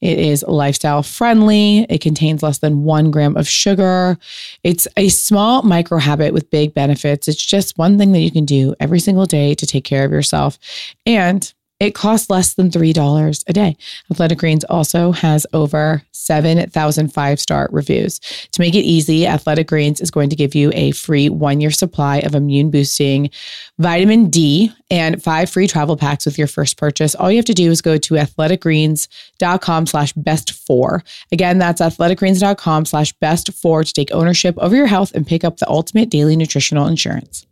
It 0.00 0.18
is 0.18 0.44
lifestyle 0.46 1.02
friendly. 1.02 1.86
It 1.88 2.00
contains 2.00 2.42
less 2.42 2.58
than 2.58 2.84
one 2.84 3.10
gram 3.10 3.36
of 3.36 3.48
sugar. 3.48 4.18
It's 4.62 4.86
a 4.96 5.08
small 5.08 5.62
micro 5.62 5.98
habit 5.98 6.34
with 6.34 6.50
big 6.50 6.74
benefits. 6.74 7.28
It's 7.28 7.44
just 7.44 7.78
one 7.78 7.96
thing 7.96 8.12
that 8.12 8.20
you 8.20 8.30
can 8.30 8.44
do 8.44 8.74
every 8.80 9.00
single 9.00 9.24
day 9.24 9.54
to 9.54 9.66
take 9.66 9.84
care 9.84 10.04
of 10.04 10.10
yourself. 10.10 10.58
And 11.06 11.52
it 11.80 11.94
costs 11.94 12.30
less 12.30 12.54
than 12.54 12.70
$3 12.70 13.44
a 13.46 13.52
day. 13.52 13.76
Athletic 14.10 14.38
Greens 14.38 14.64
also 14.64 15.12
has 15.12 15.46
over 15.52 16.02
7,000 16.12 17.12
five 17.12 17.38
star 17.38 17.68
reviews. 17.70 18.18
To 18.52 18.60
make 18.60 18.74
it 18.74 18.78
easy, 18.78 19.26
Athletic 19.26 19.66
Greens 19.66 20.00
is 20.00 20.10
going 20.10 20.30
to 20.30 20.36
give 20.36 20.54
you 20.54 20.70
a 20.74 20.92
free 20.92 21.28
one 21.28 21.60
year 21.60 21.70
supply 21.70 22.18
of 22.18 22.34
immune 22.34 22.70
boosting 22.70 23.30
vitamin 23.78 24.30
D 24.30 24.72
and 24.90 25.22
five 25.22 25.50
free 25.50 25.66
travel 25.66 25.96
packs 25.96 26.24
with 26.24 26.38
your 26.38 26.46
first 26.46 26.76
purchase. 26.76 27.14
All 27.14 27.30
you 27.30 27.36
have 27.36 27.44
to 27.46 27.54
do 27.54 27.70
is 27.70 27.82
go 27.82 27.98
to 27.98 28.14
athleticgreens.com 28.14 29.86
slash 29.86 30.12
best 30.14 30.52
four. 30.52 31.04
Again, 31.32 31.58
that's 31.58 31.80
athleticgreens.com 31.80 32.86
slash 32.86 33.12
best 33.14 33.52
four 33.52 33.84
to 33.84 33.92
take 33.92 34.12
ownership 34.12 34.56
over 34.58 34.74
your 34.74 34.86
health 34.86 35.12
and 35.14 35.26
pick 35.26 35.44
up 35.44 35.58
the 35.58 35.68
ultimate 35.68 36.08
daily 36.08 36.36
nutritional 36.36 36.86
insurance. 36.86 37.46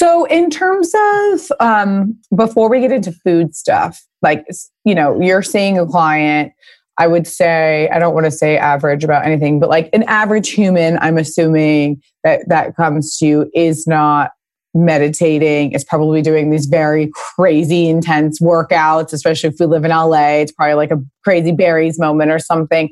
So, 0.00 0.24
in 0.24 0.48
terms 0.48 0.94
of 0.94 1.52
um, 1.60 2.16
before 2.34 2.70
we 2.70 2.80
get 2.80 2.90
into 2.90 3.12
food 3.12 3.54
stuff, 3.54 4.02
like, 4.22 4.46
you 4.82 4.94
know, 4.94 5.20
you're 5.20 5.42
seeing 5.42 5.78
a 5.78 5.84
client, 5.84 6.54
I 6.96 7.06
would 7.06 7.26
say, 7.26 7.86
I 7.92 7.98
don't 7.98 8.14
want 8.14 8.24
to 8.24 8.30
say 8.30 8.56
average 8.56 9.04
about 9.04 9.26
anything, 9.26 9.60
but 9.60 9.68
like 9.68 9.90
an 9.92 10.04
average 10.04 10.52
human, 10.52 10.96
I'm 11.02 11.18
assuming 11.18 12.00
that 12.24 12.48
that 12.48 12.76
comes 12.76 13.18
to 13.18 13.26
you 13.26 13.50
is 13.54 13.86
not 13.86 14.30
meditating, 14.72 15.72
is 15.72 15.84
probably 15.84 16.22
doing 16.22 16.48
these 16.48 16.64
very 16.64 17.10
crazy, 17.36 17.90
intense 17.90 18.40
workouts, 18.40 19.12
especially 19.12 19.50
if 19.50 19.56
we 19.60 19.66
live 19.66 19.84
in 19.84 19.90
LA. 19.90 20.36
It's 20.36 20.52
probably 20.52 20.76
like 20.76 20.92
a 20.92 21.04
crazy 21.24 21.52
Barry's 21.52 21.98
moment 21.98 22.30
or 22.30 22.38
something 22.38 22.88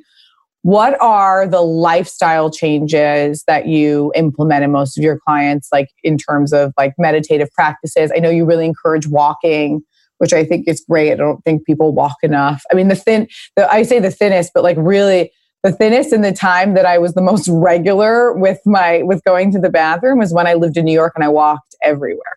what 0.62 1.01
are 1.01 1.47
the 1.47 1.61
lifestyle 1.61 2.51
changes 2.51 3.44
that 3.47 3.66
you 3.66 4.12
implement 4.14 4.64
in 4.64 4.73
most 4.73 4.99
of 4.99 5.05
your 5.05 5.18
clients 5.18 5.68
like 5.73 5.88
in 6.03 6.18
terms 6.18 6.53
of 6.53 6.73
like 6.77 6.94
meditative 6.99 7.51
practices? 7.53 8.12
I 8.14 8.18
know 8.18 8.31
you 8.31 8.44
really 8.44 8.66
encourage 8.66 9.07
walking 9.07 9.83
which 10.18 10.33
i 10.33 10.44
think 10.44 10.68
is 10.68 10.85
great. 10.88 11.12
I 11.12 11.16
don't 11.16 11.42
think 11.44 11.64
people 11.64 11.92
walk 11.94 12.16
enough. 12.23 12.62
I 12.71 12.75
mean 12.75 12.88
the 12.88 12.97
thin 12.97 13.29
the, 13.57 13.73
i 13.73 13.83
say 13.83 13.99
the 13.99 14.11
thinnest 14.11 14.53
but 14.53 14.62
like 14.62 14.77
really 14.79 15.33
the 15.62 15.73
thinnest 15.73 16.12
in 16.12 16.23
the 16.23 16.33
time 16.33 16.75
that 16.75 16.85
i 16.85 16.99
was 16.99 17.14
the 17.14 17.23
most 17.23 17.49
regular 17.53 18.33
with 18.35 18.61
my 18.66 19.03
with 19.03 19.25
going 19.25 19.51
to 19.53 19.59
the 19.59 19.71
bathroom 19.71 20.18
was 20.18 20.33
when 20.33 20.47
i 20.47 20.55
lived 20.55 20.77
in 20.77 20.85
new 20.85 20.92
york 20.92 21.12
and 21.14 21.25
i 21.25 21.29
walked 21.29 21.75
everywhere. 21.83 22.35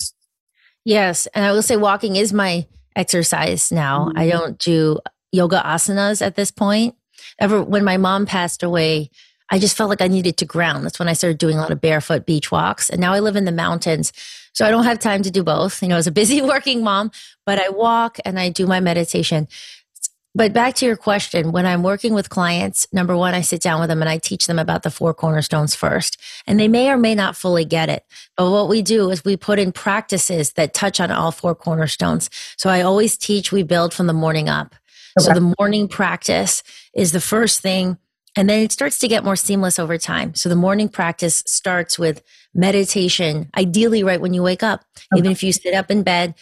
Yes 0.86 1.28
and 1.34 1.44
i 1.46 1.52
will 1.52 1.62
say 1.62 1.76
walking 1.76 2.16
is 2.16 2.32
my 2.32 2.66
exercise 2.96 3.72
now. 3.72 4.06
Mm-hmm. 4.06 4.20
i 4.20 4.30
don't 4.30 4.58
do 4.58 5.00
yoga 5.32 5.62
asanas 5.66 6.22
at 6.26 6.36
this 6.36 6.52
point 6.52 6.96
ever 7.42 7.62
when 7.62 7.84
my 7.84 7.98
mom 7.98 8.26
passed 8.26 8.64
away, 8.64 9.10
I 9.50 9.60
just 9.60 9.76
felt 9.76 9.90
like 9.90 10.02
I 10.02 10.08
needed 10.08 10.38
to 10.38 10.46
ground. 10.46 10.86
That's 10.86 11.00
when 11.00 11.10
I 11.10 11.14
started 11.14 11.38
doing 11.38 11.58
a 11.58 11.62
lot 11.62 11.72
of 11.72 11.82
barefoot 11.82 12.26
beach 12.26 12.52
walks. 12.52 12.90
And 12.90 13.02
now 13.02 13.12
I 13.12 13.20
live 13.20 13.36
in 13.36 13.44
the 13.44 13.52
mountains. 13.52 14.14
So 14.54 14.66
I 14.66 14.72
don't 14.72 14.86
have 14.86 15.00
time 15.00 15.24
to 15.24 15.32
do 15.32 15.44
both. 15.44 15.82
You 15.82 15.90
know, 15.90 15.98
as 15.98 16.08
a 16.08 16.12
busy 16.12 16.42
working 16.54 16.84
mom, 16.84 17.12
but 17.46 17.60
I 17.60 17.68
walk 17.70 18.18
and 18.24 18.40
I 18.40 18.48
do 18.50 18.66
my 18.66 18.80
meditation. 18.80 19.50
But 20.34 20.54
back 20.54 20.76
to 20.76 20.86
your 20.86 20.96
question, 20.96 21.52
when 21.52 21.66
I'm 21.66 21.84
working 21.84 22.14
with 22.14 22.30
clients, 22.30 22.88
number 22.94 23.18
one, 23.18 23.34
I 23.34 23.42
sit 23.42 23.62
down 23.62 23.82
with 23.82 23.90
them 23.90 24.02
and 24.02 24.08
I 24.08 24.18
teach 24.18 24.48
them 24.48 24.60
about 24.60 24.84
the 24.84 24.90
four 24.90 25.14
cornerstones 25.14 25.76
first. 25.76 26.18
And 26.48 26.58
they 26.58 26.70
may 26.70 26.90
or 26.90 26.96
may 26.96 27.16
not 27.16 27.36
fully 27.36 27.66
get 27.66 27.90
it. 27.90 28.06
But 28.38 28.50
what 28.50 28.70
we 28.70 28.82
do 28.82 29.10
is 29.10 29.26
we 29.26 29.36
put 29.36 29.60
in 29.60 29.74
practices 29.74 30.54
that 30.54 30.74
touch 30.74 31.02
on 31.02 31.12
all 31.12 31.34
four 31.34 31.54
cornerstones. 31.54 32.30
So 32.56 32.70
I 32.70 32.82
always 32.82 33.18
teach 33.18 33.52
we 33.52 33.64
build 33.64 33.94
from 33.94 34.08
the 34.08 34.14
morning 34.14 34.48
up. 34.48 34.74
Okay. 35.20 35.26
So 35.26 35.34
the 35.34 35.54
morning 35.60 35.88
practice 35.88 36.64
is 36.94 37.12
the 37.12 37.22
first 37.22 37.62
thing. 37.62 37.98
And 38.36 38.50
then 38.50 38.62
it 38.62 38.72
starts 38.72 38.98
to 39.00 39.10
get 39.10 39.26
more 39.26 39.36
seamless 39.36 39.78
over 39.78 39.98
time. 39.98 40.36
So 40.36 40.48
the 40.48 40.56
morning 40.56 40.88
practice 40.88 41.44
starts 41.46 42.00
with 42.00 42.24
meditation, 42.54 43.50
ideally 43.58 44.04
right 44.04 44.22
when 44.22 44.34
you 44.34 44.42
wake 44.42 44.64
up. 44.64 44.86
Okay. 44.96 45.20
Even 45.20 45.32
if 45.32 45.44
you 45.44 45.52
sit 45.52 45.74
up 45.74 45.92
in 45.92 46.04
bed, 46.04 46.36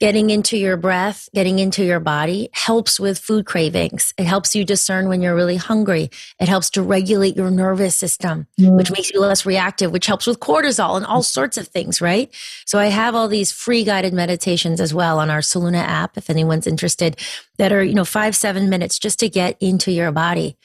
getting 0.00 0.30
into 0.30 0.56
your 0.56 0.78
breath, 0.78 1.28
getting 1.34 1.58
into 1.58 1.84
your 1.84 2.00
body 2.00 2.48
helps 2.52 2.98
with 2.98 3.18
food 3.18 3.44
cravings. 3.44 4.14
It 4.16 4.24
helps 4.24 4.56
you 4.56 4.64
discern 4.64 5.08
when 5.08 5.20
you're 5.20 5.34
really 5.34 5.56
hungry. 5.56 6.10
It 6.40 6.48
helps 6.48 6.70
to 6.70 6.82
regulate 6.82 7.36
your 7.36 7.50
nervous 7.50 7.96
system, 7.96 8.46
mm. 8.58 8.76
which 8.76 8.90
makes 8.90 9.10
you 9.10 9.20
less 9.20 9.44
reactive, 9.44 9.92
which 9.92 10.06
helps 10.06 10.26
with 10.26 10.40
cortisol 10.40 10.96
and 10.96 11.04
all 11.04 11.22
sorts 11.22 11.58
of 11.58 11.68
things, 11.68 12.00
right? 12.00 12.34
So 12.64 12.78
I 12.78 12.86
have 12.86 13.14
all 13.14 13.28
these 13.28 13.52
free 13.52 13.84
guided 13.84 14.14
meditations 14.14 14.80
as 14.80 14.94
well 14.94 15.18
on 15.18 15.28
our 15.28 15.40
Solluna 15.40 15.82
app, 15.82 16.16
if 16.16 16.30
anyone's 16.30 16.66
interested, 16.66 17.18
that 17.58 17.70
are, 17.70 17.84
you 17.84 17.94
know, 17.94 18.06
five, 18.06 18.34
seven 18.34 18.70
minutes 18.70 18.98
just 18.98 19.20
to 19.20 19.28
get 19.28 19.58
into 19.60 19.92
your 19.92 20.10
body. 20.12 20.56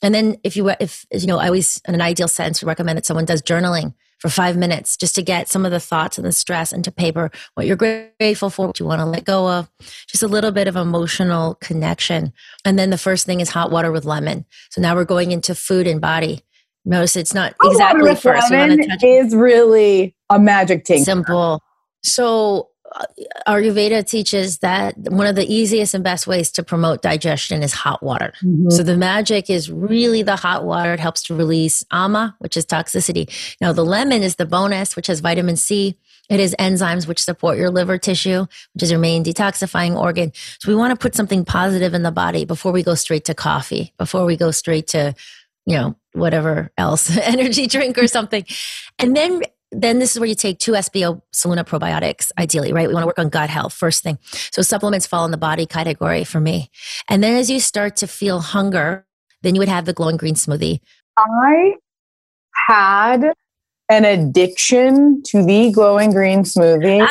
And 0.00 0.14
then 0.14 0.36
if 0.44 0.56
you, 0.56 0.70
if, 0.80 1.06
you 1.12 1.26
know, 1.26 1.38
I 1.38 1.46
always, 1.46 1.80
in 1.88 1.94
an 1.94 2.00
ideal 2.00 2.28
sense, 2.28 2.62
recommend 2.62 2.98
that 2.98 3.06
someone 3.06 3.24
does 3.24 3.42
journaling 3.42 3.94
for 4.22 4.28
five 4.28 4.56
minutes 4.56 4.96
just 4.96 5.16
to 5.16 5.22
get 5.22 5.48
some 5.48 5.64
of 5.64 5.72
the 5.72 5.80
thoughts 5.80 6.16
and 6.16 6.24
the 6.24 6.30
stress 6.30 6.72
into 6.72 6.92
paper, 6.92 7.28
what 7.54 7.66
you're 7.66 7.74
grateful 7.74 8.50
for, 8.50 8.68
what 8.68 8.78
you 8.78 8.86
want 8.86 9.00
to 9.00 9.04
let 9.04 9.24
go 9.24 9.48
of, 9.48 9.68
just 10.06 10.22
a 10.22 10.28
little 10.28 10.52
bit 10.52 10.68
of 10.68 10.76
emotional 10.76 11.56
connection. 11.56 12.32
And 12.64 12.78
then 12.78 12.90
the 12.90 12.98
first 12.98 13.26
thing 13.26 13.40
is 13.40 13.50
hot 13.50 13.72
water 13.72 13.90
with 13.90 14.04
lemon. 14.04 14.46
So 14.70 14.80
now 14.80 14.94
we're 14.94 15.04
going 15.04 15.32
into 15.32 15.56
food 15.56 15.88
and 15.88 16.00
body. 16.00 16.44
Notice 16.84 17.16
it's 17.16 17.34
not 17.34 17.56
hot 17.60 17.72
exactly 17.72 18.14
first. 18.14 18.48
Lemon 18.52 18.78
is 19.02 19.34
really 19.34 20.14
a 20.30 20.38
magic 20.38 20.86
thing. 20.86 21.02
Simple. 21.02 21.60
So 22.04 22.68
Ayurveda 23.46 24.06
teaches 24.06 24.58
that 24.58 24.96
one 24.96 25.26
of 25.26 25.36
the 25.36 25.52
easiest 25.52 25.94
and 25.94 26.04
best 26.04 26.26
ways 26.26 26.50
to 26.52 26.62
promote 26.62 27.02
digestion 27.02 27.62
is 27.62 27.72
hot 27.72 28.02
water. 28.02 28.32
Mm-hmm. 28.42 28.70
So 28.70 28.82
the 28.82 28.96
magic 28.96 29.50
is 29.50 29.70
really 29.70 30.22
the 30.22 30.36
hot 30.36 30.64
water. 30.64 30.92
It 30.92 31.00
helps 31.00 31.22
to 31.24 31.34
release 31.34 31.84
ama, 31.90 32.36
which 32.38 32.56
is 32.56 32.66
toxicity. 32.66 33.30
Now 33.60 33.72
the 33.72 33.84
lemon 33.84 34.22
is 34.22 34.36
the 34.36 34.46
bonus, 34.46 34.96
which 34.96 35.06
has 35.06 35.20
vitamin 35.20 35.56
C. 35.56 35.96
It 36.28 36.40
is 36.40 36.54
enzymes 36.58 37.06
which 37.06 37.22
support 37.22 37.58
your 37.58 37.70
liver 37.70 37.98
tissue, 37.98 38.46
which 38.74 38.82
is 38.82 38.90
your 38.90 39.00
main 39.00 39.24
detoxifying 39.24 39.98
organ. 39.98 40.32
So 40.60 40.70
we 40.70 40.76
want 40.76 40.92
to 40.92 41.02
put 41.02 41.14
something 41.14 41.44
positive 41.44 41.94
in 41.94 42.02
the 42.02 42.12
body 42.12 42.44
before 42.44 42.72
we 42.72 42.82
go 42.82 42.94
straight 42.94 43.24
to 43.26 43.34
coffee, 43.34 43.92
before 43.98 44.24
we 44.24 44.36
go 44.36 44.50
straight 44.50 44.86
to, 44.88 45.14
you 45.66 45.76
know, 45.76 45.96
whatever 46.12 46.70
else, 46.78 47.16
energy 47.22 47.66
drink 47.66 47.98
or 47.98 48.06
something. 48.06 48.44
And 48.98 49.16
then 49.16 49.42
then 49.72 49.98
this 49.98 50.12
is 50.12 50.20
where 50.20 50.28
you 50.28 50.34
take 50.34 50.58
two 50.58 50.72
SBO 50.72 51.22
Solluna 51.32 51.64
probiotics, 51.64 52.30
ideally, 52.38 52.72
right? 52.72 52.86
We 52.88 52.94
want 52.94 53.02
to 53.02 53.06
work 53.06 53.18
on 53.18 53.30
gut 53.30 53.50
health 53.50 53.72
first 53.72 54.02
thing. 54.02 54.18
So 54.22 54.62
supplements 54.62 55.06
fall 55.06 55.24
in 55.24 55.30
the 55.30 55.38
body 55.38 55.66
category 55.66 56.24
for 56.24 56.40
me. 56.40 56.70
And 57.08 57.22
then 57.22 57.36
as 57.36 57.50
you 57.50 57.58
start 57.58 57.96
to 57.96 58.06
feel 58.06 58.40
hunger, 58.40 59.06
then 59.40 59.54
you 59.54 59.60
would 59.60 59.68
have 59.68 59.86
the 59.86 59.92
glowing 59.92 60.18
green 60.18 60.34
smoothie. 60.34 60.80
I 61.16 61.74
had 62.68 63.32
an 63.92 64.06
addiction 64.06 65.22
to 65.24 65.44
the 65.44 65.70
glowing 65.70 66.12
green 66.12 66.44
smoothie. 66.44 67.06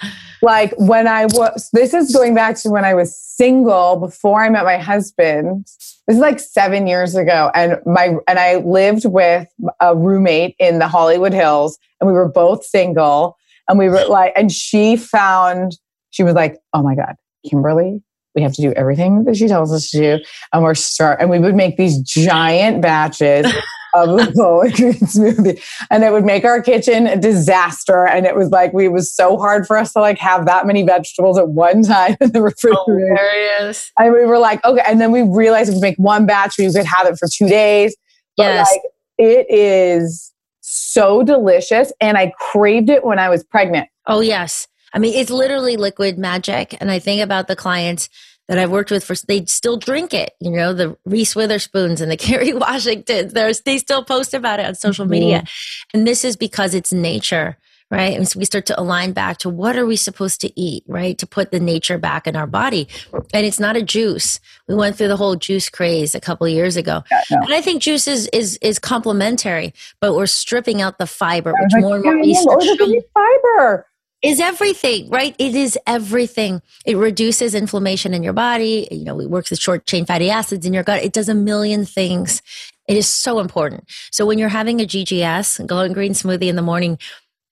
like 0.42 0.74
when 0.76 1.06
I 1.06 1.26
was, 1.26 1.70
this 1.72 1.94
is 1.94 2.12
going 2.12 2.34
back 2.34 2.56
to 2.58 2.70
when 2.70 2.84
I 2.84 2.92
was 2.94 3.16
single 3.16 3.96
before 3.96 4.42
I 4.42 4.50
met 4.50 4.64
my 4.64 4.76
husband. 4.76 5.64
This 6.06 6.16
is 6.16 6.18
like 6.18 6.40
seven 6.40 6.88
years 6.88 7.14
ago. 7.14 7.52
And 7.54 7.78
my, 7.86 8.16
and 8.26 8.38
I 8.38 8.56
lived 8.56 9.04
with 9.04 9.46
a 9.80 9.96
roommate 9.96 10.56
in 10.58 10.80
the 10.80 10.88
Hollywood 10.88 11.32
Hills 11.32 11.78
and 12.00 12.08
we 12.08 12.12
were 12.12 12.28
both 12.28 12.64
single. 12.64 13.36
And 13.68 13.78
we 13.78 13.88
were 13.88 14.04
like, 14.06 14.32
and 14.36 14.50
she 14.50 14.96
found, 14.96 15.78
she 16.10 16.24
was 16.24 16.34
like, 16.34 16.58
oh 16.72 16.82
my 16.82 16.96
God, 16.96 17.14
Kimberly, 17.48 18.02
we 18.34 18.42
have 18.42 18.52
to 18.54 18.62
do 18.62 18.72
everything 18.72 19.24
that 19.24 19.36
she 19.36 19.46
tells 19.46 19.72
us 19.72 19.90
to 19.92 19.98
do. 19.98 20.24
And 20.52 20.64
we're 20.64 20.74
start, 20.74 21.20
and 21.20 21.30
we 21.30 21.38
would 21.38 21.54
make 21.54 21.76
these 21.76 21.98
giant 21.98 22.82
batches 22.82 23.46
of 23.94 24.34
glowing 24.34 24.72
green 24.72 24.94
smoothie. 24.94 25.62
And 25.90 26.04
it 26.04 26.12
would 26.12 26.24
make 26.24 26.44
our 26.44 26.62
kitchen 26.62 27.06
a 27.06 27.16
disaster. 27.16 28.06
And 28.06 28.26
it 28.26 28.34
was 28.34 28.50
like, 28.50 28.72
we, 28.72 28.88
was 28.88 29.12
so 29.12 29.36
hard 29.38 29.66
for 29.66 29.76
us 29.76 29.92
to 29.92 30.00
like 30.00 30.18
have 30.18 30.46
that 30.46 30.66
many 30.66 30.82
vegetables 30.82 31.38
at 31.38 31.48
one 31.48 31.82
time 31.82 32.16
in 32.20 32.32
the 32.32 32.42
refrigerator. 32.42 33.14
Hilarious. 33.14 33.92
And 33.98 34.12
we 34.12 34.24
were 34.24 34.38
like, 34.38 34.64
okay. 34.64 34.82
And 34.86 35.00
then 35.00 35.12
we 35.12 35.22
realized 35.22 35.70
if 35.70 35.76
we 35.76 35.80
make 35.80 35.96
one 35.96 36.26
batch, 36.26 36.56
we 36.58 36.70
could 36.72 36.84
have 36.84 37.06
it 37.06 37.16
for 37.18 37.28
two 37.28 37.48
days. 37.48 37.96
But 38.36 38.44
Yes. 38.44 38.70
like, 38.72 38.82
it 39.18 39.46
is 39.48 40.32
so 40.60 41.22
delicious. 41.22 41.92
And 42.00 42.16
I 42.18 42.32
craved 42.38 42.90
it 42.90 43.04
when 43.04 43.18
I 43.18 43.28
was 43.28 43.44
pregnant. 43.44 43.88
Oh, 44.06 44.20
yes. 44.20 44.66
I 44.92 44.98
mean, 44.98 45.14
it's 45.14 45.30
literally 45.30 45.76
liquid 45.76 46.18
magic. 46.18 46.76
And 46.80 46.90
I 46.90 46.98
think 46.98 47.20
about 47.20 47.48
the 47.48 47.56
clients 47.56 48.08
that 48.48 48.58
I've 48.58 48.70
worked 48.70 48.90
with 48.90 49.04
for, 49.04 49.14
they 49.26 49.44
still 49.46 49.76
drink 49.76 50.12
it. 50.12 50.32
You 50.40 50.50
know, 50.50 50.72
the 50.72 50.96
Reese 51.04 51.34
Witherspoons 51.34 52.00
and 52.00 52.10
the 52.10 52.16
Kerry 52.24 52.52
Washingtons, 52.52 53.32
there's, 53.32 53.62
they 53.62 53.78
still 53.78 54.04
post 54.04 54.34
about 54.34 54.60
it 54.60 54.66
on 54.66 54.74
social 54.74 55.06
media. 55.06 55.44
And 55.92 56.06
this 56.06 56.24
is 56.24 56.36
because 56.36 56.74
it's 56.74 56.92
nature, 56.92 57.56
right? 57.90 58.14
And 58.16 58.28
so 58.28 58.38
we 58.38 58.44
start 58.44 58.66
to 58.66 58.78
align 58.78 59.12
back 59.12 59.38
to 59.38 59.48
what 59.48 59.76
are 59.76 59.86
we 59.86 59.96
supposed 59.96 60.40
to 60.42 60.60
eat, 60.60 60.84
right? 60.86 61.16
To 61.18 61.26
put 61.26 61.52
the 61.52 61.60
nature 61.60 61.96
back 61.96 62.26
in 62.26 62.36
our 62.36 62.46
body. 62.46 62.88
And 63.32 63.46
it's 63.46 63.60
not 63.60 63.76
a 63.76 63.82
juice. 63.82 64.40
We 64.68 64.74
went 64.74 64.96
through 64.96 65.08
the 65.08 65.16
whole 65.16 65.36
juice 65.36 65.70
craze 65.70 66.14
a 66.14 66.20
couple 66.20 66.46
of 66.46 66.52
years 66.52 66.76
ago. 66.76 67.02
no. 67.10 67.38
And 67.42 67.54
I 67.54 67.62
think 67.62 67.82
juice 67.82 68.06
is, 68.06 68.28
is, 68.32 68.58
is 68.60 68.78
complementary, 68.78 69.72
but 70.00 70.14
we're 70.14 70.26
stripping 70.26 70.82
out 70.82 70.98
the 70.98 71.06
fiber, 71.06 71.52
which 71.52 71.82
more 71.82 71.96
and 71.96 72.04
more 72.04 72.16
yeah, 72.16 72.34
yeah, 72.34 72.54
research 72.56 73.04
fiber. 73.14 73.86
Is 74.24 74.40
everything, 74.40 75.10
right? 75.10 75.36
It 75.38 75.54
is 75.54 75.78
everything. 75.86 76.62
It 76.86 76.96
reduces 76.96 77.54
inflammation 77.54 78.14
in 78.14 78.22
your 78.22 78.32
body. 78.32 78.88
You 78.90 79.04
know, 79.04 79.20
it 79.20 79.28
works 79.28 79.50
with 79.50 79.58
short 79.58 79.86
chain 79.86 80.06
fatty 80.06 80.30
acids 80.30 80.64
in 80.64 80.72
your 80.72 80.82
gut. 80.82 81.02
It 81.02 81.12
does 81.12 81.28
a 81.28 81.34
million 81.34 81.84
things. 81.84 82.40
It 82.88 82.96
is 82.96 83.06
so 83.06 83.38
important. 83.38 83.84
So 84.10 84.24
when 84.24 84.38
you're 84.38 84.48
having 84.48 84.80
a 84.80 84.84
GGS, 84.84 85.66
glowing 85.66 85.92
green 85.92 86.12
smoothie 86.12 86.48
in 86.48 86.56
the 86.56 86.62
morning, 86.62 86.98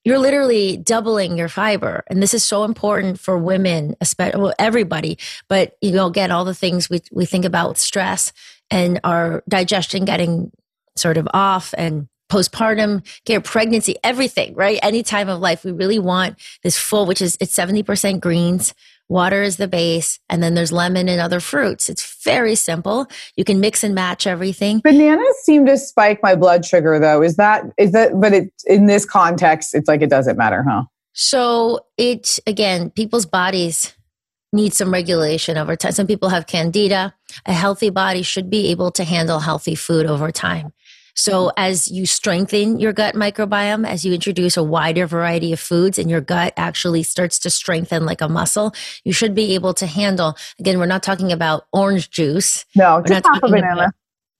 you're 0.04 0.18
literally 0.18 0.78
doubling 0.78 1.36
your 1.36 1.48
fiber. 1.48 2.04
And 2.08 2.22
this 2.22 2.32
is 2.32 2.42
so 2.42 2.64
important 2.64 3.20
for 3.20 3.36
women, 3.36 3.94
especially 4.00 4.40
well, 4.40 4.54
everybody. 4.58 5.18
But 5.48 5.76
you 5.82 5.92
know, 5.92 6.06
again, 6.06 6.30
all 6.30 6.46
the 6.46 6.54
things 6.54 6.88
we, 6.88 7.02
we 7.12 7.26
think 7.26 7.44
about 7.44 7.76
stress 7.76 8.32
and 8.70 8.98
our 9.04 9.44
digestion 9.46 10.06
getting 10.06 10.50
sort 10.96 11.18
of 11.18 11.28
off 11.34 11.74
and 11.76 12.08
postpartum 12.32 13.04
care, 13.26 13.42
pregnancy, 13.42 13.96
everything, 14.02 14.54
right? 14.54 14.78
Any 14.82 15.02
time 15.02 15.28
of 15.28 15.38
life, 15.40 15.64
we 15.64 15.72
really 15.72 15.98
want 15.98 16.38
this 16.62 16.78
full, 16.78 17.04
which 17.04 17.20
is 17.20 17.36
it's 17.40 17.54
70% 17.54 18.20
greens. 18.20 18.72
Water 19.08 19.42
is 19.42 19.58
the 19.58 19.68
base, 19.68 20.18
and 20.30 20.42
then 20.42 20.54
there's 20.54 20.72
lemon 20.72 21.10
and 21.10 21.20
other 21.20 21.40
fruits. 21.40 21.90
It's 21.90 22.22
very 22.24 22.54
simple. 22.54 23.06
You 23.36 23.44
can 23.44 23.60
mix 23.60 23.84
and 23.84 23.94
match 23.94 24.26
everything. 24.26 24.80
Bananas 24.80 25.36
seem 25.42 25.66
to 25.66 25.76
spike 25.76 26.20
my 26.22 26.34
blood 26.34 26.64
sugar, 26.64 26.98
though. 26.98 27.20
Is 27.20 27.36
that 27.36 27.64
is 27.76 27.92
that? 27.92 28.18
But 28.18 28.32
it 28.32 28.50
in 28.64 28.86
this 28.86 29.04
context, 29.04 29.74
it's 29.74 29.86
like 29.86 30.00
it 30.00 30.08
doesn't 30.08 30.38
matter, 30.38 30.64
huh? 30.66 30.84
So 31.12 31.80
it 31.98 32.38
again, 32.46 32.88
people's 32.88 33.26
bodies 33.26 33.94
need 34.54 34.72
some 34.72 34.90
regulation 34.90 35.58
over 35.58 35.76
time. 35.76 35.92
Some 35.92 36.06
people 36.06 36.30
have 36.30 36.46
candida. 36.46 37.14
A 37.44 37.52
healthy 37.52 37.90
body 37.90 38.22
should 38.22 38.48
be 38.48 38.68
able 38.68 38.90
to 38.92 39.04
handle 39.04 39.40
healthy 39.40 39.74
food 39.74 40.06
over 40.06 40.30
time. 40.30 40.72
So 41.14 41.52
as 41.56 41.90
you 41.90 42.06
strengthen 42.06 42.80
your 42.80 42.92
gut 42.92 43.14
microbiome, 43.14 43.86
as 43.86 44.04
you 44.04 44.12
introduce 44.14 44.56
a 44.56 44.62
wider 44.62 45.06
variety 45.06 45.52
of 45.52 45.60
foods 45.60 45.98
and 45.98 46.10
your 46.10 46.20
gut 46.22 46.54
actually 46.56 47.02
starts 47.02 47.38
to 47.40 47.50
strengthen 47.50 48.04
like 48.06 48.20
a 48.20 48.28
muscle, 48.28 48.74
you 49.04 49.12
should 49.12 49.34
be 49.34 49.54
able 49.54 49.74
to 49.74 49.86
handle. 49.86 50.36
Again, 50.58 50.78
we're 50.78 50.86
not 50.86 51.02
talking 51.02 51.30
about 51.30 51.66
orange 51.72 52.10
juice. 52.10 52.64
No, 52.74 52.96
We're 52.96 53.02
just 53.02 53.24
not 53.24 53.34
half 53.34 53.36
a 53.36 53.40
talking 53.40 53.54
banana. 53.60 53.80
about- 53.82 53.94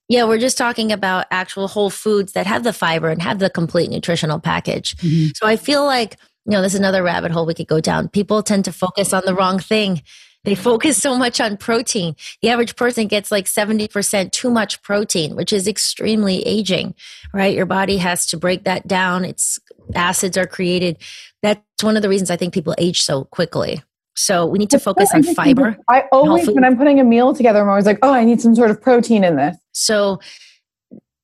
Yeah, 0.09 0.23
we're 0.25 0.39
just 0.39 0.57
talking 0.57 0.91
about 0.91 1.27
actual 1.31 1.67
whole 1.67 1.89
foods 1.89 2.33
that 2.33 2.47
have 2.47 2.63
the 2.63 2.73
fiber 2.73 3.09
and 3.09 3.21
have 3.21 3.39
the 3.39 3.49
complete 3.49 3.89
nutritional 3.89 4.39
package. 4.39 4.95
Mm-hmm. 4.97 5.27
So 5.35 5.47
I 5.47 5.55
feel 5.55 5.85
like, 5.85 6.17
you 6.45 6.51
know, 6.51 6.61
this 6.61 6.73
is 6.73 6.79
another 6.79 7.03
rabbit 7.03 7.31
hole 7.31 7.45
we 7.45 7.53
could 7.53 7.67
go 7.67 7.79
down. 7.79 8.09
People 8.09 8.43
tend 8.43 8.65
to 8.65 8.73
focus 8.73 9.13
on 9.13 9.23
the 9.25 9.33
wrong 9.35 9.59
thing. 9.59 10.01
They 10.43 10.55
focus 10.55 11.01
so 11.01 11.17
much 11.17 11.39
on 11.39 11.55
protein. 11.55 12.15
The 12.41 12.49
average 12.49 12.75
person 12.75 13.07
gets 13.07 13.31
like 13.31 13.45
70% 13.45 14.31
too 14.31 14.49
much 14.49 14.81
protein, 14.81 15.35
which 15.35 15.53
is 15.53 15.67
extremely 15.67 16.41
aging, 16.45 16.95
right? 17.33 17.55
Your 17.55 17.65
body 17.65 17.97
has 17.97 18.25
to 18.27 18.37
break 18.37 18.65
that 18.65 18.85
down. 18.85 19.23
Its 19.23 19.59
acids 19.95 20.37
are 20.37 20.45
created. 20.45 20.97
That's 21.41 21.61
one 21.81 21.95
of 21.95 22.01
the 22.01 22.09
reasons 22.09 22.29
I 22.29 22.35
think 22.35 22.53
people 22.53 22.75
age 22.77 23.03
so 23.03 23.23
quickly. 23.25 23.81
So 24.15 24.45
we 24.45 24.59
need 24.59 24.69
to 24.71 24.79
focus 24.79 25.11
on 25.13 25.23
fiber. 25.23 25.77
I 25.87 26.03
always, 26.11 26.47
when 26.49 26.63
I'm 26.63 26.77
putting 26.77 26.99
a 26.99 27.03
meal 27.03 27.33
together, 27.33 27.61
I'm 27.61 27.69
always 27.69 27.85
like, 27.85 27.99
oh, 28.01 28.13
I 28.13 28.25
need 28.25 28.41
some 28.41 28.53
sort 28.53 28.69
of 28.69 28.81
protein 28.81 29.23
in 29.23 29.37
this. 29.37 29.57
So 29.71 30.19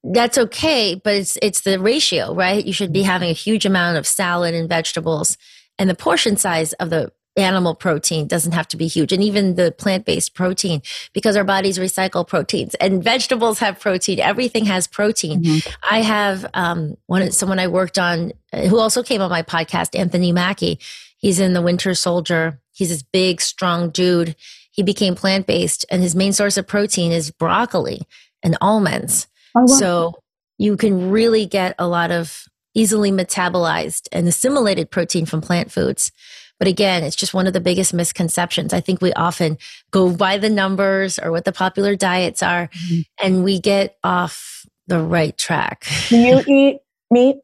that's 0.03 0.37
okay, 0.37 0.95
but 0.95 1.13
it's 1.13 1.37
it's 1.41 1.61
the 1.61 1.79
ratio, 1.79 2.33
right? 2.33 2.65
You 2.65 2.73
should 2.73 2.93
be 2.93 3.03
having 3.03 3.29
a 3.29 3.33
huge 3.33 3.65
amount 3.65 3.97
of 3.97 4.07
salad 4.07 4.55
and 4.55 4.67
vegetables, 4.67 5.37
and 5.77 5.89
the 5.89 5.95
portion 5.95 6.37
size 6.37 6.73
of 6.73 6.89
the 6.89 7.11
animal 7.39 7.75
protein 7.75 8.27
doesn't 8.27 8.51
have 8.51 8.67
to 8.69 8.77
be 8.77 8.87
huge, 8.87 9.11
and 9.11 9.23
even 9.23 9.55
the 9.55 9.71
plant 9.71 10.05
based 10.05 10.33
protein, 10.33 10.81
because 11.13 11.35
our 11.35 11.43
bodies 11.43 11.77
recycle 11.77 12.27
proteins, 12.27 12.75
and 12.75 13.03
vegetables 13.03 13.59
have 13.59 13.79
protein. 13.79 14.19
Everything 14.19 14.65
has 14.65 14.87
protein. 14.87 15.61
I 15.83 16.01
have 16.01 16.45
um, 16.53 16.95
one 17.07 17.31
someone 17.31 17.59
I 17.59 17.67
worked 17.67 17.97
on 17.99 18.33
uh, 18.53 18.61
who 18.61 18.79
also 18.79 19.03
came 19.03 19.21
on 19.21 19.29
my 19.29 19.43
podcast, 19.43 19.97
Anthony 19.97 20.31
Mackie. 20.31 20.79
He's 21.17 21.39
in 21.39 21.53
the 21.53 21.61
Winter 21.61 21.93
Soldier. 21.93 22.59
He's 22.71 22.89
this 22.89 23.03
big, 23.03 23.41
strong 23.41 23.89
dude. 23.89 24.35
He 24.71 24.83
became 24.83 25.15
plant 25.15 25.47
based, 25.47 25.85
and 25.89 26.01
his 26.01 26.15
main 26.15 26.33
source 26.33 26.57
of 26.57 26.67
protein 26.67 27.11
is 27.11 27.31
broccoli 27.31 28.01
and 28.41 28.57
almonds. 28.61 29.27
Oh, 29.55 29.61
wow. 29.61 29.65
So 29.65 30.13
you 30.57 30.77
can 30.77 31.09
really 31.09 31.45
get 31.45 31.75
a 31.77 31.87
lot 31.87 32.11
of 32.11 32.45
easily 32.73 33.11
metabolized 33.11 34.07
and 34.11 34.27
assimilated 34.27 34.91
protein 34.91 35.25
from 35.25 35.41
plant 35.41 35.71
foods. 35.71 36.11
But 36.59 36.67
again, 36.67 37.03
it's 37.03 37.15
just 37.15 37.33
one 37.33 37.47
of 37.47 37.53
the 37.53 37.61
biggest 37.61 37.93
misconceptions. 37.93 38.73
I 38.73 38.81
think 38.81 39.01
we 39.01 39.13
often 39.13 39.57
go 39.91 40.13
by 40.13 40.37
the 40.37 40.49
numbers 40.49 41.17
or 41.17 41.31
what 41.31 41.45
the 41.45 41.51
popular 41.53 41.95
diets 41.95 42.43
are, 42.43 42.67
Mm-hmm. 42.67 42.99
and 43.25 43.43
we 43.43 43.59
get 43.59 43.97
off 44.03 44.65
the 44.87 44.99
right 44.99 45.37
track. 45.37 45.85
Do 46.09 46.17
you 46.17 46.41
eat 46.47 46.79
meat? 47.09 47.37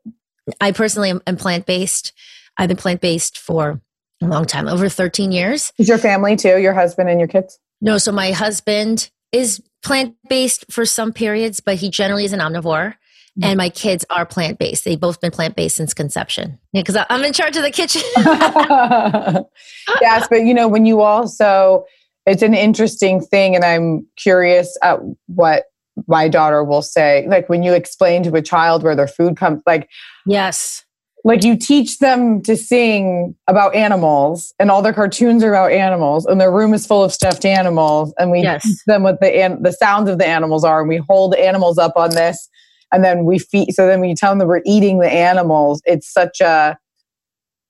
I 0.62 0.72
personally 0.74 1.10
am, 1.12 1.22
am 1.26 1.38
plant 1.38 1.66
based. 1.66 2.12
I've 2.58 2.68
been 2.68 2.78
plant 2.78 3.02
based 3.02 3.38
for 3.38 3.82
a 4.22 4.26
long 4.28 4.46
time, 4.46 4.68
over 4.68 4.90
13 4.90 5.32
years. 5.32 5.72
Is 5.78 5.88
your 5.88 5.98
family 5.98 6.36
too? 6.36 6.58
Your 6.60 6.74
husband 6.74 7.10
and 7.10 7.20
your 7.20 7.28
kids? 7.28 7.60
No, 7.82 7.98
so 7.98 8.12
my 8.12 8.32
husband 8.32 9.10
is 9.32 9.62
plant 9.84 10.16
based 10.30 10.66
for 10.72 10.86
some 10.86 11.12
periods, 11.14 11.60
but 11.60 11.76
he 11.78 11.90
generally 11.90 12.26
is 12.26 12.34
an 12.34 12.40
omnivore. 12.40 12.96
And 13.42 13.58
my 13.58 13.70
kids 13.70 14.06
are 14.10 14.26
plant 14.26 14.60
based. 14.60 14.86
They've 14.86 15.00
both 15.00 15.20
been 15.20 15.32
plant 15.32 15.56
based 15.56 15.76
since 15.76 15.94
conception. 15.94 16.58
Yeah, 16.72 16.82
because 16.82 16.98
I'm 17.10 17.24
in 17.24 17.34
charge 17.34 17.58
of 17.58 17.64
the 17.64 17.72
kitchen. 17.72 18.02
yes, 20.02 20.28
but 20.30 20.44
you 20.46 20.54
know, 20.54 20.68
when 20.68 20.86
you 20.86 21.02
also, 21.02 21.86
it's 22.26 22.42
an 22.42 22.54
interesting 22.54 23.20
thing, 23.22 23.56
and 23.56 23.66
I'm 23.66 24.08
curious 24.16 24.78
at 24.82 25.00
what 25.28 25.66
my 26.08 26.28
daughter 26.28 26.64
will 26.64 26.82
say. 26.82 27.26
Like 27.28 27.50
when 27.50 27.64
you 27.64 27.74
explain 27.74 28.24
to 28.24 28.34
a 28.36 28.42
child 28.42 28.84
where 28.84 28.96
their 28.96 29.08
food 29.08 29.38
comes, 29.38 29.62
like 29.66 29.90
yes. 30.26 30.84
like 31.24 31.44
you 31.44 31.58
teach 31.58 32.00
them 32.00 32.42
to 32.44 32.56
sing 32.56 33.36
about 33.48 33.76
animals, 33.76 34.54
and 34.60 34.72
all 34.72 34.82
their 34.82 34.94
cartoons 34.94 35.44
are 35.44 35.54
about 35.54 35.72
animals, 35.72 36.26
and 36.26 36.40
their 36.40 36.52
room 36.52 36.74
is 36.74 36.88
full 36.88 37.04
of 37.04 37.12
stuffed 37.14 37.46
animals, 37.46 38.14
and 38.18 38.32
we 38.32 38.42
Yes. 38.42 38.64
teach 38.64 38.84
them 38.88 39.04
what 39.04 39.20
the 39.20 39.36
an- 39.42 39.62
the 39.62 39.74
sounds 39.74 40.10
of 40.10 40.20
the 40.20 40.28
animals 40.28 40.64
are, 40.64 40.80
and 40.80 40.90
we 40.90 40.98
hold 40.98 41.36
animals 41.36 41.78
up 41.78 41.94
on 41.96 42.12
this, 42.12 42.50
and 42.92 43.04
then 43.04 43.26
we 43.26 43.40
feed. 43.40 43.74
So 43.74 43.88
then 43.88 44.00
we 44.00 44.14
tell 44.16 44.32
them 44.32 44.40
that 44.40 44.48
we're 44.48 44.62
eating 44.66 45.00
the 45.00 45.12
animals. 45.12 45.82
It's 45.86 46.12
such 46.12 46.42
a 46.42 46.78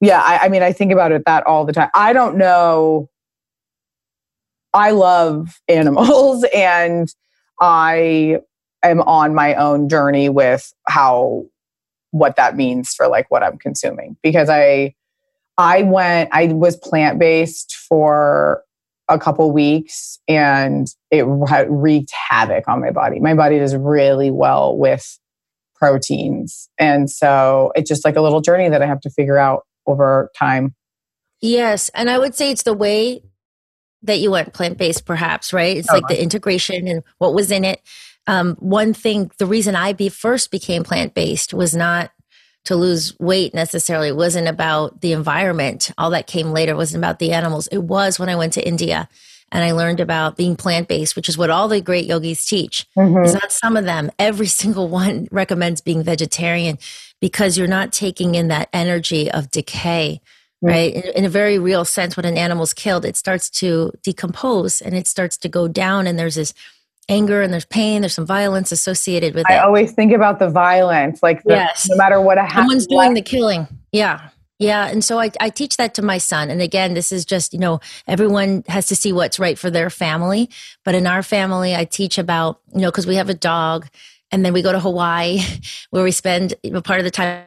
yeah, 0.02 0.22
I, 0.22 0.46
I 0.46 0.50
mean, 0.50 0.62
I 0.62 0.72
think 0.72 0.92
about 0.92 1.12
it 1.12 1.24
that 1.26 1.46
all 1.48 1.66
the 1.66 1.74
time. 1.74 1.90
I 1.96 2.14
don't 2.14 2.38
know. 2.38 3.10
I 4.74 4.92
love 4.92 5.60
animals 5.68 6.46
and 6.54 7.08
I 7.60 8.40
am 8.84 9.02
on 9.02 9.34
my 9.34 9.56
own 9.56 9.90
journey 9.90 10.30
with 10.30 10.72
how 10.88 11.46
what 12.12 12.36
that 12.36 12.56
means 12.56 12.94
for 12.94 13.08
like 13.08 13.30
what 13.32 13.44
I'm 13.44 13.58
consuming 13.58 14.16
because 14.22 14.50
I 14.50 14.94
I 15.58 15.84
went 15.84 16.30
I 16.34 16.48
was 16.48 16.78
plant-based 16.78 17.76
for 17.76 18.65
a 19.08 19.20
couple 19.20 19.52
weeks 19.52 20.20
and 20.28 20.88
it 21.12 21.24
wreaked 21.24 22.12
havoc 22.30 22.68
on 22.68 22.82
my 22.82 22.92
body. 22.92 23.20
My 23.20 23.34
body 23.34 23.60
does 23.60 23.76
really 23.76 24.32
well 24.32 24.76
with 24.78 25.20
proteins. 25.76 26.70
And 26.80 27.10
so 27.10 27.72
it's 27.76 27.88
just 27.88 28.06
like 28.06 28.16
a 28.16 28.22
little 28.22 28.42
journey 28.42 28.70
that 28.70 28.82
I 28.82 28.86
have 28.88 29.02
to 29.02 29.10
figure 29.10 29.38
out 29.38 29.64
over 29.86 30.32
time. 30.38 30.74
Yes. 31.42 31.90
And 31.90 32.10
I 32.10 32.18
would 32.18 32.34
say 32.34 32.50
it's 32.50 32.64
the 32.64 32.74
way 32.74 33.22
that 34.02 34.20
you 34.20 34.32
went 34.32 34.54
plant 34.54 34.78
based, 34.78 35.06
perhaps, 35.06 35.54
right? 35.54 35.78
It's 35.78 35.90
like 35.90 36.08
the 36.08 36.22
integration 36.22 36.88
and 36.88 37.04
what 37.18 37.34
was 37.34 37.52
in 37.52 37.66
it. 37.66 37.82
Um, 38.28 38.56
one 38.60 38.94
thing, 38.94 39.32
the 39.38 39.46
reason 39.46 39.76
I 39.76 39.94
be 39.94 40.10
first 40.10 40.50
became 40.50 40.84
plant 40.84 41.14
based 41.14 41.54
was 41.54 41.76
not 41.76 42.12
to 42.66 42.76
lose 42.76 43.18
weight 43.20 43.54
necessarily. 43.54 44.10
It 44.10 44.16
wasn't 44.16 44.48
about 44.48 45.02
the 45.02 45.14
environment. 45.14 45.92
All 45.98 46.10
that 46.12 46.28
came 46.28 46.52
later 46.52 46.74
it 46.74 46.78
wasn't 46.78 47.04
about 47.04 47.20
the 47.20 47.32
animals. 47.32 47.68
It 47.68 47.84
was 47.84 48.20
when 48.20 48.30
I 48.30 48.36
went 48.36 48.54
to 48.54 48.68
India 48.68 49.08
and 49.52 49.64
I 49.64 49.72
learned 49.72 50.00
about 50.00 50.38
being 50.38 50.56
plant 50.56 50.88
based, 50.88 51.16
which 51.16 51.30
is 51.30 51.38
what 51.38 51.50
all 51.50 51.68
the 51.68 51.82
great 51.82 52.06
yogis 52.06 52.46
teach. 52.46 52.86
Mm-hmm. 52.98 53.24
It's 53.24 53.34
not 53.34 53.52
some 53.52 53.78
of 53.78 53.86
them. 53.86 54.12
Every 54.20 54.48
single 54.62 54.90
one 54.90 55.28
recommends 55.32 55.82
being 55.82 56.04
vegetarian 56.04 56.78
because 57.22 57.58
you're 57.58 57.68
not 57.68 57.94
taking 57.94 58.36
in 58.36 58.50
that 58.50 58.70
energy 58.74 59.32
of 59.32 59.50
decay 59.52 60.22
right? 60.62 60.94
In, 60.94 61.04
in, 61.18 61.26
a 61.26 61.30
very 61.30 61.60
real 61.60 61.86
sense, 61.86 62.18
when 62.18 62.26
an 62.26 62.38
animal's 62.38 62.74
killed, 62.74 63.06
it 63.06 63.16
starts 63.16 63.50
to 63.50 63.92
decompose 64.04 64.82
and 64.82 64.96
it 64.96 65.08
starts 65.08 65.38
to 65.38 65.50
go 65.50 65.68
down, 65.68 66.08
and 66.08 66.18
there's 66.18 66.36
this 66.36 66.54
anger 67.10 67.42
and 67.42 67.54
there's 67.54 67.66
pain, 67.66 68.02
there's 68.02 68.14
some 68.14 68.26
violence 68.26 68.72
associated 68.72 69.36
with 69.36 69.50
I 69.50 69.56
it. 69.56 69.58
I 69.58 69.64
always 69.64 69.92
think 69.94 70.12
about 70.12 70.40
the 70.40 70.50
violence, 70.50 71.22
like 71.22 71.44
the, 71.44 71.54
yes. 71.54 71.88
no 71.90 71.96
matter 71.96 72.20
what 72.20 72.38
happens, 72.38 72.56
someone's 72.56 72.88
doing 72.88 73.14
the 73.14 73.22
killing. 73.22 73.68
Yeah. 73.92 74.30
Yeah. 74.58 74.88
And 74.88 75.04
so 75.04 75.20
I, 75.20 75.32
I 75.40 75.50
teach 75.50 75.76
that 75.78 75.94
to 75.96 76.02
my 76.02 76.18
son. 76.18 76.50
And 76.50 76.62
again, 76.62 76.94
this 76.94 77.12
is 77.12 77.26
just, 77.26 77.54
you 77.54 77.60
know, 77.60 77.82
everyone 78.08 78.64
has 78.68 78.88
to 78.88 78.96
see 78.96 79.12
what's 79.12 79.38
right 79.38 79.60
for 79.60 79.70
their 79.70 79.90
family. 79.90 80.50
But 80.86 80.96
in 80.96 81.06
our 81.08 81.24
family, 81.24 81.76
I 81.76 81.84
teach 81.84 82.18
about, 82.18 82.62
you 82.74 82.80
know, 82.80 82.90
because 82.90 83.06
we 83.06 83.16
have 83.16 83.30
a 83.30 83.34
dog 83.34 83.88
and 84.32 84.46
then 84.46 84.54
we 84.54 84.62
go 84.62 84.72
to 84.72 84.80
Hawaii 84.80 85.42
where 85.90 86.04
we 86.04 86.12
spend 86.12 86.54
you 86.64 86.72
know, 86.72 86.82
part 86.82 87.00
of 87.00 87.04
the 87.04 87.12
time 87.12 87.46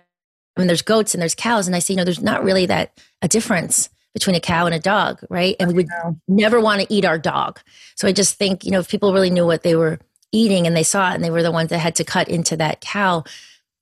I 0.59 0.61
mean, 0.61 0.67
there's 0.67 0.83
goats 0.83 1.15
and 1.15 1.23
there's 1.23 1.37
cows, 1.37 1.69
and 1.69 1.77
I 1.77 1.79
say, 1.79 1.95
you 1.95 1.99
know, 1.99 2.05
there's 2.05 2.21
not 2.21 2.43
really 2.43 2.67
that 2.67 3.01
a 3.23 3.29
difference 3.29 3.89
between 4.15 4.37
a 4.37 4.41
cow 4.41 4.67
and 4.67 4.75
a 4.75 4.81
dog, 4.81 5.21
right? 5.29 5.55
And 5.61 5.69
we 5.69 5.75
would 5.75 5.89
never 6.27 6.61
want 6.61 6.81
to 6.81 6.93
eat 6.93 7.05
our 7.05 7.19
dog. 7.19 7.61
So 7.95 8.09
I 8.09 8.13
just 8.13 8.37
think, 8.37 8.65
you 8.65 8.71
know, 8.71 8.81
if 8.81 8.89
people 8.89 9.13
really 9.13 9.31
knew 9.31 9.47
what 9.47 9.63
they 9.63 9.77
were 9.77 9.99
eating 10.33 10.67
and 10.67 10.77
they 10.77 10.83
saw 10.83 11.11
it 11.11 11.15
and 11.15 11.25
they 11.25 11.31
were 11.31 11.43
the 11.43 11.53
ones 11.53 11.71
that 11.71 11.79
had 11.79 11.95
to 11.97 12.05
cut 12.05 12.29
into 12.29 12.57
that 12.57 12.81
cow, 12.81 13.25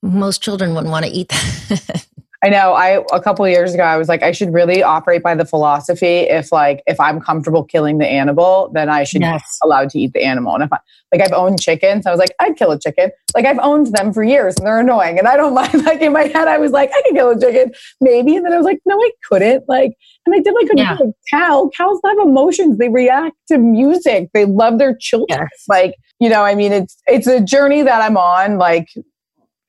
most 0.01 0.41
children 0.41 0.73
wouldn't 0.73 0.91
want 0.91 1.05
to 1.05 1.11
eat 1.11 1.29
that. 1.69 2.05
I 2.43 2.49
know. 2.49 2.73
I 2.73 3.03
a 3.11 3.19
couple 3.19 3.45
of 3.45 3.51
years 3.51 3.73
ago, 3.73 3.83
I 3.83 3.97
was 3.97 4.07
like, 4.07 4.21
I 4.21 4.31
should 4.31 4.53
really 4.53 4.83
operate 4.83 5.23
by 5.23 5.33
the 5.33 5.45
philosophy: 5.45 6.19
if 6.29 6.51
like 6.51 6.83
if 6.85 6.99
I'm 6.99 7.19
comfortable 7.19 7.63
killing 7.63 7.97
the 7.97 8.07
animal, 8.07 8.69
then 8.73 8.89
I 8.89 9.05
should 9.05 9.21
yes. 9.21 9.41
be 9.41 9.67
allowed 9.67 9.89
to 9.91 9.99
eat 9.99 10.13
the 10.13 10.23
animal. 10.23 10.53
And 10.53 10.63
if 10.63 10.71
I 10.71 10.77
like, 11.11 11.21
I've 11.21 11.33
owned 11.33 11.59
chickens, 11.59 12.05
I 12.05 12.11
was 12.11 12.19
like, 12.19 12.35
I'd 12.39 12.55
kill 12.55 12.71
a 12.71 12.79
chicken. 12.79 13.09
Like 13.33 13.45
I've 13.45 13.57
owned 13.59 13.87
them 13.87 14.13
for 14.13 14.23
years, 14.23 14.55
and 14.57 14.67
they're 14.67 14.79
annoying, 14.79 15.17
and 15.17 15.27
I 15.27 15.35
don't 15.35 15.53
mind. 15.55 15.83
Like 15.83 16.01
in 16.01 16.13
my 16.13 16.23
head, 16.23 16.47
I 16.47 16.59
was 16.59 16.71
like, 16.71 16.91
I 16.93 17.01
can 17.03 17.15
kill 17.15 17.31
a 17.31 17.39
chicken, 17.39 17.73
maybe, 18.01 18.35
and 18.35 18.45
then 18.45 18.53
I 18.53 18.57
was 18.57 18.65
like, 18.65 18.81
no, 18.85 18.95
I 18.95 19.11
couldn't. 19.27 19.63
Like, 19.67 19.97
and 20.25 20.35
I 20.35 20.37
definitely 20.37 20.67
couldn't 20.67 20.77
yeah. 20.77 20.97
kill 20.97 21.09
a 21.09 21.35
cow. 21.35 21.71
Cows 21.75 21.99
have 22.05 22.19
emotions; 22.19 22.77
they 22.77 22.89
react 22.89 23.35
to 23.47 23.57
music. 23.57 24.29
They 24.35 24.45
love 24.45 24.77
their 24.77 24.95
children. 24.95 25.39
Yes. 25.41 25.63
Like, 25.67 25.95
you 26.19 26.29
know, 26.29 26.43
I 26.43 26.53
mean, 26.53 26.71
it's 26.71 26.97
it's 27.07 27.25
a 27.25 27.41
journey 27.41 27.81
that 27.81 28.01
I'm 28.01 28.17
on. 28.17 28.59
Like 28.59 28.89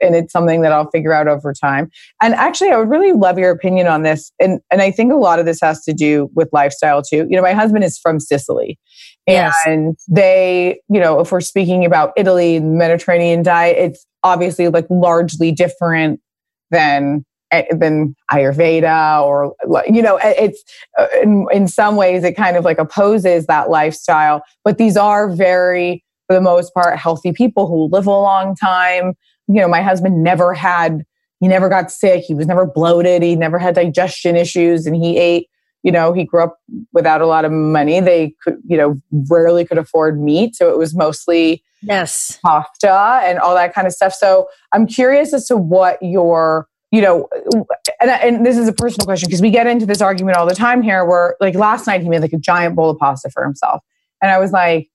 and 0.00 0.14
it's 0.14 0.32
something 0.32 0.62
that 0.62 0.72
I'll 0.72 0.90
figure 0.90 1.12
out 1.12 1.28
over 1.28 1.52
time. 1.52 1.90
And 2.22 2.34
actually, 2.34 2.70
I 2.70 2.76
would 2.76 2.88
really 2.88 3.12
love 3.12 3.38
your 3.38 3.50
opinion 3.50 3.86
on 3.86 4.02
this. 4.02 4.32
And 4.40 4.60
and 4.70 4.82
I 4.82 4.90
think 4.90 5.12
a 5.12 5.16
lot 5.16 5.38
of 5.38 5.46
this 5.46 5.60
has 5.60 5.82
to 5.84 5.92
do 5.92 6.30
with 6.34 6.48
lifestyle 6.52 7.02
too. 7.02 7.26
You 7.28 7.36
know, 7.36 7.42
my 7.42 7.52
husband 7.52 7.84
is 7.84 7.98
from 7.98 8.20
Sicily. 8.20 8.78
Yes. 9.26 9.54
And 9.66 9.96
they, 10.08 10.80
you 10.88 11.00
know, 11.00 11.20
if 11.20 11.30
we're 11.30 11.42
speaking 11.42 11.84
about 11.84 12.12
Italy, 12.16 12.60
Mediterranean 12.60 13.42
diet, 13.42 13.76
it's 13.76 14.06
obviously 14.24 14.68
like 14.68 14.86
largely 14.88 15.52
different 15.52 16.20
than 16.70 17.24
eh, 17.50 17.64
than 17.70 18.14
Ayurveda 18.32 19.22
or 19.22 19.54
you 19.86 20.02
know 20.02 20.18
it's 20.22 20.62
uh, 20.98 21.06
in, 21.22 21.46
in 21.52 21.68
some 21.68 21.96
ways 21.96 22.24
it 22.24 22.36
kind 22.36 22.56
of 22.56 22.64
like 22.64 22.78
opposes 22.78 23.46
that 23.46 23.70
lifestyle 23.70 24.42
but 24.64 24.78
these 24.78 24.96
are 24.96 25.30
very 25.30 26.04
for 26.26 26.34
the 26.34 26.40
most 26.40 26.74
part 26.74 26.98
healthy 26.98 27.32
people 27.32 27.66
who 27.66 27.88
live 27.94 28.06
a 28.06 28.10
long 28.10 28.54
time 28.54 29.14
you 29.48 29.60
know, 29.60 29.68
my 29.68 29.82
husband 29.82 30.22
never 30.22 30.54
had, 30.54 31.04
he 31.40 31.48
never 31.48 31.68
got 31.68 31.90
sick. 31.90 32.22
He 32.24 32.34
was 32.34 32.46
never 32.46 32.66
bloated. 32.66 33.22
He 33.22 33.34
never 33.34 33.58
had 33.58 33.74
digestion 33.74 34.36
issues. 34.36 34.86
And 34.86 34.94
he 34.94 35.16
ate, 35.16 35.48
you 35.82 35.90
know, 35.90 36.12
he 36.12 36.24
grew 36.24 36.42
up 36.42 36.58
without 36.92 37.20
a 37.20 37.26
lot 37.26 37.44
of 37.44 37.52
money. 37.52 38.00
They 38.00 38.34
could, 38.42 38.58
you 38.66 38.76
know, 38.76 38.96
rarely 39.30 39.64
could 39.64 39.78
afford 39.78 40.20
meat. 40.20 40.54
So 40.54 40.70
it 40.70 40.78
was 40.78 40.94
mostly 40.94 41.62
yes 41.82 42.38
pasta 42.44 43.20
and 43.22 43.38
all 43.38 43.54
that 43.54 43.72
kind 43.72 43.86
of 43.86 43.92
stuff. 43.92 44.12
So 44.12 44.48
I'm 44.72 44.86
curious 44.86 45.32
as 45.32 45.46
to 45.46 45.56
what 45.56 45.98
your, 46.02 46.68
you 46.90 47.00
know, 47.00 47.28
and, 48.00 48.10
and 48.10 48.44
this 48.44 48.58
is 48.58 48.66
a 48.66 48.72
personal 48.72 49.06
question 49.06 49.28
because 49.28 49.40
we 49.40 49.50
get 49.50 49.66
into 49.66 49.86
this 49.86 50.00
argument 50.00 50.36
all 50.36 50.46
the 50.46 50.54
time 50.54 50.82
here 50.82 51.04
where 51.04 51.36
like 51.40 51.54
last 51.54 51.86
night 51.86 52.02
he 52.02 52.08
made 52.08 52.20
like 52.20 52.32
a 52.32 52.38
giant 52.38 52.74
bowl 52.74 52.90
of 52.90 52.98
pasta 52.98 53.30
for 53.30 53.44
himself. 53.44 53.82
And 54.20 54.30
I 54.32 54.38
was 54.38 54.50
like, 54.50 54.88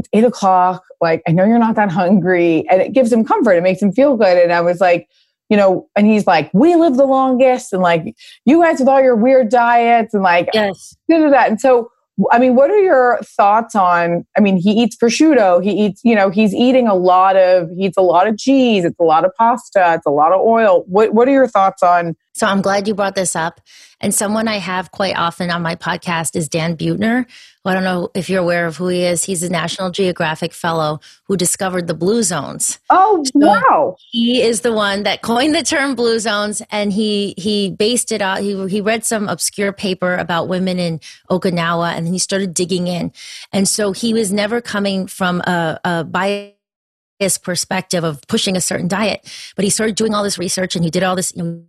it's 0.00 0.08
eight 0.12 0.24
o'clock. 0.24 0.82
Like, 1.00 1.22
I 1.28 1.32
know 1.32 1.44
you're 1.44 1.58
not 1.58 1.76
that 1.76 1.90
hungry. 1.90 2.66
And 2.68 2.82
it 2.82 2.92
gives 2.92 3.12
him 3.12 3.24
comfort. 3.24 3.52
It 3.52 3.62
makes 3.62 3.80
him 3.80 3.92
feel 3.92 4.16
good. 4.16 4.36
And 4.36 4.52
I 4.52 4.60
was 4.60 4.80
like, 4.80 5.08
you 5.48 5.56
know, 5.56 5.88
and 5.96 6.06
he's 6.06 6.26
like, 6.26 6.50
we 6.52 6.74
live 6.74 6.96
the 6.96 7.06
longest. 7.06 7.72
And 7.72 7.82
like, 7.82 8.14
you 8.44 8.60
guys 8.62 8.78
with 8.78 8.88
all 8.88 9.00
your 9.00 9.16
weird 9.16 9.48
diets 9.48 10.14
and 10.14 10.22
like, 10.22 10.48
yes. 10.52 10.96
that. 11.30 11.48
And 11.48 11.60
so, 11.60 11.90
I 12.30 12.38
mean, 12.38 12.54
what 12.54 12.70
are 12.70 12.78
your 12.78 13.18
thoughts 13.22 13.74
on? 13.74 14.26
I 14.36 14.40
mean, 14.40 14.58
he 14.58 14.72
eats 14.72 14.96
prosciutto. 14.96 15.64
He 15.64 15.70
eats, 15.70 16.02
you 16.04 16.14
know, 16.14 16.28
he's 16.28 16.54
eating 16.54 16.86
a 16.86 16.94
lot 16.94 17.36
of, 17.36 17.70
he 17.76 17.86
eats 17.86 17.96
a 17.96 18.02
lot 18.02 18.28
of 18.28 18.36
cheese. 18.36 18.84
It's 18.84 18.98
a 19.00 19.04
lot 19.04 19.24
of 19.24 19.32
pasta. 19.38 19.94
It's 19.94 20.06
a 20.06 20.10
lot 20.10 20.32
of 20.32 20.40
oil. 20.40 20.84
What 20.86 21.14
What 21.14 21.28
are 21.28 21.32
your 21.32 21.48
thoughts 21.48 21.82
on? 21.82 22.14
So 22.32 22.46
I'm 22.46 22.62
glad 22.62 22.88
you 22.88 22.94
brought 22.94 23.14
this 23.14 23.36
up. 23.36 23.60
And 24.00 24.14
someone 24.14 24.48
I 24.48 24.56
have 24.56 24.90
quite 24.90 25.16
often 25.16 25.50
on 25.50 25.62
my 25.62 25.76
podcast 25.76 26.36
is 26.36 26.48
Dan 26.48 26.76
Buettner, 26.76 27.26
I 27.64 27.74
don't 27.74 27.84
know 27.84 28.10
if 28.14 28.30
you're 28.30 28.40
aware 28.40 28.66
of 28.66 28.78
who 28.78 28.88
he 28.88 29.02
is. 29.02 29.24
He's 29.24 29.42
a 29.42 29.50
National 29.50 29.90
Geographic 29.90 30.54
fellow 30.54 31.00
who 31.24 31.36
discovered 31.36 31.88
the 31.88 31.94
blue 31.94 32.22
zones. 32.22 32.78
Oh, 32.88 33.22
so 33.24 33.32
wow. 33.34 33.96
He 34.10 34.40
is 34.40 34.62
the 34.62 34.72
one 34.72 35.02
that 35.02 35.20
coined 35.20 35.54
the 35.54 35.62
term 35.62 35.94
blue 35.94 36.18
zones 36.20 36.62
and 36.70 36.90
he 36.90 37.34
he 37.36 37.70
based 37.70 38.12
it 38.12 38.22
out. 38.22 38.40
He 38.40 38.66
he 38.68 38.80
read 38.80 39.04
some 39.04 39.28
obscure 39.28 39.72
paper 39.72 40.16
about 40.16 40.48
women 40.48 40.78
in 40.78 41.00
Okinawa 41.30 41.92
and 41.92 42.06
then 42.06 42.14
he 42.14 42.18
started 42.18 42.54
digging 42.54 42.86
in. 42.86 43.12
And 43.52 43.68
so 43.68 43.92
he 43.92 44.14
was 44.14 44.32
never 44.32 44.62
coming 44.62 45.06
from 45.06 45.42
a, 45.42 45.78
a 45.84 46.04
bias 46.04 47.36
perspective 47.42 48.04
of 48.04 48.22
pushing 48.26 48.56
a 48.56 48.60
certain 48.62 48.88
diet, 48.88 49.20
but 49.54 49.64
he 49.64 49.70
started 49.70 49.96
doing 49.96 50.14
all 50.14 50.24
this 50.24 50.38
research 50.38 50.76
and 50.76 50.84
he 50.84 50.90
did 50.90 51.02
all 51.02 51.14
this 51.14 51.34
you 51.36 51.42
know, 51.42 51.62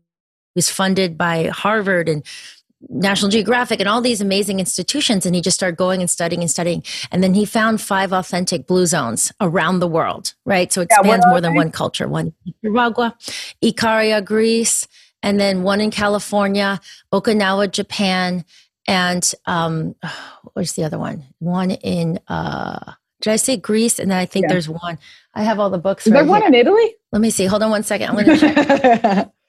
was 0.55 0.69
funded 0.69 1.17
by 1.17 1.47
Harvard 1.47 2.09
and 2.09 2.25
National 2.89 3.29
Geographic 3.29 3.79
and 3.79 3.87
all 3.87 4.01
these 4.01 4.21
amazing 4.21 4.59
institutions. 4.59 5.25
And 5.25 5.35
he 5.35 5.41
just 5.41 5.55
started 5.55 5.77
going 5.77 6.01
and 6.01 6.09
studying 6.09 6.41
and 6.41 6.49
studying. 6.49 6.83
And 7.11 7.23
then 7.23 7.33
he 7.33 7.45
found 7.45 7.79
five 7.79 8.11
authentic 8.11 8.67
blue 8.67 8.85
zones 8.85 9.31
around 9.39 9.79
the 9.79 9.87
world, 9.87 10.33
right? 10.45 10.71
So 10.73 10.81
it 10.81 10.87
yeah, 10.89 11.01
spans 11.01 11.25
more 11.27 11.41
than 11.41 11.53
one 11.53 11.71
culture. 11.71 12.07
One 12.07 12.33
in 12.45 12.53
Nicaragua, 12.63 13.15
Ikaria, 13.63 14.23
Greece, 14.25 14.87
and 15.21 15.39
then 15.39 15.63
one 15.63 15.79
in 15.79 15.91
California, 15.91 16.79
Okinawa, 17.13 17.71
Japan, 17.71 18.45
and 18.87 19.31
um, 19.45 19.95
where's 20.53 20.73
the 20.73 20.83
other 20.83 20.97
one? 20.97 21.23
One 21.39 21.71
in 21.71 22.19
uh, 22.27 22.93
did 23.21 23.31
I 23.31 23.35
say 23.35 23.55
Greece? 23.55 23.99
And 23.99 24.09
then 24.11 24.17
I 24.17 24.25
think 24.25 24.45
yeah. 24.45 24.53
there's 24.53 24.67
one. 24.67 24.97
I 25.33 25.43
have 25.43 25.59
all 25.59 25.69
the 25.69 25.77
books. 25.77 26.07
Is 26.07 26.13
right 26.13 26.21
there 26.21 26.27
one 26.27 26.41
here. 26.41 26.47
in 26.47 26.55
Italy? 26.55 26.95
Let 27.11 27.21
me 27.21 27.29
see. 27.29 27.45
Hold 27.45 27.61
on 27.63 27.69
one 27.69 27.83
second. 27.83 28.09
I'm 28.09 28.15
going 28.15 28.25
to 28.25 28.37
check. 28.37 29.31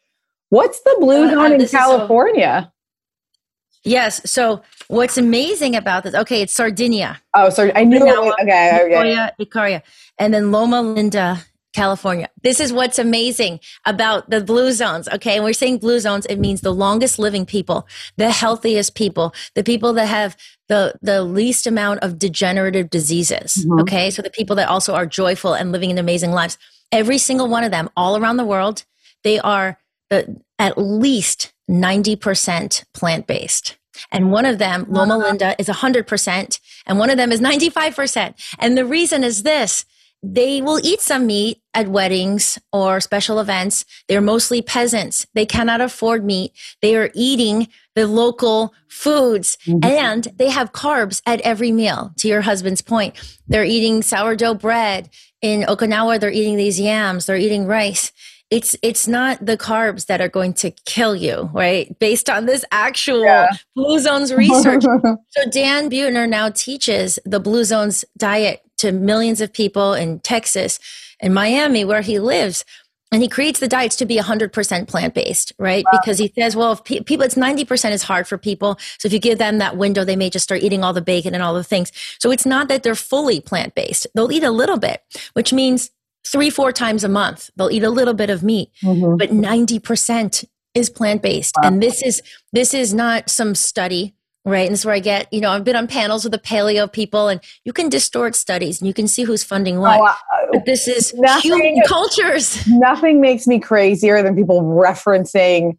What's 0.52 0.80
the 0.80 0.94
blue 1.00 1.24
uh, 1.24 1.30
zone 1.30 1.52
uh, 1.52 1.54
in 1.54 1.66
California? 1.66 2.70
So, 2.70 3.80
Yes. 3.84 4.30
So 4.30 4.60
what's 4.88 5.16
amazing 5.16 5.74
about 5.74 6.04
this? 6.04 6.14
Okay, 6.14 6.42
it's 6.42 6.52
Sardinia. 6.52 7.22
Oh, 7.34 7.48
sorry, 7.48 7.74
I 7.74 7.84
knew. 7.84 7.96
It, 7.96 8.42
okay, 8.42 8.80
okay. 8.84 9.30
Ikaria, 9.40 9.80
and 10.18 10.34
then 10.34 10.52
Loma 10.52 10.82
Linda, 10.82 11.38
California. 11.72 12.28
This 12.42 12.60
is 12.60 12.70
what's 12.70 12.98
amazing 12.98 13.60
about 13.86 14.28
the 14.28 14.42
blue 14.42 14.72
zones. 14.72 15.08
Okay, 15.08 15.36
and 15.36 15.44
we're 15.44 15.54
saying 15.54 15.78
blue 15.78 16.00
zones. 16.00 16.26
It 16.26 16.38
means 16.38 16.60
the 16.60 16.74
longest 16.74 17.18
living 17.18 17.46
people, 17.46 17.88
the 18.18 18.30
healthiest 18.30 18.94
people, 18.94 19.34
the 19.54 19.64
people 19.64 19.94
that 19.94 20.06
have 20.06 20.36
the 20.68 20.94
the 21.00 21.22
least 21.22 21.66
amount 21.66 22.00
of 22.00 22.18
degenerative 22.18 22.90
diseases. 22.90 23.64
Mm-hmm. 23.64 23.80
Okay, 23.80 24.10
so 24.10 24.20
the 24.20 24.28
people 24.28 24.56
that 24.56 24.68
also 24.68 24.94
are 24.94 25.06
joyful 25.06 25.54
and 25.54 25.72
living 25.72 25.90
in 25.90 25.96
amazing 25.96 26.32
lives. 26.32 26.58
Every 26.92 27.16
single 27.16 27.48
one 27.48 27.64
of 27.64 27.70
them, 27.70 27.88
all 27.96 28.18
around 28.18 28.36
the 28.36 28.44
world, 28.44 28.84
they 29.24 29.38
are 29.38 29.78
the, 30.12 30.40
at 30.58 30.76
least 30.76 31.52
90% 31.70 32.84
plant 32.92 33.26
based. 33.26 33.78
And 34.10 34.30
one 34.30 34.44
of 34.44 34.58
them, 34.58 34.86
Loma 34.88 35.16
Linda, 35.16 35.54
is 35.58 35.68
100%, 35.68 36.60
and 36.86 36.98
one 36.98 37.10
of 37.10 37.16
them 37.16 37.32
is 37.32 37.40
95%. 37.40 38.34
And 38.58 38.76
the 38.76 38.84
reason 38.84 39.24
is 39.24 39.42
this 39.42 39.84
they 40.24 40.62
will 40.62 40.78
eat 40.84 41.00
some 41.00 41.26
meat 41.26 41.60
at 41.74 41.88
weddings 41.88 42.56
or 42.72 43.00
special 43.00 43.40
events. 43.40 43.84
They're 44.06 44.20
mostly 44.20 44.62
peasants. 44.62 45.26
They 45.34 45.44
cannot 45.44 45.80
afford 45.80 46.24
meat. 46.24 46.52
They 46.80 46.94
are 46.94 47.10
eating 47.12 47.66
the 47.96 48.06
local 48.06 48.72
foods 48.88 49.58
mm-hmm. 49.66 49.84
and 49.84 50.28
they 50.36 50.48
have 50.48 50.72
carbs 50.72 51.22
at 51.26 51.40
every 51.40 51.72
meal. 51.72 52.12
To 52.18 52.28
your 52.28 52.42
husband's 52.42 52.82
point, 52.82 53.16
they're 53.48 53.64
eating 53.64 54.00
sourdough 54.00 54.54
bread. 54.54 55.10
In 55.40 55.62
Okinawa, 55.62 56.20
they're 56.20 56.30
eating 56.30 56.56
these 56.56 56.78
yams, 56.78 57.26
they're 57.26 57.36
eating 57.36 57.66
rice 57.66 58.12
it's 58.52 58.76
it's 58.82 59.08
not 59.08 59.44
the 59.44 59.56
carbs 59.56 60.06
that 60.06 60.20
are 60.20 60.28
going 60.28 60.52
to 60.52 60.70
kill 60.84 61.16
you, 61.16 61.48
right? 61.54 61.98
Based 61.98 62.28
on 62.28 62.44
this 62.44 62.66
actual 62.70 63.24
yeah. 63.24 63.48
Blue 63.74 63.98
Zones 63.98 64.32
research. 64.34 64.82
so 64.82 65.50
Dan 65.50 65.88
Buettner 65.88 66.28
now 66.28 66.50
teaches 66.50 67.18
the 67.24 67.40
Blue 67.40 67.64
Zones 67.64 68.04
diet 68.18 68.60
to 68.76 68.92
millions 68.92 69.40
of 69.40 69.54
people 69.54 69.94
in 69.94 70.20
Texas 70.20 70.78
and 71.18 71.32
Miami 71.32 71.84
where 71.86 72.02
he 72.02 72.18
lives. 72.18 72.64
And 73.10 73.22
he 73.22 73.28
creates 73.28 73.60
the 73.60 73.68
diets 73.68 73.96
to 73.96 74.06
be 74.06 74.16
100% 74.16 74.88
plant 74.88 75.14
based, 75.14 75.52
right? 75.58 75.84
Wow. 75.84 75.98
Because 76.00 76.18
he 76.18 76.32
says, 76.34 76.56
well, 76.56 76.72
if 76.72 76.82
pe- 76.82 77.00
people, 77.00 77.26
it's 77.26 77.34
90% 77.34 77.92
is 77.92 78.02
hard 78.02 78.26
for 78.26 78.38
people. 78.38 78.78
So 78.96 79.06
if 79.06 79.12
you 79.12 79.18
give 79.18 79.36
them 79.36 79.58
that 79.58 79.76
window, 79.76 80.02
they 80.02 80.16
may 80.16 80.30
just 80.30 80.44
start 80.44 80.62
eating 80.62 80.82
all 80.82 80.94
the 80.94 81.02
bacon 81.02 81.34
and 81.34 81.42
all 81.42 81.52
the 81.52 81.62
things. 81.62 81.92
So 82.18 82.30
it's 82.30 82.46
not 82.46 82.68
that 82.68 82.84
they're 82.84 82.94
fully 82.94 83.38
plant 83.38 83.74
based. 83.74 84.06
They'll 84.14 84.32
eat 84.32 84.44
a 84.44 84.50
little 84.50 84.78
bit, 84.78 85.02
which 85.34 85.52
means 85.52 85.90
three, 86.26 86.50
four 86.50 86.72
times 86.72 87.04
a 87.04 87.08
month. 87.08 87.50
They'll 87.56 87.70
eat 87.70 87.82
a 87.82 87.90
little 87.90 88.14
bit 88.14 88.30
of 88.30 88.42
meat, 88.42 88.70
mm-hmm. 88.82 89.16
but 89.16 89.30
90% 89.30 90.44
is 90.74 90.90
plant 90.90 91.22
based. 91.22 91.54
Wow. 91.60 91.68
And 91.68 91.82
this 91.82 92.02
is, 92.02 92.22
this 92.52 92.72
is 92.74 92.94
not 92.94 93.28
some 93.28 93.54
study, 93.54 94.14
right? 94.44 94.66
And 94.66 94.72
this 94.72 94.80
is 94.80 94.86
where 94.86 94.94
I 94.94 95.00
get, 95.00 95.32
you 95.32 95.40
know, 95.40 95.50
I've 95.50 95.64
been 95.64 95.76
on 95.76 95.86
panels 95.86 96.24
with 96.24 96.32
the 96.32 96.38
paleo 96.38 96.90
people 96.90 97.28
and 97.28 97.40
you 97.64 97.72
can 97.72 97.88
distort 97.88 98.34
studies 98.34 98.80
and 98.80 98.88
you 98.88 98.94
can 98.94 99.08
see 99.08 99.24
who's 99.24 99.44
funding 99.44 99.80
what. 99.80 100.00
Oh, 100.00 100.04
uh, 100.04 100.16
but 100.52 100.64
this 100.64 100.88
is 100.88 101.12
nothing, 101.14 101.52
human 101.52 101.82
cultures. 101.86 102.66
Nothing 102.68 103.20
makes 103.20 103.46
me 103.46 103.58
crazier 103.58 104.22
than 104.22 104.34
people 104.34 104.62
referencing 104.62 105.76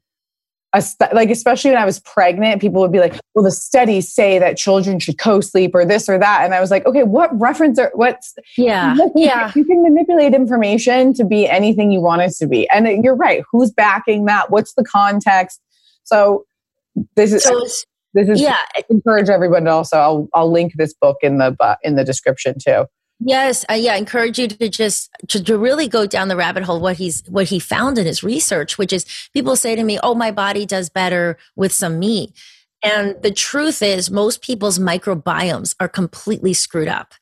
like 1.14 1.30
especially 1.30 1.72
when 1.72 1.80
I 1.80 1.86
was 1.86 2.00
pregnant, 2.00 2.60
people 2.60 2.82
would 2.82 2.92
be 2.92 3.00
like, 3.00 3.20
"Well, 3.36 3.44
the 3.44 3.52
studies 3.52 4.12
say 4.12 4.40
that 4.40 4.58
children 4.58 5.00
should 5.00 5.18
co-sleep 5.20 5.76
or 5.76 5.86
this 5.86 6.10
or 6.10 6.18
that," 6.18 6.42
and 6.44 6.54
I 6.54 6.60
was 6.60 6.72
like, 6.72 6.86
"Okay, 6.86 7.04
what 7.04 7.30
reference 7.40 7.78
or 7.78 7.92
what's 7.94 8.34
yeah, 8.58 8.96
yeah." 9.16 9.52
You 9.56 9.66
can 9.66 9.84
manipulate 9.84 10.34
information 10.34 11.14
to 11.14 11.26
be 11.26 11.48
anything 11.48 11.92
you 11.92 12.02
want 12.02 12.24
it 12.24 12.32
to 12.40 12.48
be, 12.48 12.68
and 12.70 13.04
you're 13.04 13.16
right. 13.16 13.44
Who's 13.52 13.72
backing 13.72 14.26
that? 14.26 14.50
What's 14.50 14.74
the 14.74 14.84
context? 14.84 15.62
So 16.04 16.46
this 17.16 17.34
is. 17.34 17.44
So 17.44 17.68
this 18.16 18.30
is 18.30 18.42
yeah. 18.42 18.58
encourage 18.90 19.30
everyone 19.30 19.66
to 19.66 19.72
also. 19.72 19.98
I'll 19.98 20.30
I'll 20.34 20.52
link 20.52 20.74
this 20.76 20.94
book 20.94 21.18
in 21.22 21.38
the 21.38 21.78
in 21.84 21.96
the 21.96 22.04
description 22.04 22.56
too. 22.64 22.86
Yes, 23.26 23.64
uh, 23.70 23.74
yeah. 23.74 23.94
I 23.94 23.98
encourage 23.98 24.38
you 24.38 24.48
to 24.50 24.70
just 24.70 25.10
to, 25.30 25.42
to, 25.44 25.58
really 25.58 25.88
go 25.88 26.06
down 26.06 26.28
the 26.28 26.36
rabbit 26.36 26.64
hole. 26.64 26.82
What 26.82 26.98
he's 26.98 27.24
what 27.30 27.48
he 27.48 27.60
found 27.60 27.98
in 27.98 28.06
his 28.06 28.22
research, 28.24 28.78
which 28.78 28.92
is 28.92 29.06
people 29.34 29.56
say 29.56 29.76
to 29.76 29.84
me, 29.84 29.98
"Oh, 30.04 30.14
my 30.14 30.32
body 30.32 30.66
does 30.66 30.90
better 30.90 31.38
with 31.56 31.72
some 31.72 32.00
meat," 32.00 32.32
and 32.84 33.16
the 33.22 33.32
truth 33.32 33.82
is, 33.82 34.12
most 34.12 34.42
people's 34.42 34.78
microbiomes 34.78 35.74
are 35.80 35.88
completely 35.88 36.54
screwed 36.54 36.90
up. 36.90 37.14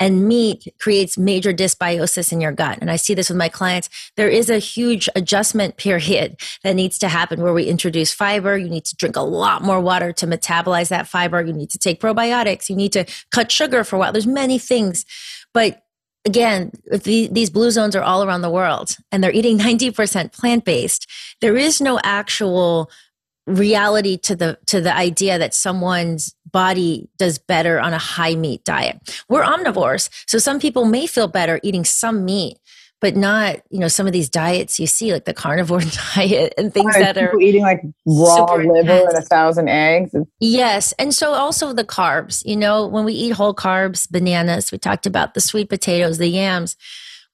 And 0.00 0.26
meat 0.26 0.74
creates 0.80 1.16
major 1.16 1.52
dysbiosis 1.52 2.32
in 2.32 2.40
your 2.40 2.52
gut. 2.52 2.78
And 2.80 2.90
I 2.90 2.96
see 2.96 3.14
this 3.14 3.28
with 3.28 3.38
my 3.38 3.48
clients. 3.48 3.88
There 4.16 4.30
is 4.30 4.50
a 4.50 4.58
huge 4.58 5.08
adjustment 5.14 5.76
period 5.76 6.40
that 6.64 6.74
needs 6.74 6.98
to 6.98 7.08
happen 7.08 7.42
where 7.42 7.52
we 7.52 7.64
introduce 7.64 8.12
fiber. 8.12 8.56
You 8.56 8.68
need 8.68 8.86
to 8.86 8.96
drink 8.96 9.16
a 9.16 9.20
lot 9.20 9.62
more 9.62 9.80
water 9.80 10.12
to 10.14 10.26
metabolize 10.26 10.88
that 10.88 11.06
fiber. 11.06 11.42
You 11.42 11.52
need 11.52 11.70
to 11.70 11.78
take 11.78 12.00
probiotics. 12.00 12.68
You 12.68 12.76
need 12.76 12.92
to 12.94 13.04
cut 13.30 13.52
sugar 13.52 13.84
for 13.84 13.96
a 13.96 13.98
while. 13.98 14.12
There's 14.12 14.26
many 14.26 14.58
things 14.58 15.04
but 15.52 15.82
again, 16.24 16.72
these 17.04 17.50
blue 17.50 17.70
zones 17.70 17.96
are 17.96 18.02
all 18.02 18.22
around 18.22 18.42
the 18.42 18.50
world 18.50 18.96
and 19.10 19.22
they're 19.22 19.32
eating 19.32 19.58
90% 19.58 20.32
plant 20.32 20.64
based, 20.64 21.06
there 21.40 21.56
is 21.56 21.80
no 21.80 21.98
actual 22.02 22.90
reality 23.46 24.16
to 24.16 24.36
the 24.36 24.58
to 24.66 24.80
the 24.80 24.94
idea 24.94 25.38
that 25.38 25.54
someone's 25.54 26.34
body 26.52 27.08
does 27.18 27.38
better 27.38 27.80
on 27.80 27.92
a 27.92 27.98
high 27.98 28.34
meat 28.34 28.64
diet. 28.64 29.22
We're 29.28 29.44
omnivores, 29.44 30.08
so 30.26 30.38
some 30.38 30.58
people 30.58 30.84
may 30.84 31.06
feel 31.06 31.28
better 31.28 31.60
eating 31.62 31.84
some 31.84 32.24
meat, 32.24 32.58
but 33.00 33.16
not 33.16 33.60
you 33.70 33.78
know 33.78 33.88
some 33.88 34.06
of 34.06 34.12
these 34.12 34.28
diets 34.28 34.78
you 34.78 34.86
see 34.86 35.12
like 35.12 35.24
the 35.24 35.34
carnivore 35.34 35.80
diet 36.14 36.54
and 36.56 36.72
things 36.72 36.94
that 36.94 37.16
are 37.16 37.38
eating 37.40 37.62
like 37.62 37.82
raw 38.06 38.54
liver 38.54 38.78
intense. 38.78 39.14
and 39.14 39.18
a 39.18 39.26
thousand 39.26 39.68
eggs 39.68 40.14
yes 40.38 40.92
and 40.98 41.14
so 41.14 41.32
also 41.32 41.72
the 41.72 41.84
carbs 41.84 42.44
you 42.44 42.56
know 42.56 42.86
when 42.86 43.04
we 43.04 43.12
eat 43.12 43.30
whole 43.30 43.54
carbs 43.54 44.10
bananas 44.10 44.70
we 44.70 44.78
talked 44.78 45.06
about 45.06 45.34
the 45.34 45.40
sweet 45.40 45.68
potatoes 45.68 46.18
the 46.18 46.28
yams 46.28 46.76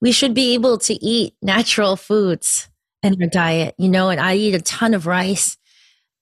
we 0.00 0.12
should 0.12 0.34
be 0.34 0.54
able 0.54 0.78
to 0.78 0.94
eat 1.04 1.34
natural 1.42 1.96
foods 1.96 2.68
in 3.02 3.20
our 3.20 3.28
diet 3.28 3.74
you 3.78 3.88
know 3.88 4.08
and 4.08 4.20
i 4.20 4.34
eat 4.34 4.54
a 4.54 4.60
ton 4.60 4.94
of 4.94 5.06
rice 5.06 5.56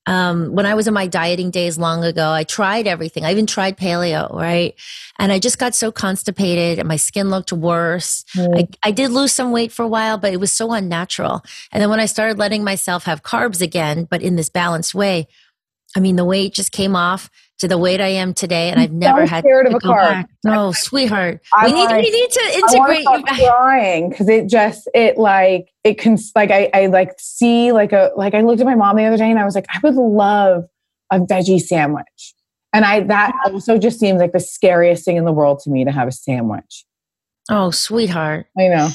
um, 0.07 0.53
when 0.53 0.67
I 0.67 0.75
was 0.75 0.87
in 0.87 0.95
my 0.95 1.07
dieting 1.07 1.51
days 1.51 1.79
long 1.79 2.05
ago, 2.05 2.31
I 2.31 2.45
tried 2.45 2.87
everything. 2.87 3.25
I 3.25 3.31
even 3.31 3.47
tried 3.47 3.79
paleo, 3.79 4.33
right? 4.35 4.75
And 5.19 5.33
I 5.33 5.39
just 5.39 5.59
got 5.59 5.75
so 5.75 5.91
constipated 5.91 6.79
and 6.79 6.87
my 6.89 6.97
skin 6.97 7.31
looked 7.31 7.53
worse. 7.53 8.25
Mm. 8.37 8.59
I, 8.59 8.89
I 8.89 8.91
did 8.91 9.11
lose 9.11 9.33
some 9.33 9.51
weight 9.51 9.73
for 9.73 9.83
a 9.83 9.89
while, 9.89 10.19
but 10.19 10.33
it 10.33 10.41
was 10.41 10.53
so 10.53 10.73
unnatural. 10.73 11.43
And 11.73 11.81
then 11.81 11.89
when 11.89 12.01
I 12.01 12.07
started 12.07 12.39
letting 12.39 12.65
myself 12.65 13.05
have 13.05 13.23
carbs 13.23 13.63
again, 13.63 14.07
but 14.11 14.23
in 14.23 14.37
this 14.37 14.51
balanced 14.51 14.95
way, 14.95 15.27
I 15.97 16.01
mean, 16.01 16.17
the 16.17 16.25
weight 16.25 16.53
just 16.53 16.73
came 16.73 16.97
off 16.97 17.31
to 17.65 17.69
the 17.69 17.79
weight 17.79 17.99
I 17.99 18.09
am 18.09 18.35
today, 18.35 18.69
and 18.69 18.79
I've 18.79 18.93
never 18.93 19.25
had 19.25 19.43
scared 19.43 19.65
to 19.67 19.71
of 19.71 19.77
a 19.77 19.81
car. 19.81 19.97
Back. 19.97 20.31
No, 20.45 20.71
sweetheart, 20.73 21.41
we 21.63 21.73
need 21.73 21.91
we 21.91 22.11
need 22.11 22.31
to 22.31 22.51
integrate 22.55 23.07
I 23.07 23.17
you 23.17 23.25
back. 23.25 23.39
Crying 23.39 24.11
because 24.11 24.29
it 24.29 24.49
just 24.49 24.87
it 24.93 25.17
like 25.17 25.73
it 25.83 25.97
can 25.97 26.19
like 26.37 26.51
I 26.51 26.71
I 26.75 26.87
like 26.87 27.15
see 27.19 27.73
like 27.73 27.93
a 27.93 28.13
like 28.17 28.35
I 28.35 28.43
looked 28.43 28.61
at 28.61 28.67
my 28.67 28.75
mom 28.75 28.97
the 28.97 29.05
other 29.05 29.17
day 29.17 29.31
and 29.31 29.39
I 29.39 29.47
was 29.47 29.55
like 29.55 29.65
I 29.71 29.81
would 29.83 29.95
love 29.95 30.65
a 31.11 31.21
veggie 31.21 31.61
sandwich, 31.61 32.35
and 32.75 32.85
I 32.85 33.01
that 33.05 33.33
also 33.47 33.79
just 33.79 33.99
seems 33.99 34.21
like 34.21 34.33
the 34.33 34.41
scariest 34.41 35.07
thing 35.07 35.17
in 35.17 35.25
the 35.25 35.33
world 35.33 35.61
to 35.61 35.71
me 35.71 35.85
to 35.85 35.91
have 35.91 36.07
a 36.07 36.13
sandwich. 36.13 36.85
Oh, 37.51 37.71
sweetheart, 37.71 38.47
I 38.59 38.69
know. 38.69 38.91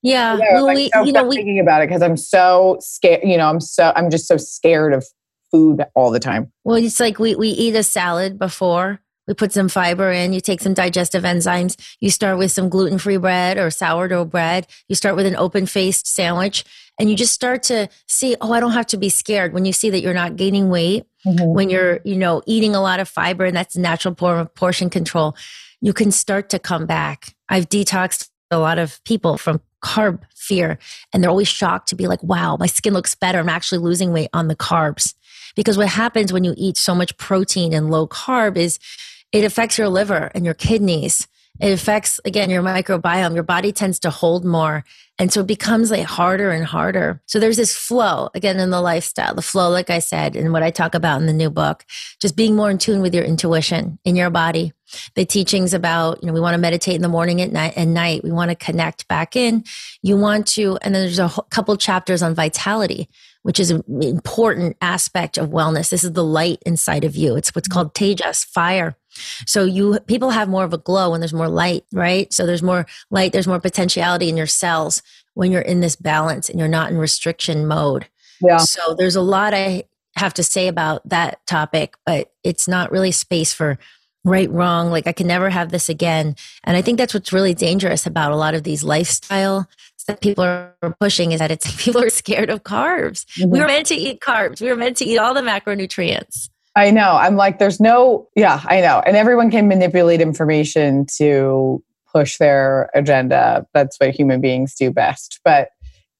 Yeah, 0.00 0.34
you 0.34 0.38
know, 0.38 0.64
well, 0.64 0.74
we, 0.74 0.90
so 0.94 1.02
you 1.02 1.12
know, 1.12 1.24
we, 1.24 1.36
thinking 1.36 1.60
about 1.60 1.82
it 1.82 1.88
because 1.88 2.00
I'm 2.00 2.16
so 2.16 2.78
scared. 2.80 3.20
You 3.22 3.36
know, 3.36 3.50
I'm 3.50 3.60
so 3.60 3.92
I'm 3.94 4.08
just 4.08 4.26
so 4.26 4.38
scared 4.38 4.94
of 4.94 5.04
food 5.50 5.84
all 5.94 6.10
the 6.10 6.20
time. 6.20 6.52
Well, 6.64 6.76
it's 6.76 7.00
like 7.00 7.18
we, 7.18 7.34
we 7.34 7.48
eat 7.48 7.74
a 7.74 7.82
salad 7.82 8.38
before. 8.38 9.00
We 9.26 9.34
put 9.34 9.52
some 9.52 9.68
fiber 9.68 10.10
in, 10.10 10.32
you 10.32 10.40
take 10.40 10.62
some 10.62 10.72
digestive 10.72 11.22
enzymes. 11.22 11.76
You 12.00 12.10
start 12.10 12.38
with 12.38 12.50
some 12.50 12.70
gluten 12.70 12.98
free 12.98 13.18
bread 13.18 13.58
or 13.58 13.70
sourdough 13.70 14.24
bread. 14.24 14.66
You 14.88 14.96
start 14.96 15.16
with 15.16 15.26
an 15.26 15.36
open 15.36 15.66
faced 15.66 16.06
sandwich 16.06 16.64
and 16.98 17.10
you 17.10 17.16
just 17.16 17.34
start 17.34 17.62
to 17.64 17.88
see, 18.08 18.36
oh, 18.40 18.52
I 18.52 18.60
don't 18.60 18.72
have 18.72 18.86
to 18.86 18.96
be 18.96 19.10
scared 19.10 19.52
when 19.52 19.66
you 19.66 19.74
see 19.74 19.90
that 19.90 20.00
you're 20.00 20.14
not 20.14 20.36
gaining 20.36 20.70
weight, 20.70 21.04
mm-hmm. 21.26 21.54
when 21.54 21.68
you're, 21.68 22.00
you 22.04 22.16
know, 22.16 22.42
eating 22.46 22.74
a 22.74 22.80
lot 22.80 23.00
of 23.00 23.08
fiber 23.08 23.44
and 23.44 23.54
that's 23.54 23.76
natural 23.76 24.14
portion 24.14 24.88
control. 24.88 25.36
You 25.82 25.92
can 25.92 26.10
start 26.10 26.48
to 26.50 26.58
come 26.58 26.86
back. 26.86 27.34
I've 27.50 27.68
detoxed 27.68 28.30
a 28.50 28.58
lot 28.58 28.78
of 28.78 29.02
people 29.04 29.36
from 29.36 29.60
carb 29.84 30.22
fear 30.34 30.78
and 31.12 31.22
they're 31.22 31.30
always 31.30 31.48
shocked 31.48 31.88
to 31.90 31.94
be 31.94 32.06
like, 32.06 32.22
wow, 32.22 32.56
my 32.58 32.66
skin 32.66 32.94
looks 32.94 33.14
better. 33.14 33.38
I'm 33.38 33.48
actually 33.48 33.78
losing 33.78 34.12
weight 34.12 34.30
on 34.32 34.48
the 34.48 34.56
carbs. 34.56 35.14
Because 35.58 35.76
what 35.76 35.88
happens 35.88 36.32
when 36.32 36.44
you 36.44 36.54
eat 36.56 36.76
so 36.76 36.94
much 36.94 37.16
protein 37.16 37.72
and 37.72 37.90
low 37.90 38.06
carb 38.06 38.56
is 38.56 38.78
it 39.32 39.42
affects 39.42 39.76
your 39.76 39.88
liver 39.88 40.30
and 40.32 40.44
your 40.44 40.54
kidneys. 40.54 41.26
It 41.58 41.72
affects, 41.72 42.20
again, 42.24 42.48
your 42.48 42.62
microbiome. 42.62 43.34
Your 43.34 43.42
body 43.42 43.72
tends 43.72 43.98
to 44.00 44.10
hold 44.10 44.44
more. 44.44 44.84
And 45.18 45.32
so 45.32 45.40
it 45.40 45.48
becomes 45.48 45.90
like 45.90 46.04
harder 46.04 46.52
and 46.52 46.64
harder. 46.64 47.20
So 47.26 47.40
there's 47.40 47.56
this 47.56 47.76
flow, 47.76 48.30
again, 48.36 48.60
in 48.60 48.70
the 48.70 48.80
lifestyle, 48.80 49.34
the 49.34 49.42
flow, 49.42 49.68
like 49.68 49.90
I 49.90 49.98
said, 49.98 50.36
and 50.36 50.52
what 50.52 50.62
I 50.62 50.70
talk 50.70 50.94
about 50.94 51.20
in 51.20 51.26
the 51.26 51.32
new 51.32 51.50
book, 51.50 51.84
just 52.20 52.36
being 52.36 52.54
more 52.54 52.70
in 52.70 52.78
tune 52.78 53.00
with 53.00 53.12
your 53.12 53.24
intuition 53.24 53.98
in 54.04 54.14
your 54.14 54.30
body. 54.30 54.72
The 55.16 55.24
teachings 55.24 55.74
about, 55.74 56.22
you 56.22 56.28
know, 56.28 56.32
we 56.32 56.40
want 56.40 56.54
to 56.54 56.60
meditate 56.60 56.94
in 56.94 57.02
the 57.02 57.08
morning 57.08 57.42
at 57.42 57.50
night 57.50 57.72
and 57.74 57.92
night. 57.92 58.22
We 58.22 58.30
want 58.30 58.52
to 58.52 58.54
connect 58.54 59.08
back 59.08 59.34
in. 59.34 59.64
You 60.02 60.16
want 60.16 60.46
to, 60.48 60.78
and 60.82 60.94
then 60.94 61.02
there's 61.02 61.18
a 61.18 61.32
couple 61.50 61.76
chapters 61.76 62.22
on 62.22 62.36
vitality 62.36 63.08
which 63.48 63.58
is 63.58 63.70
an 63.70 63.82
important 64.02 64.76
aspect 64.82 65.38
of 65.38 65.48
wellness. 65.48 65.88
This 65.88 66.04
is 66.04 66.12
the 66.12 66.22
light 66.22 66.58
inside 66.66 67.02
of 67.02 67.16
you. 67.16 67.34
It's 67.34 67.54
what's 67.54 67.66
mm-hmm. 67.66 67.72
called 67.72 67.94
tejas, 67.94 68.44
fire. 68.44 68.94
So 69.46 69.64
you 69.64 69.98
people 70.00 70.28
have 70.28 70.50
more 70.50 70.64
of 70.64 70.74
a 70.74 70.78
glow 70.78 71.12
when 71.12 71.22
there's 71.22 71.32
more 71.32 71.48
light, 71.48 71.86
right? 71.90 72.30
So 72.30 72.44
there's 72.44 72.62
more 72.62 72.84
light, 73.10 73.32
there's 73.32 73.48
more 73.48 73.58
potentiality 73.58 74.28
in 74.28 74.36
your 74.36 74.46
cells 74.46 75.00
when 75.32 75.50
you're 75.50 75.62
in 75.62 75.80
this 75.80 75.96
balance 75.96 76.50
and 76.50 76.58
you're 76.58 76.68
not 76.68 76.90
in 76.90 76.98
restriction 76.98 77.66
mode. 77.66 78.06
Yeah. 78.42 78.58
So 78.58 78.94
there's 78.94 79.16
a 79.16 79.22
lot 79.22 79.54
I 79.54 79.84
have 80.16 80.34
to 80.34 80.44
say 80.44 80.68
about 80.68 81.08
that 81.08 81.40
topic, 81.46 81.94
but 82.04 82.30
it's 82.44 82.68
not 82.68 82.92
really 82.92 83.12
space 83.12 83.54
for 83.54 83.78
right 84.24 84.50
wrong 84.50 84.90
like 84.90 85.06
i 85.06 85.12
can 85.12 85.28
never 85.28 85.48
have 85.48 85.70
this 85.70 85.88
again 85.88 86.34
and 86.64 86.76
i 86.76 86.82
think 86.82 86.98
that's 86.98 87.14
what's 87.14 87.32
really 87.32 87.54
dangerous 87.54 88.04
about 88.04 88.32
a 88.32 88.36
lot 88.36 88.52
of 88.52 88.64
these 88.64 88.82
lifestyle 88.82 89.68
that 90.08 90.20
people 90.20 90.42
are 90.42 90.74
pushing 91.00 91.32
is 91.32 91.38
that 91.38 91.50
it's 91.50 91.74
people 91.82 92.02
are 92.02 92.10
scared 92.10 92.50
of 92.50 92.64
carbs. 92.64 93.24
Mm-hmm. 93.38 93.50
We 93.50 93.60
were 93.60 93.66
meant 93.66 93.86
to 93.86 93.94
eat 93.94 94.20
carbs. 94.20 94.60
We 94.60 94.68
were 94.68 94.76
meant 94.76 94.96
to 94.98 95.04
eat 95.04 95.18
all 95.18 95.34
the 95.34 95.42
macronutrients. 95.42 96.50
I 96.74 96.90
know. 96.90 97.16
I'm 97.16 97.36
like, 97.36 97.58
there's 97.58 97.80
no, 97.80 98.28
yeah, 98.36 98.60
I 98.64 98.80
know. 98.80 99.02
And 99.04 99.16
everyone 99.16 99.50
can 99.50 99.68
manipulate 99.68 100.20
information 100.20 101.06
to 101.16 101.82
push 102.12 102.38
their 102.38 102.90
agenda. 102.94 103.66
That's 103.74 103.96
what 103.98 104.10
human 104.10 104.40
beings 104.40 104.74
do 104.74 104.90
best. 104.90 105.40
But 105.44 105.70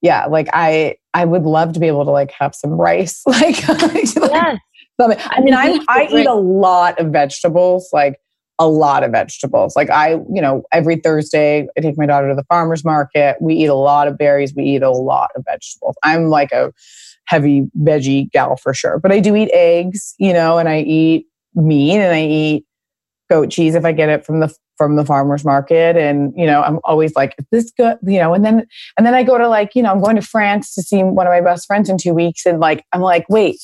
yeah, 0.02 0.26
like 0.26 0.48
I, 0.52 0.96
I 1.14 1.24
would 1.24 1.44
love 1.44 1.72
to 1.74 1.80
be 1.80 1.86
able 1.86 2.04
to 2.04 2.10
like 2.10 2.32
have 2.32 2.54
some 2.54 2.72
rice. 2.72 3.22
like, 3.26 3.60
yes. 3.66 4.58
I 5.00 5.40
mean, 5.40 5.54
I, 5.54 5.78
I 5.88 6.08
eat 6.10 6.26
a 6.26 6.34
lot 6.34 6.98
of 6.98 7.12
vegetables, 7.12 7.88
like 7.92 8.18
a 8.58 8.66
lot 8.66 9.04
of 9.04 9.12
vegetables. 9.12 9.76
Like 9.76 9.90
I, 9.90 10.12
you 10.32 10.42
know, 10.42 10.62
every 10.72 10.96
Thursday 10.96 11.68
I 11.76 11.80
take 11.80 11.96
my 11.96 12.06
daughter 12.06 12.28
to 12.28 12.34
the 12.34 12.44
farmer's 12.44 12.84
market. 12.84 13.36
We 13.40 13.54
eat 13.54 13.66
a 13.66 13.74
lot 13.74 14.08
of 14.08 14.18
berries. 14.18 14.54
We 14.54 14.64
eat 14.64 14.82
a 14.82 14.90
lot 14.90 15.30
of 15.36 15.44
vegetables. 15.44 15.96
I'm 16.02 16.24
like 16.24 16.52
a 16.52 16.72
heavy 17.26 17.68
veggie 17.80 18.30
gal 18.30 18.56
for 18.56 18.74
sure. 18.74 18.98
But 18.98 19.12
I 19.12 19.20
do 19.20 19.36
eat 19.36 19.50
eggs, 19.52 20.14
you 20.18 20.32
know, 20.32 20.58
and 20.58 20.68
I 20.68 20.80
eat 20.80 21.26
meat 21.54 21.98
and 21.98 22.14
I 22.14 22.22
eat 22.22 22.64
goat 23.30 23.50
cheese 23.50 23.74
if 23.74 23.84
I 23.84 23.92
get 23.92 24.08
it 24.08 24.24
from 24.24 24.40
the 24.40 24.54
from 24.78 24.94
the 24.94 25.04
farmers 25.04 25.44
market 25.44 25.96
and 25.96 26.32
you 26.36 26.46
know 26.46 26.62
i'm 26.62 26.78
always 26.84 27.14
like 27.16 27.34
is 27.36 27.44
this 27.50 27.72
good 27.72 27.98
you 28.06 28.18
know 28.18 28.32
and 28.32 28.44
then 28.44 28.64
and 28.96 29.04
then 29.04 29.12
i 29.12 29.24
go 29.24 29.36
to 29.36 29.48
like 29.48 29.74
you 29.74 29.82
know 29.82 29.90
i'm 29.90 30.00
going 30.00 30.14
to 30.14 30.22
france 30.22 30.72
to 30.72 30.82
see 30.82 31.02
one 31.02 31.26
of 31.26 31.32
my 31.32 31.40
best 31.40 31.66
friends 31.66 31.90
in 31.90 31.98
two 31.98 32.14
weeks 32.14 32.46
and 32.46 32.60
like 32.60 32.84
i'm 32.92 33.00
like 33.00 33.28
wait 33.28 33.58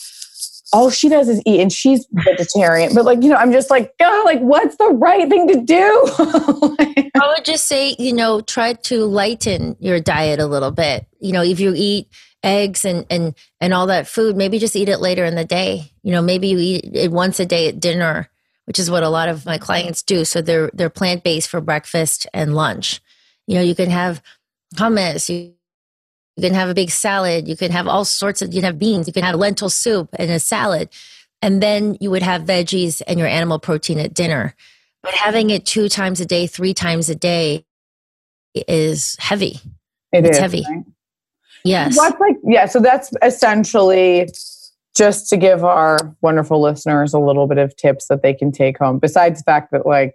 all 0.72 0.90
she 0.90 1.08
does 1.08 1.28
is 1.28 1.42
eat 1.44 1.60
and 1.60 1.72
she's 1.72 2.06
vegetarian 2.12 2.94
but 2.94 3.04
like 3.04 3.22
you 3.22 3.28
know 3.28 3.36
i'm 3.36 3.52
just 3.52 3.70
like 3.70 3.96
god 3.98 4.24
like 4.24 4.40
what's 4.40 4.76
the 4.76 4.88
right 4.88 5.28
thing 5.28 5.48
to 5.48 5.60
do? 5.60 6.04
I 7.14 7.34
would 7.34 7.44
just 7.44 7.66
say 7.66 7.94
you 7.98 8.12
know 8.12 8.40
try 8.40 8.74
to 8.74 9.04
lighten 9.04 9.76
your 9.78 10.00
diet 10.00 10.40
a 10.40 10.46
little 10.46 10.70
bit. 10.70 11.06
You 11.20 11.32
know 11.32 11.42
if 11.42 11.60
you 11.60 11.72
eat 11.76 12.08
eggs 12.42 12.84
and 12.84 13.06
and 13.10 13.34
and 13.60 13.72
all 13.72 13.86
that 13.86 14.08
food 14.08 14.36
maybe 14.36 14.58
just 14.58 14.76
eat 14.76 14.88
it 14.88 14.98
later 14.98 15.24
in 15.24 15.34
the 15.34 15.44
day. 15.44 15.92
You 16.02 16.12
know 16.12 16.22
maybe 16.22 16.48
you 16.48 16.58
eat 16.58 16.90
it 16.92 17.12
once 17.12 17.40
a 17.40 17.46
day 17.46 17.68
at 17.68 17.80
dinner 17.80 18.28
which 18.66 18.78
is 18.78 18.90
what 18.90 19.02
a 19.02 19.10
lot 19.10 19.28
of 19.28 19.44
my 19.44 19.58
clients 19.58 20.02
do. 20.02 20.24
So 20.24 20.40
they're 20.40 20.70
they're 20.72 20.90
plant-based 20.90 21.48
for 21.48 21.60
breakfast 21.60 22.26
and 22.32 22.54
lunch. 22.54 23.00
You 23.46 23.56
know 23.56 23.62
you 23.62 23.74
can 23.74 23.90
have 23.90 24.22
hummus 24.74 25.28
you, 25.28 25.53
you 26.36 26.42
can 26.42 26.54
have 26.54 26.68
a 26.68 26.74
big 26.74 26.90
salad 26.90 27.48
you 27.48 27.56
can 27.56 27.70
have 27.70 27.86
all 27.86 28.04
sorts 28.04 28.42
of 28.42 28.52
you 28.52 28.60
can 28.60 28.66
have 28.66 28.78
beans 28.78 29.06
you 29.06 29.12
can 29.12 29.22
have 29.22 29.36
lentil 29.36 29.70
soup 29.70 30.08
and 30.18 30.30
a 30.30 30.38
salad 30.38 30.88
and 31.42 31.62
then 31.62 31.96
you 32.00 32.10
would 32.10 32.22
have 32.22 32.42
veggies 32.42 33.02
and 33.06 33.18
your 33.18 33.28
animal 33.28 33.58
protein 33.58 33.98
at 33.98 34.14
dinner 34.14 34.54
but 35.02 35.14
having 35.14 35.50
it 35.50 35.66
two 35.66 35.88
times 35.88 36.20
a 36.20 36.26
day 36.26 36.46
three 36.46 36.74
times 36.74 37.08
a 37.08 37.14
day 37.14 37.64
is 38.54 39.16
heavy 39.18 39.60
it 40.12 40.24
it's 40.24 40.36
is, 40.36 40.38
heavy 40.38 40.64
right? 40.68 40.84
Yes. 41.64 41.96
What's 41.96 42.20
like, 42.20 42.36
yeah, 42.44 42.66
so 42.66 42.78
that's 42.78 43.10
essentially 43.22 44.28
just 44.94 45.28
to 45.30 45.36
give 45.36 45.64
our 45.64 45.98
wonderful 46.20 46.60
listeners 46.60 47.14
a 47.14 47.18
little 47.18 47.46
bit 47.46 47.58
of 47.58 47.74
tips 47.76 48.06
that 48.08 48.22
they 48.22 48.34
can 48.34 48.52
take 48.52 48.78
home, 48.78 48.98
besides 48.98 49.40
the 49.40 49.44
fact 49.44 49.72
that 49.72 49.86
like 49.86 50.14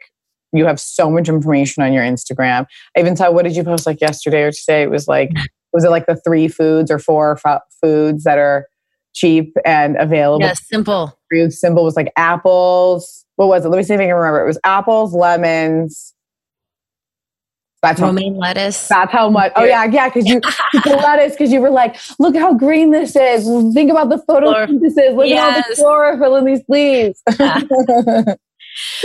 you 0.54 0.66
have 0.66 0.80
so 0.80 1.10
much 1.10 1.28
information 1.28 1.84
on 1.84 1.92
your 1.92 2.04
Instagram. 2.04 2.66
I 2.96 3.00
even 3.00 3.16
saw, 3.16 3.32
what 3.32 3.44
did 3.44 3.56
you 3.56 3.64
post 3.64 3.86
like 3.86 4.00
yesterday 4.00 4.44
or 4.44 4.52
today? 4.52 4.84
It 4.84 4.90
was 4.90 5.08
like, 5.08 5.32
was 5.74 5.84
it 5.84 5.90
like 5.90 6.06
the 6.06 6.16
three 6.16 6.48
foods 6.48 6.90
or 6.92 7.00
four 7.00 7.40
f- 7.46 7.62
foods 7.82 8.24
that 8.24 8.38
are 8.38 8.68
cheap 9.14 9.56
and 9.66 9.98
available? 9.98 10.46
Yes, 10.46 10.68
simple. 10.68 11.18
Food 11.32 11.54
simple 11.54 11.84
was 11.84 11.96
like 11.96 12.12
apples. 12.16 13.26
What 13.36 13.48
was 13.48 13.66
it? 13.66 13.70
Let 13.70 13.78
me 13.78 13.84
see 13.84 13.94
if 13.94 14.00
I 14.00 14.06
can 14.06 14.16
remember. 14.16 14.42
It 14.42 14.48
was 14.48 14.60
apples, 14.64 15.14
lemons, 15.14 16.14
that's 17.82 18.02
romaine 18.02 18.34
how, 18.34 18.40
lettuce. 18.40 18.88
That's 18.88 19.12
how 19.12 19.30
much. 19.30 19.54
Oh 19.56 19.64
yeah, 19.64 19.86
yeah. 19.86 20.10
Because 20.10 20.28
you 20.28 20.42
the 20.74 21.00
lettuce. 21.02 21.34
Because 21.34 21.52
you 21.52 21.62
were 21.62 21.70
like, 21.70 21.98
look 22.20 22.36
how 22.36 22.54
green 22.54 22.92
this 22.92 23.16
is. 23.16 23.46
Think 23.74 23.90
about 23.90 24.10
the 24.10 24.18
photosynthesis. 24.28 25.16
Look 25.16 25.28
yes. 25.28 25.58
at 25.58 25.64
all 25.64 25.70
the 25.70 25.76
chlorophyll 25.76 26.36
in 26.38 26.46
these 26.46 26.64
leaves. 26.68 27.24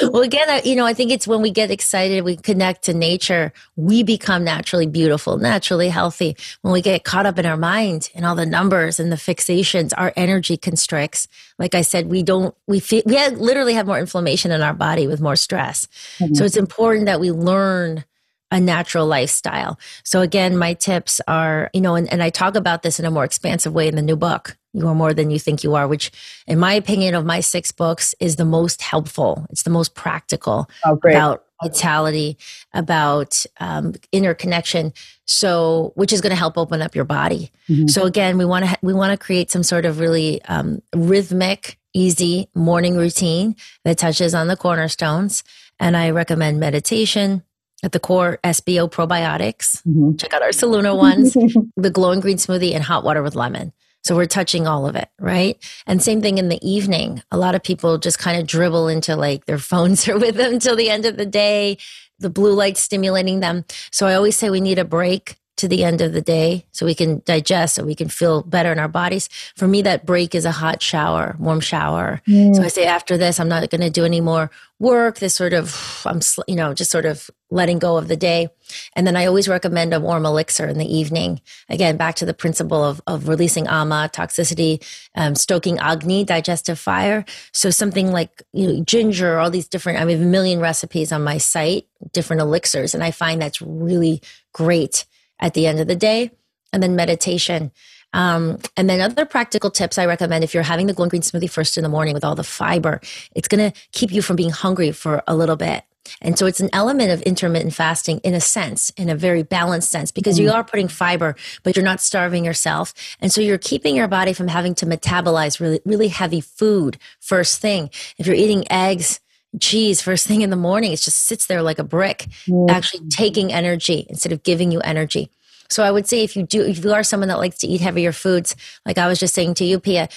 well, 0.02 0.22
again, 0.22 0.60
you 0.64 0.76
know, 0.76 0.86
I 0.86 0.94
think 0.94 1.10
it's 1.10 1.26
when 1.26 1.42
we 1.42 1.50
get 1.50 1.70
excited, 1.70 2.24
we 2.24 2.36
connect 2.36 2.82
to 2.84 2.94
nature, 2.94 3.52
we 3.76 4.02
become 4.02 4.44
naturally 4.44 4.86
beautiful, 4.86 5.38
naturally 5.38 5.88
healthy. 5.88 6.36
When 6.62 6.72
we 6.72 6.82
get 6.82 7.04
caught 7.04 7.26
up 7.26 7.38
in 7.38 7.46
our 7.46 7.56
mind 7.56 8.10
and 8.14 8.24
all 8.24 8.34
the 8.34 8.46
numbers 8.46 9.00
and 9.00 9.10
the 9.10 9.16
fixations, 9.16 9.92
our 9.96 10.12
energy 10.16 10.56
constricts. 10.56 11.28
Like 11.58 11.74
I 11.74 11.82
said, 11.82 12.08
we 12.08 12.22
don't, 12.22 12.54
we 12.66 12.80
feel, 12.80 13.02
we 13.06 13.14
have, 13.16 13.38
literally 13.38 13.74
have 13.74 13.86
more 13.86 13.98
inflammation 13.98 14.50
in 14.50 14.62
our 14.62 14.74
body 14.74 15.06
with 15.06 15.20
more 15.20 15.36
stress. 15.36 15.86
Mm-hmm. 16.18 16.34
So 16.34 16.44
it's 16.44 16.56
important 16.56 17.06
that 17.06 17.20
we 17.20 17.30
learn 17.30 18.04
a 18.50 18.60
natural 18.60 19.06
lifestyle. 19.06 19.78
So 20.04 20.20
again, 20.20 20.56
my 20.56 20.74
tips 20.74 21.20
are, 21.26 21.70
you 21.72 21.80
know, 21.80 21.96
and, 21.96 22.10
and 22.12 22.22
I 22.22 22.30
talk 22.30 22.54
about 22.56 22.82
this 22.82 23.00
in 23.00 23.04
a 23.04 23.10
more 23.10 23.24
expansive 23.24 23.72
way 23.72 23.88
in 23.88 23.96
the 23.96 24.02
new 24.02 24.16
book. 24.16 24.56
You 24.74 24.88
are 24.88 24.94
more 24.94 25.14
than 25.14 25.30
you 25.30 25.38
think 25.38 25.64
you 25.64 25.74
are, 25.74 25.88
which 25.88 26.10
in 26.46 26.58
my 26.58 26.74
opinion 26.74 27.14
of 27.14 27.24
my 27.24 27.40
six 27.40 27.72
books 27.72 28.14
is 28.20 28.36
the 28.36 28.44
most 28.44 28.82
helpful. 28.82 29.46
It's 29.50 29.62
the 29.62 29.70
most 29.70 29.94
practical 29.94 30.68
oh, 30.84 30.98
about 31.02 31.44
vitality, 31.62 32.36
about 32.72 33.46
um, 33.60 33.94
interconnection. 34.12 34.92
So, 35.26 35.92
which 35.94 36.12
is 36.12 36.20
going 36.20 36.32
to 36.32 36.36
help 36.36 36.58
open 36.58 36.82
up 36.82 36.94
your 36.94 37.04
body. 37.04 37.50
Mm-hmm. 37.68 37.86
So 37.86 38.04
again, 38.04 38.36
we 38.36 38.44
want 38.44 38.66
to, 38.66 38.76
we 38.82 38.92
want 38.92 39.18
to 39.18 39.24
create 39.24 39.50
some 39.50 39.62
sort 39.62 39.86
of 39.86 40.00
really 40.00 40.42
um, 40.44 40.82
rhythmic, 40.94 41.78
easy 41.94 42.48
morning 42.54 42.96
routine 42.96 43.56
that 43.84 43.96
touches 43.96 44.34
on 44.34 44.48
the 44.48 44.56
cornerstones. 44.56 45.44
And 45.80 45.96
I 45.96 46.10
recommend 46.10 46.60
meditation, 46.60 47.42
at 47.84 47.92
the 47.92 48.00
core 48.00 48.38
SBO 48.42 48.90
probiotics. 48.90 49.82
Mm-hmm. 49.82 50.16
Check 50.16 50.32
out 50.32 50.42
our 50.42 50.48
Solluna 50.48 50.96
ones, 50.96 51.34
the 51.76 51.90
glowing 51.90 52.20
green 52.20 52.38
smoothie, 52.38 52.74
and 52.74 52.82
hot 52.82 53.04
water 53.04 53.22
with 53.22 53.36
lemon. 53.36 53.72
So 54.04 54.14
we're 54.14 54.26
touching 54.26 54.66
all 54.66 54.86
of 54.86 54.96
it, 54.96 55.08
right? 55.18 55.56
And 55.86 56.02
same 56.02 56.20
thing 56.20 56.36
in 56.38 56.50
the 56.50 56.60
evening. 56.68 57.22
A 57.30 57.38
lot 57.38 57.54
of 57.54 57.62
people 57.62 57.96
just 57.96 58.18
kind 58.18 58.38
of 58.38 58.46
dribble 58.46 58.88
into 58.88 59.16
like 59.16 59.46
their 59.46 59.58
phones 59.58 60.06
are 60.08 60.18
with 60.18 60.36
them 60.36 60.58
till 60.58 60.76
the 60.76 60.90
end 60.90 61.06
of 61.06 61.16
the 61.16 61.26
day, 61.26 61.78
the 62.18 62.30
blue 62.30 62.52
light 62.52 62.76
stimulating 62.76 63.40
them. 63.40 63.64
So 63.90 64.06
I 64.06 64.14
always 64.14 64.36
say 64.36 64.50
we 64.50 64.60
need 64.60 64.78
a 64.78 64.84
break 64.84 65.38
to 65.56 65.68
the 65.68 65.84
end 65.84 66.00
of 66.00 66.12
the 66.12 66.20
day 66.20 66.66
so 66.72 66.84
we 66.84 66.94
can 66.94 67.22
digest 67.24 67.76
so 67.76 67.84
we 67.84 67.94
can 67.94 68.08
feel 68.08 68.42
better 68.42 68.72
in 68.72 68.78
our 68.78 68.88
bodies. 68.88 69.28
For 69.56 69.68
me, 69.68 69.82
that 69.82 70.04
break 70.04 70.34
is 70.34 70.44
a 70.44 70.50
hot 70.50 70.82
shower, 70.82 71.36
warm 71.38 71.60
shower. 71.60 72.20
Mm. 72.26 72.56
So 72.56 72.62
I 72.62 72.68
say 72.68 72.86
after 72.86 73.16
this, 73.16 73.38
I'm 73.38 73.48
not 73.48 73.68
going 73.70 73.80
to 73.80 73.90
do 73.90 74.04
any 74.04 74.20
more 74.20 74.50
work. 74.80 75.20
This 75.20 75.34
sort 75.34 75.52
of, 75.52 76.02
I'm, 76.04 76.20
you 76.48 76.56
know, 76.56 76.74
just 76.74 76.90
sort 76.90 77.06
of 77.06 77.30
letting 77.50 77.78
go 77.78 77.96
of 77.96 78.08
the 78.08 78.16
day. 78.16 78.48
And 78.96 79.06
then 79.06 79.16
I 79.16 79.26
always 79.26 79.46
recommend 79.46 79.94
a 79.94 80.00
warm 80.00 80.26
elixir 80.26 80.66
in 80.66 80.76
the 80.76 80.92
evening. 80.92 81.40
Again, 81.68 81.96
back 81.96 82.16
to 82.16 82.26
the 82.26 82.34
principle 82.34 82.82
of, 82.82 83.00
of 83.06 83.28
releasing 83.28 83.68
ama, 83.68 84.10
toxicity, 84.12 84.84
um, 85.14 85.36
stoking 85.36 85.78
agni, 85.78 86.24
digestive 86.24 86.80
fire. 86.80 87.24
So 87.52 87.70
something 87.70 88.10
like 88.10 88.42
you 88.52 88.66
know, 88.66 88.84
ginger, 88.84 89.38
all 89.38 89.50
these 89.50 89.68
different, 89.68 89.98
I 89.98 90.00
have 90.00 90.20
a 90.20 90.24
million 90.24 90.58
recipes 90.58 91.12
on 91.12 91.22
my 91.22 91.38
site, 91.38 91.86
different 92.12 92.42
elixirs. 92.42 92.92
And 92.92 93.04
I 93.04 93.12
find 93.12 93.40
that's 93.40 93.62
really 93.62 94.20
great 94.52 95.04
at 95.40 95.54
the 95.54 95.66
end 95.66 95.80
of 95.80 95.86
the 95.86 95.96
day. 95.96 96.30
And 96.72 96.82
then 96.82 96.96
meditation. 96.96 97.70
Um, 98.14 98.58
and 98.76 98.88
then 98.88 99.00
other 99.00 99.24
practical 99.26 99.70
tips 99.70 99.98
I 99.98 100.06
recommend 100.06 100.44
if 100.44 100.54
you're 100.54 100.62
having 100.62 100.86
the 100.86 100.92
glowing 100.92 101.08
green 101.08 101.22
smoothie 101.22 101.50
first 101.50 101.76
in 101.76 101.82
the 101.82 101.88
morning 101.88 102.14
with 102.14 102.24
all 102.24 102.34
the 102.34 102.44
fiber, 102.44 103.00
it's 103.34 103.48
going 103.48 103.70
to 103.70 103.78
keep 103.92 104.12
you 104.12 104.22
from 104.22 104.36
being 104.36 104.50
hungry 104.50 104.92
for 104.92 105.22
a 105.26 105.36
little 105.36 105.56
bit. 105.56 105.84
And 106.20 106.38
so 106.38 106.46
it's 106.46 106.60
an 106.60 106.68
element 106.72 107.10
of 107.10 107.22
intermittent 107.22 107.74
fasting 107.74 108.18
in 108.18 108.34
a 108.34 108.40
sense, 108.40 108.90
in 108.96 109.08
a 109.08 109.14
very 109.14 109.42
balanced 109.42 109.90
sense, 109.90 110.10
because 110.10 110.38
you 110.38 110.48
mm. 110.48 110.54
are 110.54 110.62
putting 110.62 110.88
fiber, 110.88 111.34
but 111.62 111.76
you're 111.76 111.84
not 111.84 112.00
starving 112.00 112.44
yourself. 112.44 112.92
And 113.20 113.32
so 113.32 113.40
you're 113.40 113.58
keeping 113.58 113.96
your 113.96 114.08
body 114.08 114.32
from 114.32 114.48
having 114.48 114.74
to 114.76 114.86
metabolize 114.86 115.60
really, 115.60 115.80
really 115.84 116.08
heavy 116.08 116.40
food 116.40 116.98
first 117.20 117.60
thing. 117.60 117.90
If 118.18 118.26
you're 118.26 118.36
eating 118.36 118.70
eggs, 118.70 119.20
cheese 119.60 120.00
first 120.00 120.26
thing 120.26 120.42
in 120.42 120.50
the 120.50 120.56
morning, 120.56 120.92
it 120.92 121.00
just 121.00 121.18
sits 121.18 121.46
there 121.46 121.62
like 121.62 121.78
a 121.78 121.84
brick, 121.84 122.26
mm. 122.46 122.70
actually 122.70 123.08
taking 123.08 123.52
energy 123.52 124.06
instead 124.08 124.32
of 124.32 124.42
giving 124.42 124.72
you 124.72 124.80
energy. 124.80 125.30
So 125.70 125.82
I 125.82 125.90
would 125.90 126.06
say 126.06 126.22
if 126.22 126.36
you 126.36 126.44
do, 126.44 126.62
if 126.62 126.84
you 126.84 126.92
are 126.92 127.02
someone 127.02 127.28
that 127.28 127.38
likes 127.38 127.58
to 127.58 127.66
eat 127.66 127.80
heavier 127.80 128.12
foods, 128.12 128.54
like 128.84 128.98
I 128.98 129.08
was 129.08 129.18
just 129.18 129.34
saying 129.34 129.54
to 129.54 129.64
you, 129.64 129.80
Pia, 129.80 130.08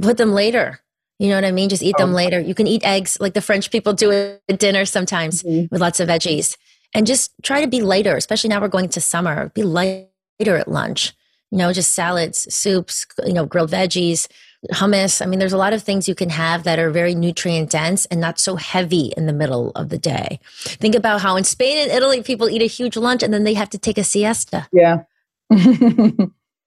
put 0.00 0.16
them 0.16 0.32
later. 0.32 0.80
You 1.18 1.28
know 1.28 1.34
what 1.34 1.44
I 1.44 1.52
mean? 1.52 1.68
Just 1.68 1.82
eat 1.82 1.96
oh. 1.98 2.02
them 2.02 2.12
later. 2.12 2.40
You 2.40 2.54
can 2.54 2.66
eat 2.66 2.84
eggs 2.84 3.18
like 3.20 3.34
the 3.34 3.40
French 3.40 3.70
people 3.70 3.92
do 3.92 4.38
at 4.48 4.58
dinner 4.58 4.84
sometimes 4.84 5.42
mm-hmm. 5.42 5.66
with 5.70 5.80
lots 5.80 6.00
of 6.00 6.08
veggies. 6.08 6.56
And 6.94 7.06
just 7.06 7.32
try 7.42 7.60
to 7.60 7.66
be 7.66 7.82
lighter, 7.82 8.16
especially 8.16 8.48
now 8.48 8.60
we're 8.60 8.68
going 8.68 8.88
to 8.90 9.00
summer. 9.00 9.50
Be 9.54 9.62
lighter 9.62 10.08
at 10.40 10.68
lunch. 10.68 11.12
You 11.50 11.58
know, 11.58 11.72
just 11.72 11.92
salads, 11.92 12.52
soups, 12.54 13.06
you 13.26 13.32
know, 13.32 13.46
grilled 13.46 13.70
veggies, 13.70 14.28
hummus. 14.72 15.22
I 15.22 15.26
mean, 15.26 15.38
there's 15.38 15.52
a 15.52 15.58
lot 15.58 15.72
of 15.72 15.82
things 15.82 16.08
you 16.08 16.14
can 16.14 16.30
have 16.30 16.64
that 16.64 16.78
are 16.78 16.90
very 16.90 17.14
nutrient 17.14 17.70
dense 17.70 18.06
and 18.06 18.20
not 18.20 18.38
so 18.38 18.56
heavy 18.56 19.12
in 19.16 19.26
the 19.26 19.32
middle 19.32 19.70
of 19.76 19.88
the 19.88 19.98
day. 19.98 20.40
Think 20.54 20.94
about 20.94 21.20
how 21.20 21.36
in 21.36 21.44
Spain 21.44 21.78
and 21.78 21.90
Italy, 21.90 22.22
people 22.22 22.48
eat 22.48 22.62
a 22.62 22.66
huge 22.66 22.96
lunch 22.96 23.22
and 23.22 23.32
then 23.32 23.44
they 23.44 23.54
have 23.54 23.70
to 23.70 23.78
take 23.78 23.98
a 23.98 24.04
siesta. 24.04 24.66
Yeah. 24.72 25.02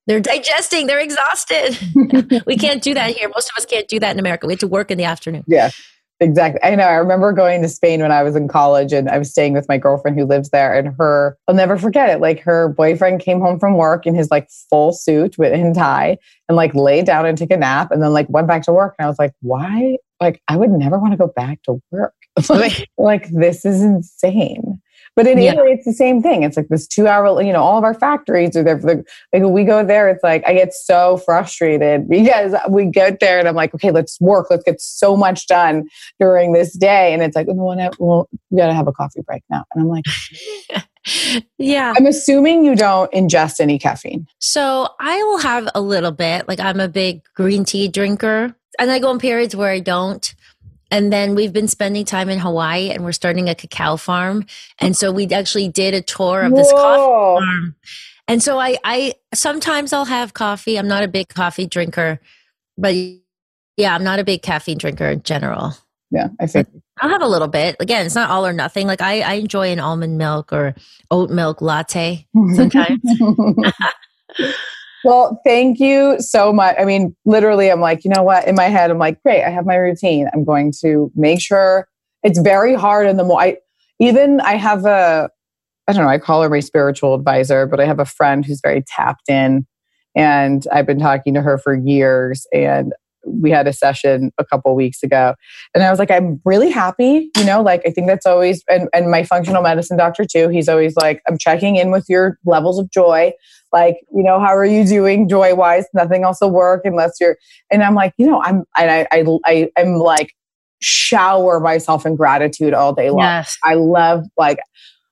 they're 0.06 0.20
digesting, 0.20 0.86
they're 0.86 1.00
exhausted. 1.00 1.78
we 2.46 2.56
can't 2.56 2.82
do 2.82 2.94
that 2.94 3.16
here. 3.16 3.28
Most 3.28 3.50
of 3.50 3.58
us 3.58 3.66
can't 3.66 3.88
do 3.88 4.00
that 4.00 4.12
in 4.12 4.18
America. 4.18 4.46
We 4.46 4.54
have 4.54 4.60
to 4.60 4.68
work 4.68 4.90
in 4.90 4.98
the 4.98 5.04
afternoon. 5.04 5.44
Yeah. 5.46 5.70
Exactly. 6.22 6.60
I 6.62 6.74
know. 6.74 6.84
I 6.84 6.94
remember 6.94 7.32
going 7.32 7.62
to 7.62 7.68
Spain 7.68 8.00
when 8.00 8.12
I 8.12 8.22
was 8.22 8.36
in 8.36 8.48
college 8.48 8.92
and 8.92 9.08
I 9.08 9.18
was 9.18 9.30
staying 9.30 9.52
with 9.52 9.68
my 9.68 9.78
girlfriend 9.78 10.18
who 10.18 10.24
lives 10.24 10.50
there 10.50 10.74
and 10.74 10.94
her, 10.98 11.36
I'll 11.48 11.54
never 11.54 11.78
forget 11.78 12.10
it. 12.10 12.20
Like 12.20 12.40
her 12.40 12.68
boyfriend 12.68 13.20
came 13.20 13.40
home 13.40 13.58
from 13.58 13.76
work 13.76 14.06
in 14.06 14.14
his 14.14 14.30
like 14.30 14.48
full 14.70 14.92
suit 14.92 15.38
with 15.38 15.52
and 15.52 15.74
tie 15.74 16.18
and 16.48 16.56
like 16.56 16.74
laid 16.74 17.06
down 17.06 17.26
and 17.26 17.38
took 17.38 17.50
a 17.50 17.56
nap 17.56 17.90
and 17.90 18.02
then 18.02 18.12
like 18.12 18.28
went 18.28 18.48
back 18.48 18.62
to 18.64 18.72
work. 18.72 18.94
And 18.98 19.06
I 19.06 19.08
was 19.08 19.18
like, 19.18 19.32
why? 19.40 19.96
Like 20.20 20.42
I 20.48 20.56
would 20.56 20.70
never 20.70 20.98
want 20.98 21.12
to 21.12 21.18
go 21.18 21.28
back 21.28 21.62
to 21.64 21.80
work. 21.90 22.14
like, 22.48 22.88
like 22.98 23.28
this 23.30 23.64
is 23.64 23.82
insane. 23.82 24.81
But 25.14 25.26
in 25.26 25.38
Yeah. 25.38 25.52
Italy, 25.52 25.72
it's 25.72 25.84
the 25.84 25.92
same 25.92 26.22
thing. 26.22 26.42
It's 26.42 26.56
like 26.56 26.68
this 26.68 26.86
two 26.86 27.06
hour, 27.06 27.42
you 27.42 27.52
know, 27.52 27.62
all 27.62 27.76
of 27.78 27.84
our 27.84 27.94
factories 27.94 28.56
are 28.56 28.62
there. 28.62 28.80
For 28.80 28.86
the, 28.86 29.04
like 29.32 29.42
when 29.42 29.52
we 29.52 29.64
go 29.64 29.84
there, 29.84 30.08
it's 30.08 30.22
like 30.22 30.42
I 30.46 30.54
get 30.54 30.72
so 30.72 31.18
frustrated 31.18 32.08
because 32.08 32.54
we 32.68 32.86
get 32.86 33.20
there 33.20 33.38
and 33.38 33.46
I'm 33.46 33.54
like, 33.54 33.74
okay, 33.74 33.90
let's 33.90 34.20
work. 34.20 34.46
Let's 34.48 34.64
get 34.64 34.80
so 34.80 35.16
much 35.16 35.46
done 35.46 35.88
during 36.18 36.52
this 36.52 36.72
day. 36.72 37.12
And 37.12 37.22
it's 37.22 37.36
like, 37.36 37.46
well 37.48 38.28
we 38.50 38.58
got 38.58 38.66
to 38.68 38.74
have 38.74 38.88
a 38.88 38.92
coffee 38.92 39.20
break 39.26 39.42
now. 39.50 39.64
And 39.74 39.82
I'm 39.82 39.88
like, 39.88 40.04
Yeah. 41.58 41.94
I'm 41.96 42.06
assuming 42.06 42.64
you 42.64 42.76
don't 42.76 43.10
ingest 43.12 43.60
any 43.60 43.78
caffeine. 43.78 44.26
So 44.38 44.88
I 45.00 45.22
will 45.24 45.38
have 45.38 45.68
a 45.74 45.80
little 45.80 46.12
bit. 46.12 46.46
Like 46.48 46.60
I'm 46.60 46.80
a 46.80 46.88
big 46.88 47.22
green 47.34 47.64
tea 47.64 47.88
drinker, 47.88 48.54
and 48.78 48.90
I 48.90 48.98
go 48.98 49.10
in 49.10 49.18
periods 49.18 49.54
where 49.56 49.70
I 49.70 49.80
don't. 49.80 50.34
And 50.92 51.10
then 51.10 51.34
we've 51.34 51.54
been 51.54 51.68
spending 51.68 52.04
time 52.04 52.28
in 52.28 52.38
Hawaii, 52.38 52.90
and 52.90 53.02
we're 53.02 53.12
starting 53.12 53.48
a 53.48 53.54
cacao 53.54 53.96
farm. 53.96 54.44
And 54.78 54.94
so 54.94 55.10
we 55.10 55.26
actually 55.28 55.68
did 55.68 55.94
a 55.94 56.02
tour 56.02 56.42
of 56.42 56.54
this 56.54 56.70
coffee 56.70 57.40
farm. 57.40 57.74
And 58.28 58.42
so 58.42 58.58
I, 58.58 58.76
I 58.84 59.14
sometimes 59.32 59.94
I'll 59.94 60.04
have 60.04 60.34
coffee. 60.34 60.78
I'm 60.78 60.86
not 60.86 61.02
a 61.02 61.08
big 61.08 61.28
coffee 61.28 61.66
drinker, 61.66 62.20
but 62.76 62.94
yeah, 63.78 63.94
I'm 63.94 64.04
not 64.04 64.18
a 64.18 64.24
big 64.24 64.42
caffeine 64.42 64.76
drinker 64.76 65.06
in 65.06 65.22
general. 65.22 65.72
Yeah, 66.10 66.28
I 66.38 66.46
think. 66.46 66.68
I'll 67.00 67.08
have 67.08 67.22
a 67.22 67.26
little 67.26 67.48
bit. 67.48 67.76
Again, 67.80 68.04
it's 68.04 68.14
not 68.14 68.28
all 68.28 68.46
or 68.46 68.52
nothing. 68.52 68.86
Like 68.86 69.00
I, 69.00 69.22
I 69.22 69.32
enjoy 69.34 69.72
an 69.72 69.80
almond 69.80 70.18
milk 70.18 70.52
or 70.52 70.74
oat 71.10 71.30
milk 71.30 71.62
latte 71.62 72.26
sometimes. 72.54 73.00
well, 75.04 75.40
thank 75.44 75.80
you 75.80 76.16
so 76.20 76.52
much. 76.52 76.76
I 76.78 76.84
mean, 76.84 77.16
literally, 77.24 77.70
I'm 77.70 77.80
like, 77.80 78.04
you 78.04 78.10
know 78.10 78.22
what? 78.22 78.46
In 78.46 78.54
my 78.54 78.64
head, 78.68 78.90
I'm 78.90 78.98
like, 78.98 79.22
great, 79.22 79.44
I 79.44 79.50
have 79.50 79.66
my 79.66 79.76
routine. 79.76 80.28
I'm 80.32 80.44
going 80.44 80.72
to 80.80 81.10
make 81.14 81.40
sure 81.40 81.88
it's 82.22 82.38
very 82.38 82.74
hard 82.74 83.06
in 83.06 83.16
the 83.16 83.24
more. 83.24 83.40
I 83.40 83.56
even 83.98 84.40
I 84.40 84.56
have 84.56 84.84
a, 84.84 85.28
I 85.88 85.92
don't 85.92 86.04
know, 86.04 86.10
I 86.10 86.18
call 86.18 86.42
her 86.42 86.48
my 86.48 86.60
spiritual 86.60 87.14
advisor, 87.14 87.66
but 87.66 87.80
I 87.80 87.84
have 87.84 87.98
a 87.98 88.04
friend 88.04 88.44
who's 88.44 88.60
very 88.62 88.84
tapped 88.86 89.28
in, 89.28 89.66
and 90.16 90.66
I've 90.72 90.86
been 90.86 91.00
talking 91.00 91.34
to 91.34 91.42
her 91.42 91.58
for 91.58 91.74
years, 91.74 92.46
and 92.52 92.92
we 93.26 93.50
had 93.50 93.66
a 93.66 93.72
session 93.72 94.30
a 94.38 94.44
couple 94.44 94.74
weeks 94.74 95.02
ago. 95.02 95.34
And 95.74 95.82
i 95.82 95.90
was 95.90 95.98
like 95.98 96.10
i'm 96.10 96.40
really 96.44 96.70
happy 96.70 97.30
you 97.36 97.44
know 97.44 97.62
like 97.62 97.82
i 97.86 97.90
think 97.90 98.06
that's 98.06 98.26
always 98.26 98.62
and, 98.68 98.88
and 98.94 99.10
my 99.10 99.24
functional 99.24 99.62
medicine 99.62 99.96
doctor 99.96 100.24
too 100.24 100.48
he's 100.48 100.68
always 100.68 100.96
like 100.96 101.22
i'm 101.28 101.38
checking 101.38 101.76
in 101.76 101.90
with 101.90 102.06
your 102.08 102.38
levels 102.44 102.78
of 102.78 102.90
joy. 102.90 103.32
Like 103.72 103.96
you 104.14 104.22
know 104.22 104.38
how 104.38 104.54
are 104.54 104.66
you 104.66 104.84
doing 104.84 105.28
joy 105.28 105.54
wise 105.54 105.86
nothing 105.94 106.24
else 106.24 106.38
will 106.40 106.50
work 106.50 106.82
unless 106.84 107.12
you're 107.20 107.36
and 107.70 107.82
i'm 107.82 107.94
like 107.94 108.12
you 108.18 108.26
know 108.26 108.42
i'm 108.42 108.64
and 108.76 108.90
i 108.90 109.06
i, 109.10 109.24
I 109.46 109.70
i'm 109.78 109.94
like 109.94 110.34
shower 110.82 111.58
myself 111.60 112.04
in 112.04 112.16
gratitude 112.16 112.74
all 112.74 112.92
day 112.92 113.08
long. 113.08 113.20
Yes. 113.20 113.56
i 113.64 113.74
love 113.74 114.24
like 114.36 114.58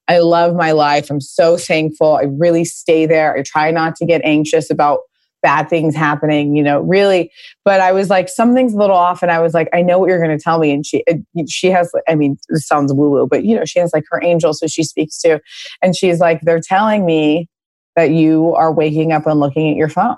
i 0.08 0.18
love 0.18 0.56
my 0.56 0.72
life. 0.72 1.08
I'm 1.08 1.20
so 1.20 1.56
thankful. 1.56 2.16
I 2.16 2.24
really 2.24 2.64
stay 2.64 3.06
there. 3.06 3.36
I 3.36 3.42
try 3.42 3.70
not 3.70 3.94
to 3.96 4.04
get 4.04 4.20
anxious 4.24 4.68
about 4.68 5.00
bad 5.42 5.68
things 5.68 5.94
happening 5.94 6.54
you 6.54 6.62
know 6.62 6.80
really. 6.80 7.30
But 7.64 7.80
i 7.80 7.92
was 7.92 8.10
like 8.10 8.28
something's 8.28 8.74
a 8.74 8.76
little 8.76 8.96
off 8.96 9.22
and 9.22 9.30
i 9.30 9.40
was 9.40 9.54
like 9.54 9.68
i 9.72 9.82
know 9.82 9.98
what 9.98 10.08
you're 10.08 10.24
going 10.24 10.36
to 10.36 10.42
tell 10.42 10.58
me. 10.58 10.70
And 10.72 10.84
she 10.84 11.04
she 11.48 11.68
has 11.68 11.90
i 12.08 12.14
mean 12.14 12.38
this 12.48 12.66
sounds 12.66 12.92
woo 12.92 13.10
woo 13.10 13.26
but 13.26 13.44
you 13.44 13.56
know 13.56 13.64
she 13.64 13.78
has 13.78 13.92
like 13.92 14.04
her 14.10 14.22
angel 14.22 14.52
so 14.52 14.66
she 14.66 14.82
speaks 14.82 15.18
to 15.22 15.40
and 15.82 15.96
she's 15.96 16.20
like 16.20 16.40
they're 16.42 16.60
telling 16.60 17.04
me 17.04 17.48
that 17.96 18.10
you 18.10 18.54
are 18.54 18.72
waking 18.72 19.12
up 19.12 19.26
and 19.26 19.40
looking 19.40 19.70
at 19.70 19.76
your 19.76 19.88
phone. 19.88 20.16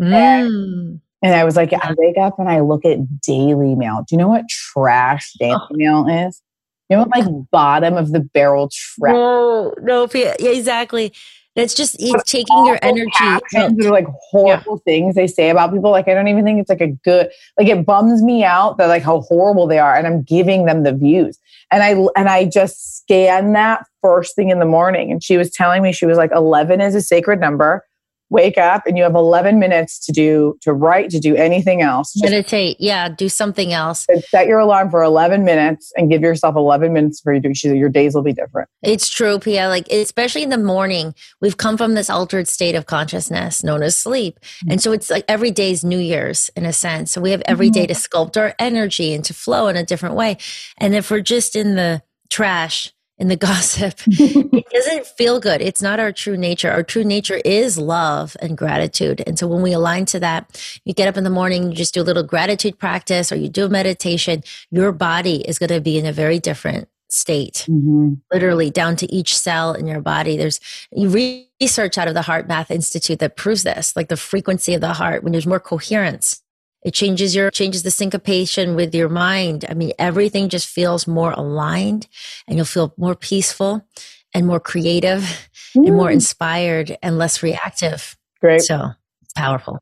Mm. 0.00 1.00
and 1.22 1.34
i 1.34 1.44
was 1.44 1.54
like 1.54 1.72
i 1.72 1.94
wake 1.96 2.18
up 2.18 2.38
and 2.38 2.48
i 2.48 2.60
look 2.60 2.84
at 2.84 3.20
daily 3.20 3.74
mail. 3.74 4.04
Do 4.08 4.14
you 4.14 4.18
know 4.18 4.28
what 4.28 4.44
trash 4.48 5.32
daily 5.38 5.58
mail 5.70 6.06
is? 6.08 6.42
You 6.88 6.96
know 6.96 7.04
what 7.04 7.16
like 7.16 7.50
bottom 7.50 7.96
of 7.96 8.12
the 8.12 8.20
barrel 8.20 8.68
trash 8.70 9.12
No, 9.12 9.74
no, 9.80 10.08
yeah, 10.12 10.34
exactly. 10.38 11.12
That's 11.54 11.74
just 11.74 11.96
it's 12.00 12.30
taking 12.30 12.66
your 12.66 12.78
energy. 12.82 13.10
captions 13.12 13.86
are 13.86 13.90
like 13.90 14.06
horrible 14.30 14.78
things 14.78 15.14
they 15.14 15.28
say 15.28 15.50
about 15.50 15.72
people. 15.72 15.90
Like 15.90 16.08
I 16.08 16.14
don't 16.14 16.26
even 16.26 16.44
think 16.44 16.60
it's 16.60 16.68
like 16.68 16.80
a 16.80 16.88
good. 17.04 17.30
Like 17.58 17.68
it 17.68 17.86
bums 17.86 18.22
me 18.22 18.42
out 18.42 18.76
that 18.78 18.86
like 18.88 19.02
how 19.02 19.20
horrible 19.20 19.68
they 19.68 19.78
are, 19.78 19.94
and 19.94 20.06
I'm 20.06 20.22
giving 20.22 20.64
them 20.64 20.82
the 20.82 20.92
views. 20.92 21.38
And 21.70 21.82
I 21.82 21.90
and 22.16 22.28
I 22.28 22.46
just 22.46 22.98
scan 22.98 23.52
that 23.52 23.86
first 24.02 24.34
thing 24.34 24.50
in 24.50 24.58
the 24.58 24.64
morning. 24.64 25.12
And 25.12 25.22
she 25.22 25.36
was 25.36 25.50
telling 25.50 25.82
me 25.82 25.92
she 25.92 26.06
was 26.06 26.18
like, 26.18 26.32
eleven 26.32 26.80
is 26.80 26.96
a 26.96 27.00
sacred 27.00 27.38
number. 27.38 27.84
Wake 28.30 28.58
up, 28.58 28.82
and 28.86 28.96
you 28.96 29.02
have 29.02 29.14
11 29.14 29.58
minutes 29.58 29.98
to 30.06 30.12
do 30.12 30.56
to 30.62 30.72
write 30.72 31.10
to 31.10 31.20
do 31.20 31.36
anything 31.36 31.82
else. 31.82 32.12
Just 32.12 32.24
Meditate. 32.24 32.76
Yeah, 32.80 33.08
do 33.08 33.28
something 33.28 33.72
else. 33.72 34.06
set 34.28 34.46
your 34.46 34.58
alarm 34.58 34.90
for 34.90 35.02
11 35.02 35.44
minutes 35.44 35.92
and 35.96 36.10
give 36.10 36.22
yourself 36.22 36.56
11 36.56 36.92
minutes 36.92 37.20
for 37.20 37.34
you 37.34 37.40
to 37.40 37.52
do. 37.52 37.74
Your 37.74 37.88
days 37.88 38.14
will 38.14 38.22
be 38.22 38.32
different. 38.32 38.68
It's 38.82 39.08
true, 39.08 39.38
Pia. 39.38 39.68
Like, 39.68 39.88
especially 39.90 40.42
in 40.42 40.50
the 40.50 40.58
morning, 40.58 41.14
we've 41.40 41.56
come 41.56 41.76
from 41.76 41.94
this 41.94 42.08
altered 42.08 42.48
state 42.48 42.74
of 42.74 42.86
consciousness 42.86 43.62
known 43.62 43.82
as 43.82 43.96
sleep. 43.96 44.40
Mm-hmm. 44.40 44.72
And 44.72 44.82
so 44.82 44.92
it's 44.92 45.10
like 45.10 45.24
every 45.28 45.50
day's 45.50 45.84
New 45.84 45.98
Year's 45.98 46.50
in 46.56 46.64
a 46.64 46.72
sense. 46.72 47.12
So 47.12 47.20
we 47.20 47.30
have 47.30 47.42
every 47.44 47.66
mm-hmm. 47.66 47.82
day 47.82 47.86
to 47.86 47.94
sculpt 47.94 48.36
our 48.36 48.54
energy 48.58 49.12
and 49.12 49.24
to 49.26 49.34
flow 49.34 49.68
in 49.68 49.76
a 49.76 49.84
different 49.84 50.14
way. 50.14 50.38
And 50.78 50.94
if 50.94 51.10
we're 51.10 51.20
just 51.20 51.56
in 51.56 51.76
the 51.76 52.02
trash, 52.30 52.93
in 53.18 53.28
the 53.28 53.36
gossip, 53.48 53.94
it 54.06 54.64
doesn't 54.70 55.06
feel 55.06 55.40
good. 55.40 55.60
It's 55.60 55.82
not 55.82 56.00
our 56.00 56.12
true 56.12 56.36
nature. 56.36 56.70
Our 56.70 56.82
true 56.82 57.04
nature 57.04 57.40
is 57.44 57.78
love 57.78 58.36
and 58.40 58.56
gratitude. 58.56 59.22
And 59.26 59.38
so 59.38 59.46
when 59.46 59.62
we 59.62 59.72
align 59.72 60.06
to 60.06 60.20
that, 60.20 60.80
you 60.84 60.94
get 60.94 61.08
up 61.08 61.16
in 61.16 61.24
the 61.24 61.30
morning, 61.30 61.70
you 61.70 61.76
just 61.76 61.94
do 61.94 62.02
a 62.02 62.04
little 62.04 62.22
gratitude 62.22 62.78
practice 62.78 63.30
or 63.30 63.36
you 63.36 63.48
do 63.48 63.66
a 63.66 63.68
meditation, 63.68 64.42
your 64.70 64.92
body 64.92 65.46
is 65.48 65.58
going 65.58 65.70
to 65.70 65.80
be 65.80 65.98
in 65.98 66.06
a 66.06 66.12
very 66.12 66.38
different 66.38 66.88
state 67.14 67.66
mm-hmm. 67.68 68.14
literally 68.32 68.70
down 68.70 68.96
to 68.96 69.12
each 69.12 69.36
cell 69.38 69.72
in 69.72 69.86
your 69.86 70.00
body. 70.00 70.36
There's 70.36 70.60
research 70.92 71.96
out 71.96 72.08
of 72.08 72.14
the 72.14 72.20
HeartMath 72.20 72.70
Institute 72.70 73.20
that 73.20 73.36
proves 73.36 73.62
this, 73.62 73.94
like 73.94 74.08
the 74.08 74.16
frequency 74.16 74.74
of 74.74 74.80
the 74.80 74.92
heart 74.92 75.22
when 75.22 75.32
there's 75.32 75.46
more 75.46 75.60
coherence. 75.60 76.42
It 76.84 76.92
changes 76.92 77.34
your 77.34 77.50
changes 77.50 77.82
the 77.82 77.90
syncopation 77.90 78.76
with 78.76 78.94
your 78.94 79.08
mind. 79.08 79.64
I 79.68 79.74
mean, 79.74 79.92
everything 79.98 80.48
just 80.50 80.68
feels 80.68 81.06
more 81.06 81.32
aligned 81.32 82.06
and 82.46 82.56
you'll 82.56 82.66
feel 82.66 82.92
more 82.98 83.14
peaceful 83.14 83.86
and 84.34 84.46
more 84.46 84.60
creative 84.60 85.48
and 85.74 85.96
more 85.96 86.08
mm. 86.08 86.14
inspired 86.14 86.96
and 87.02 87.16
less 87.16 87.42
reactive. 87.42 88.16
Great. 88.40 88.62
So 88.62 88.90
it's 89.22 89.32
powerful. 89.32 89.78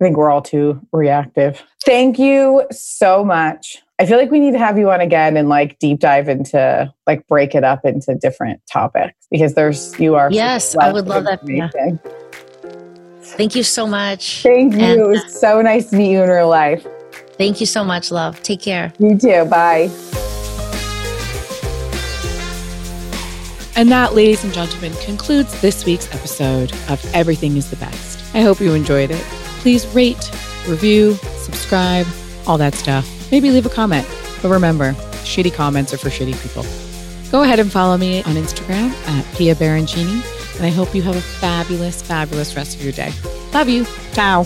I 0.00 0.04
think 0.04 0.16
we're 0.16 0.30
all 0.30 0.42
too 0.42 0.80
reactive. 0.92 1.60
Thank 1.84 2.18
you 2.20 2.64
so 2.70 3.24
much. 3.24 3.82
I 3.98 4.06
feel 4.06 4.16
like 4.16 4.30
we 4.30 4.38
need 4.38 4.52
to 4.52 4.58
have 4.58 4.78
you 4.78 4.90
on 4.92 5.00
again 5.00 5.36
and 5.36 5.48
like 5.48 5.80
deep 5.80 5.98
dive 5.98 6.28
into 6.28 6.92
like 7.08 7.26
break 7.26 7.56
it 7.56 7.64
up 7.64 7.84
into 7.84 8.14
different 8.14 8.60
topics 8.70 9.16
because 9.28 9.54
there's 9.54 9.98
you 9.98 10.14
are 10.14 10.30
Yes, 10.30 10.76
I 10.76 10.92
would 10.92 11.08
love 11.08 11.24
that, 11.24 11.44
Pia. 11.44 11.68
Information. 13.28 13.38
Thank 13.38 13.54
you 13.54 13.62
so 13.62 13.86
much. 13.86 14.42
Thank 14.42 14.74
you. 14.74 14.80
And, 14.80 15.00
it 15.00 15.06
was 15.06 15.40
so 15.40 15.60
nice 15.62 15.90
to 15.90 15.96
meet 15.96 16.12
you 16.12 16.22
in 16.22 16.28
real 16.30 16.48
life. 16.48 16.86
Thank 17.36 17.60
you 17.60 17.66
so 17.66 17.84
much, 17.84 18.10
love. 18.10 18.42
Take 18.42 18.60
care. 18.62 18.92
You 18.98 19.16
too. 19.16 19.44
Bye. 19.44 19.90
And 23.76 23.92
that, 23.92 24.14
ladies 24.14 24.42
and 24.42 24.52
gentlemen, 24.52 24.92
concludes 25.04 25.60
this 25.60 25.84
week's 25.84 26.12
episode 26.12 26.72
of 26.88 27.04
Everything 27.14 27.56
is 27.56 27.70
the 27.70 27.76
Best. 27.76 28.34
I 28.34 28.40
hope 28.40 28.60
you 28.60 28.72
enjoyed 28.74 29.12
it. 29.12 29.22
Please 29.60 29.86
rate, 29.94 30.30
review, 30.66 31.14
subscribe, 31.36 32.06
all 32.46 32.58
that 32.58 32.74
stuff. 32.74 33.08
Maybe 33.30 33.50
leave 33.52 33.66
a 33.66 33.70
comment. 33.70 34.08
But 34.42 34.48
remember, 34.48 34.92
shitty 35.22 35.54
comments 35.54 35.94
are 35.94 35.98
for 35.98 36.08
shitty 36.08 36.42
people. 36.42 36.64
Go 37.30 37.42
ahead 37.42 37.60
and 37.60 37.70
follow 37.70 37.96
me 37.96 38.22
on 38.24 38.34
Instagram 38.34 38.90
at 39.06 39.36
Pia 39.36 39.54
Baroncini. 39.54 40.37
And 40.58 40.66
I 40.66 40.70
hope 40.70 40.94
you 40.94 41.02
have 41.02 41.16
a 41.16 41.20
fabulous, 41.20 42.02
fabulous 42.02 42.54
rest 42.54 42.76
of 42.76 42.82
your 42.82 42.92
day. 42.92 43.12
Love 43.54 43.68
you. 43.68 43.86
Ciao. 44.12 44.44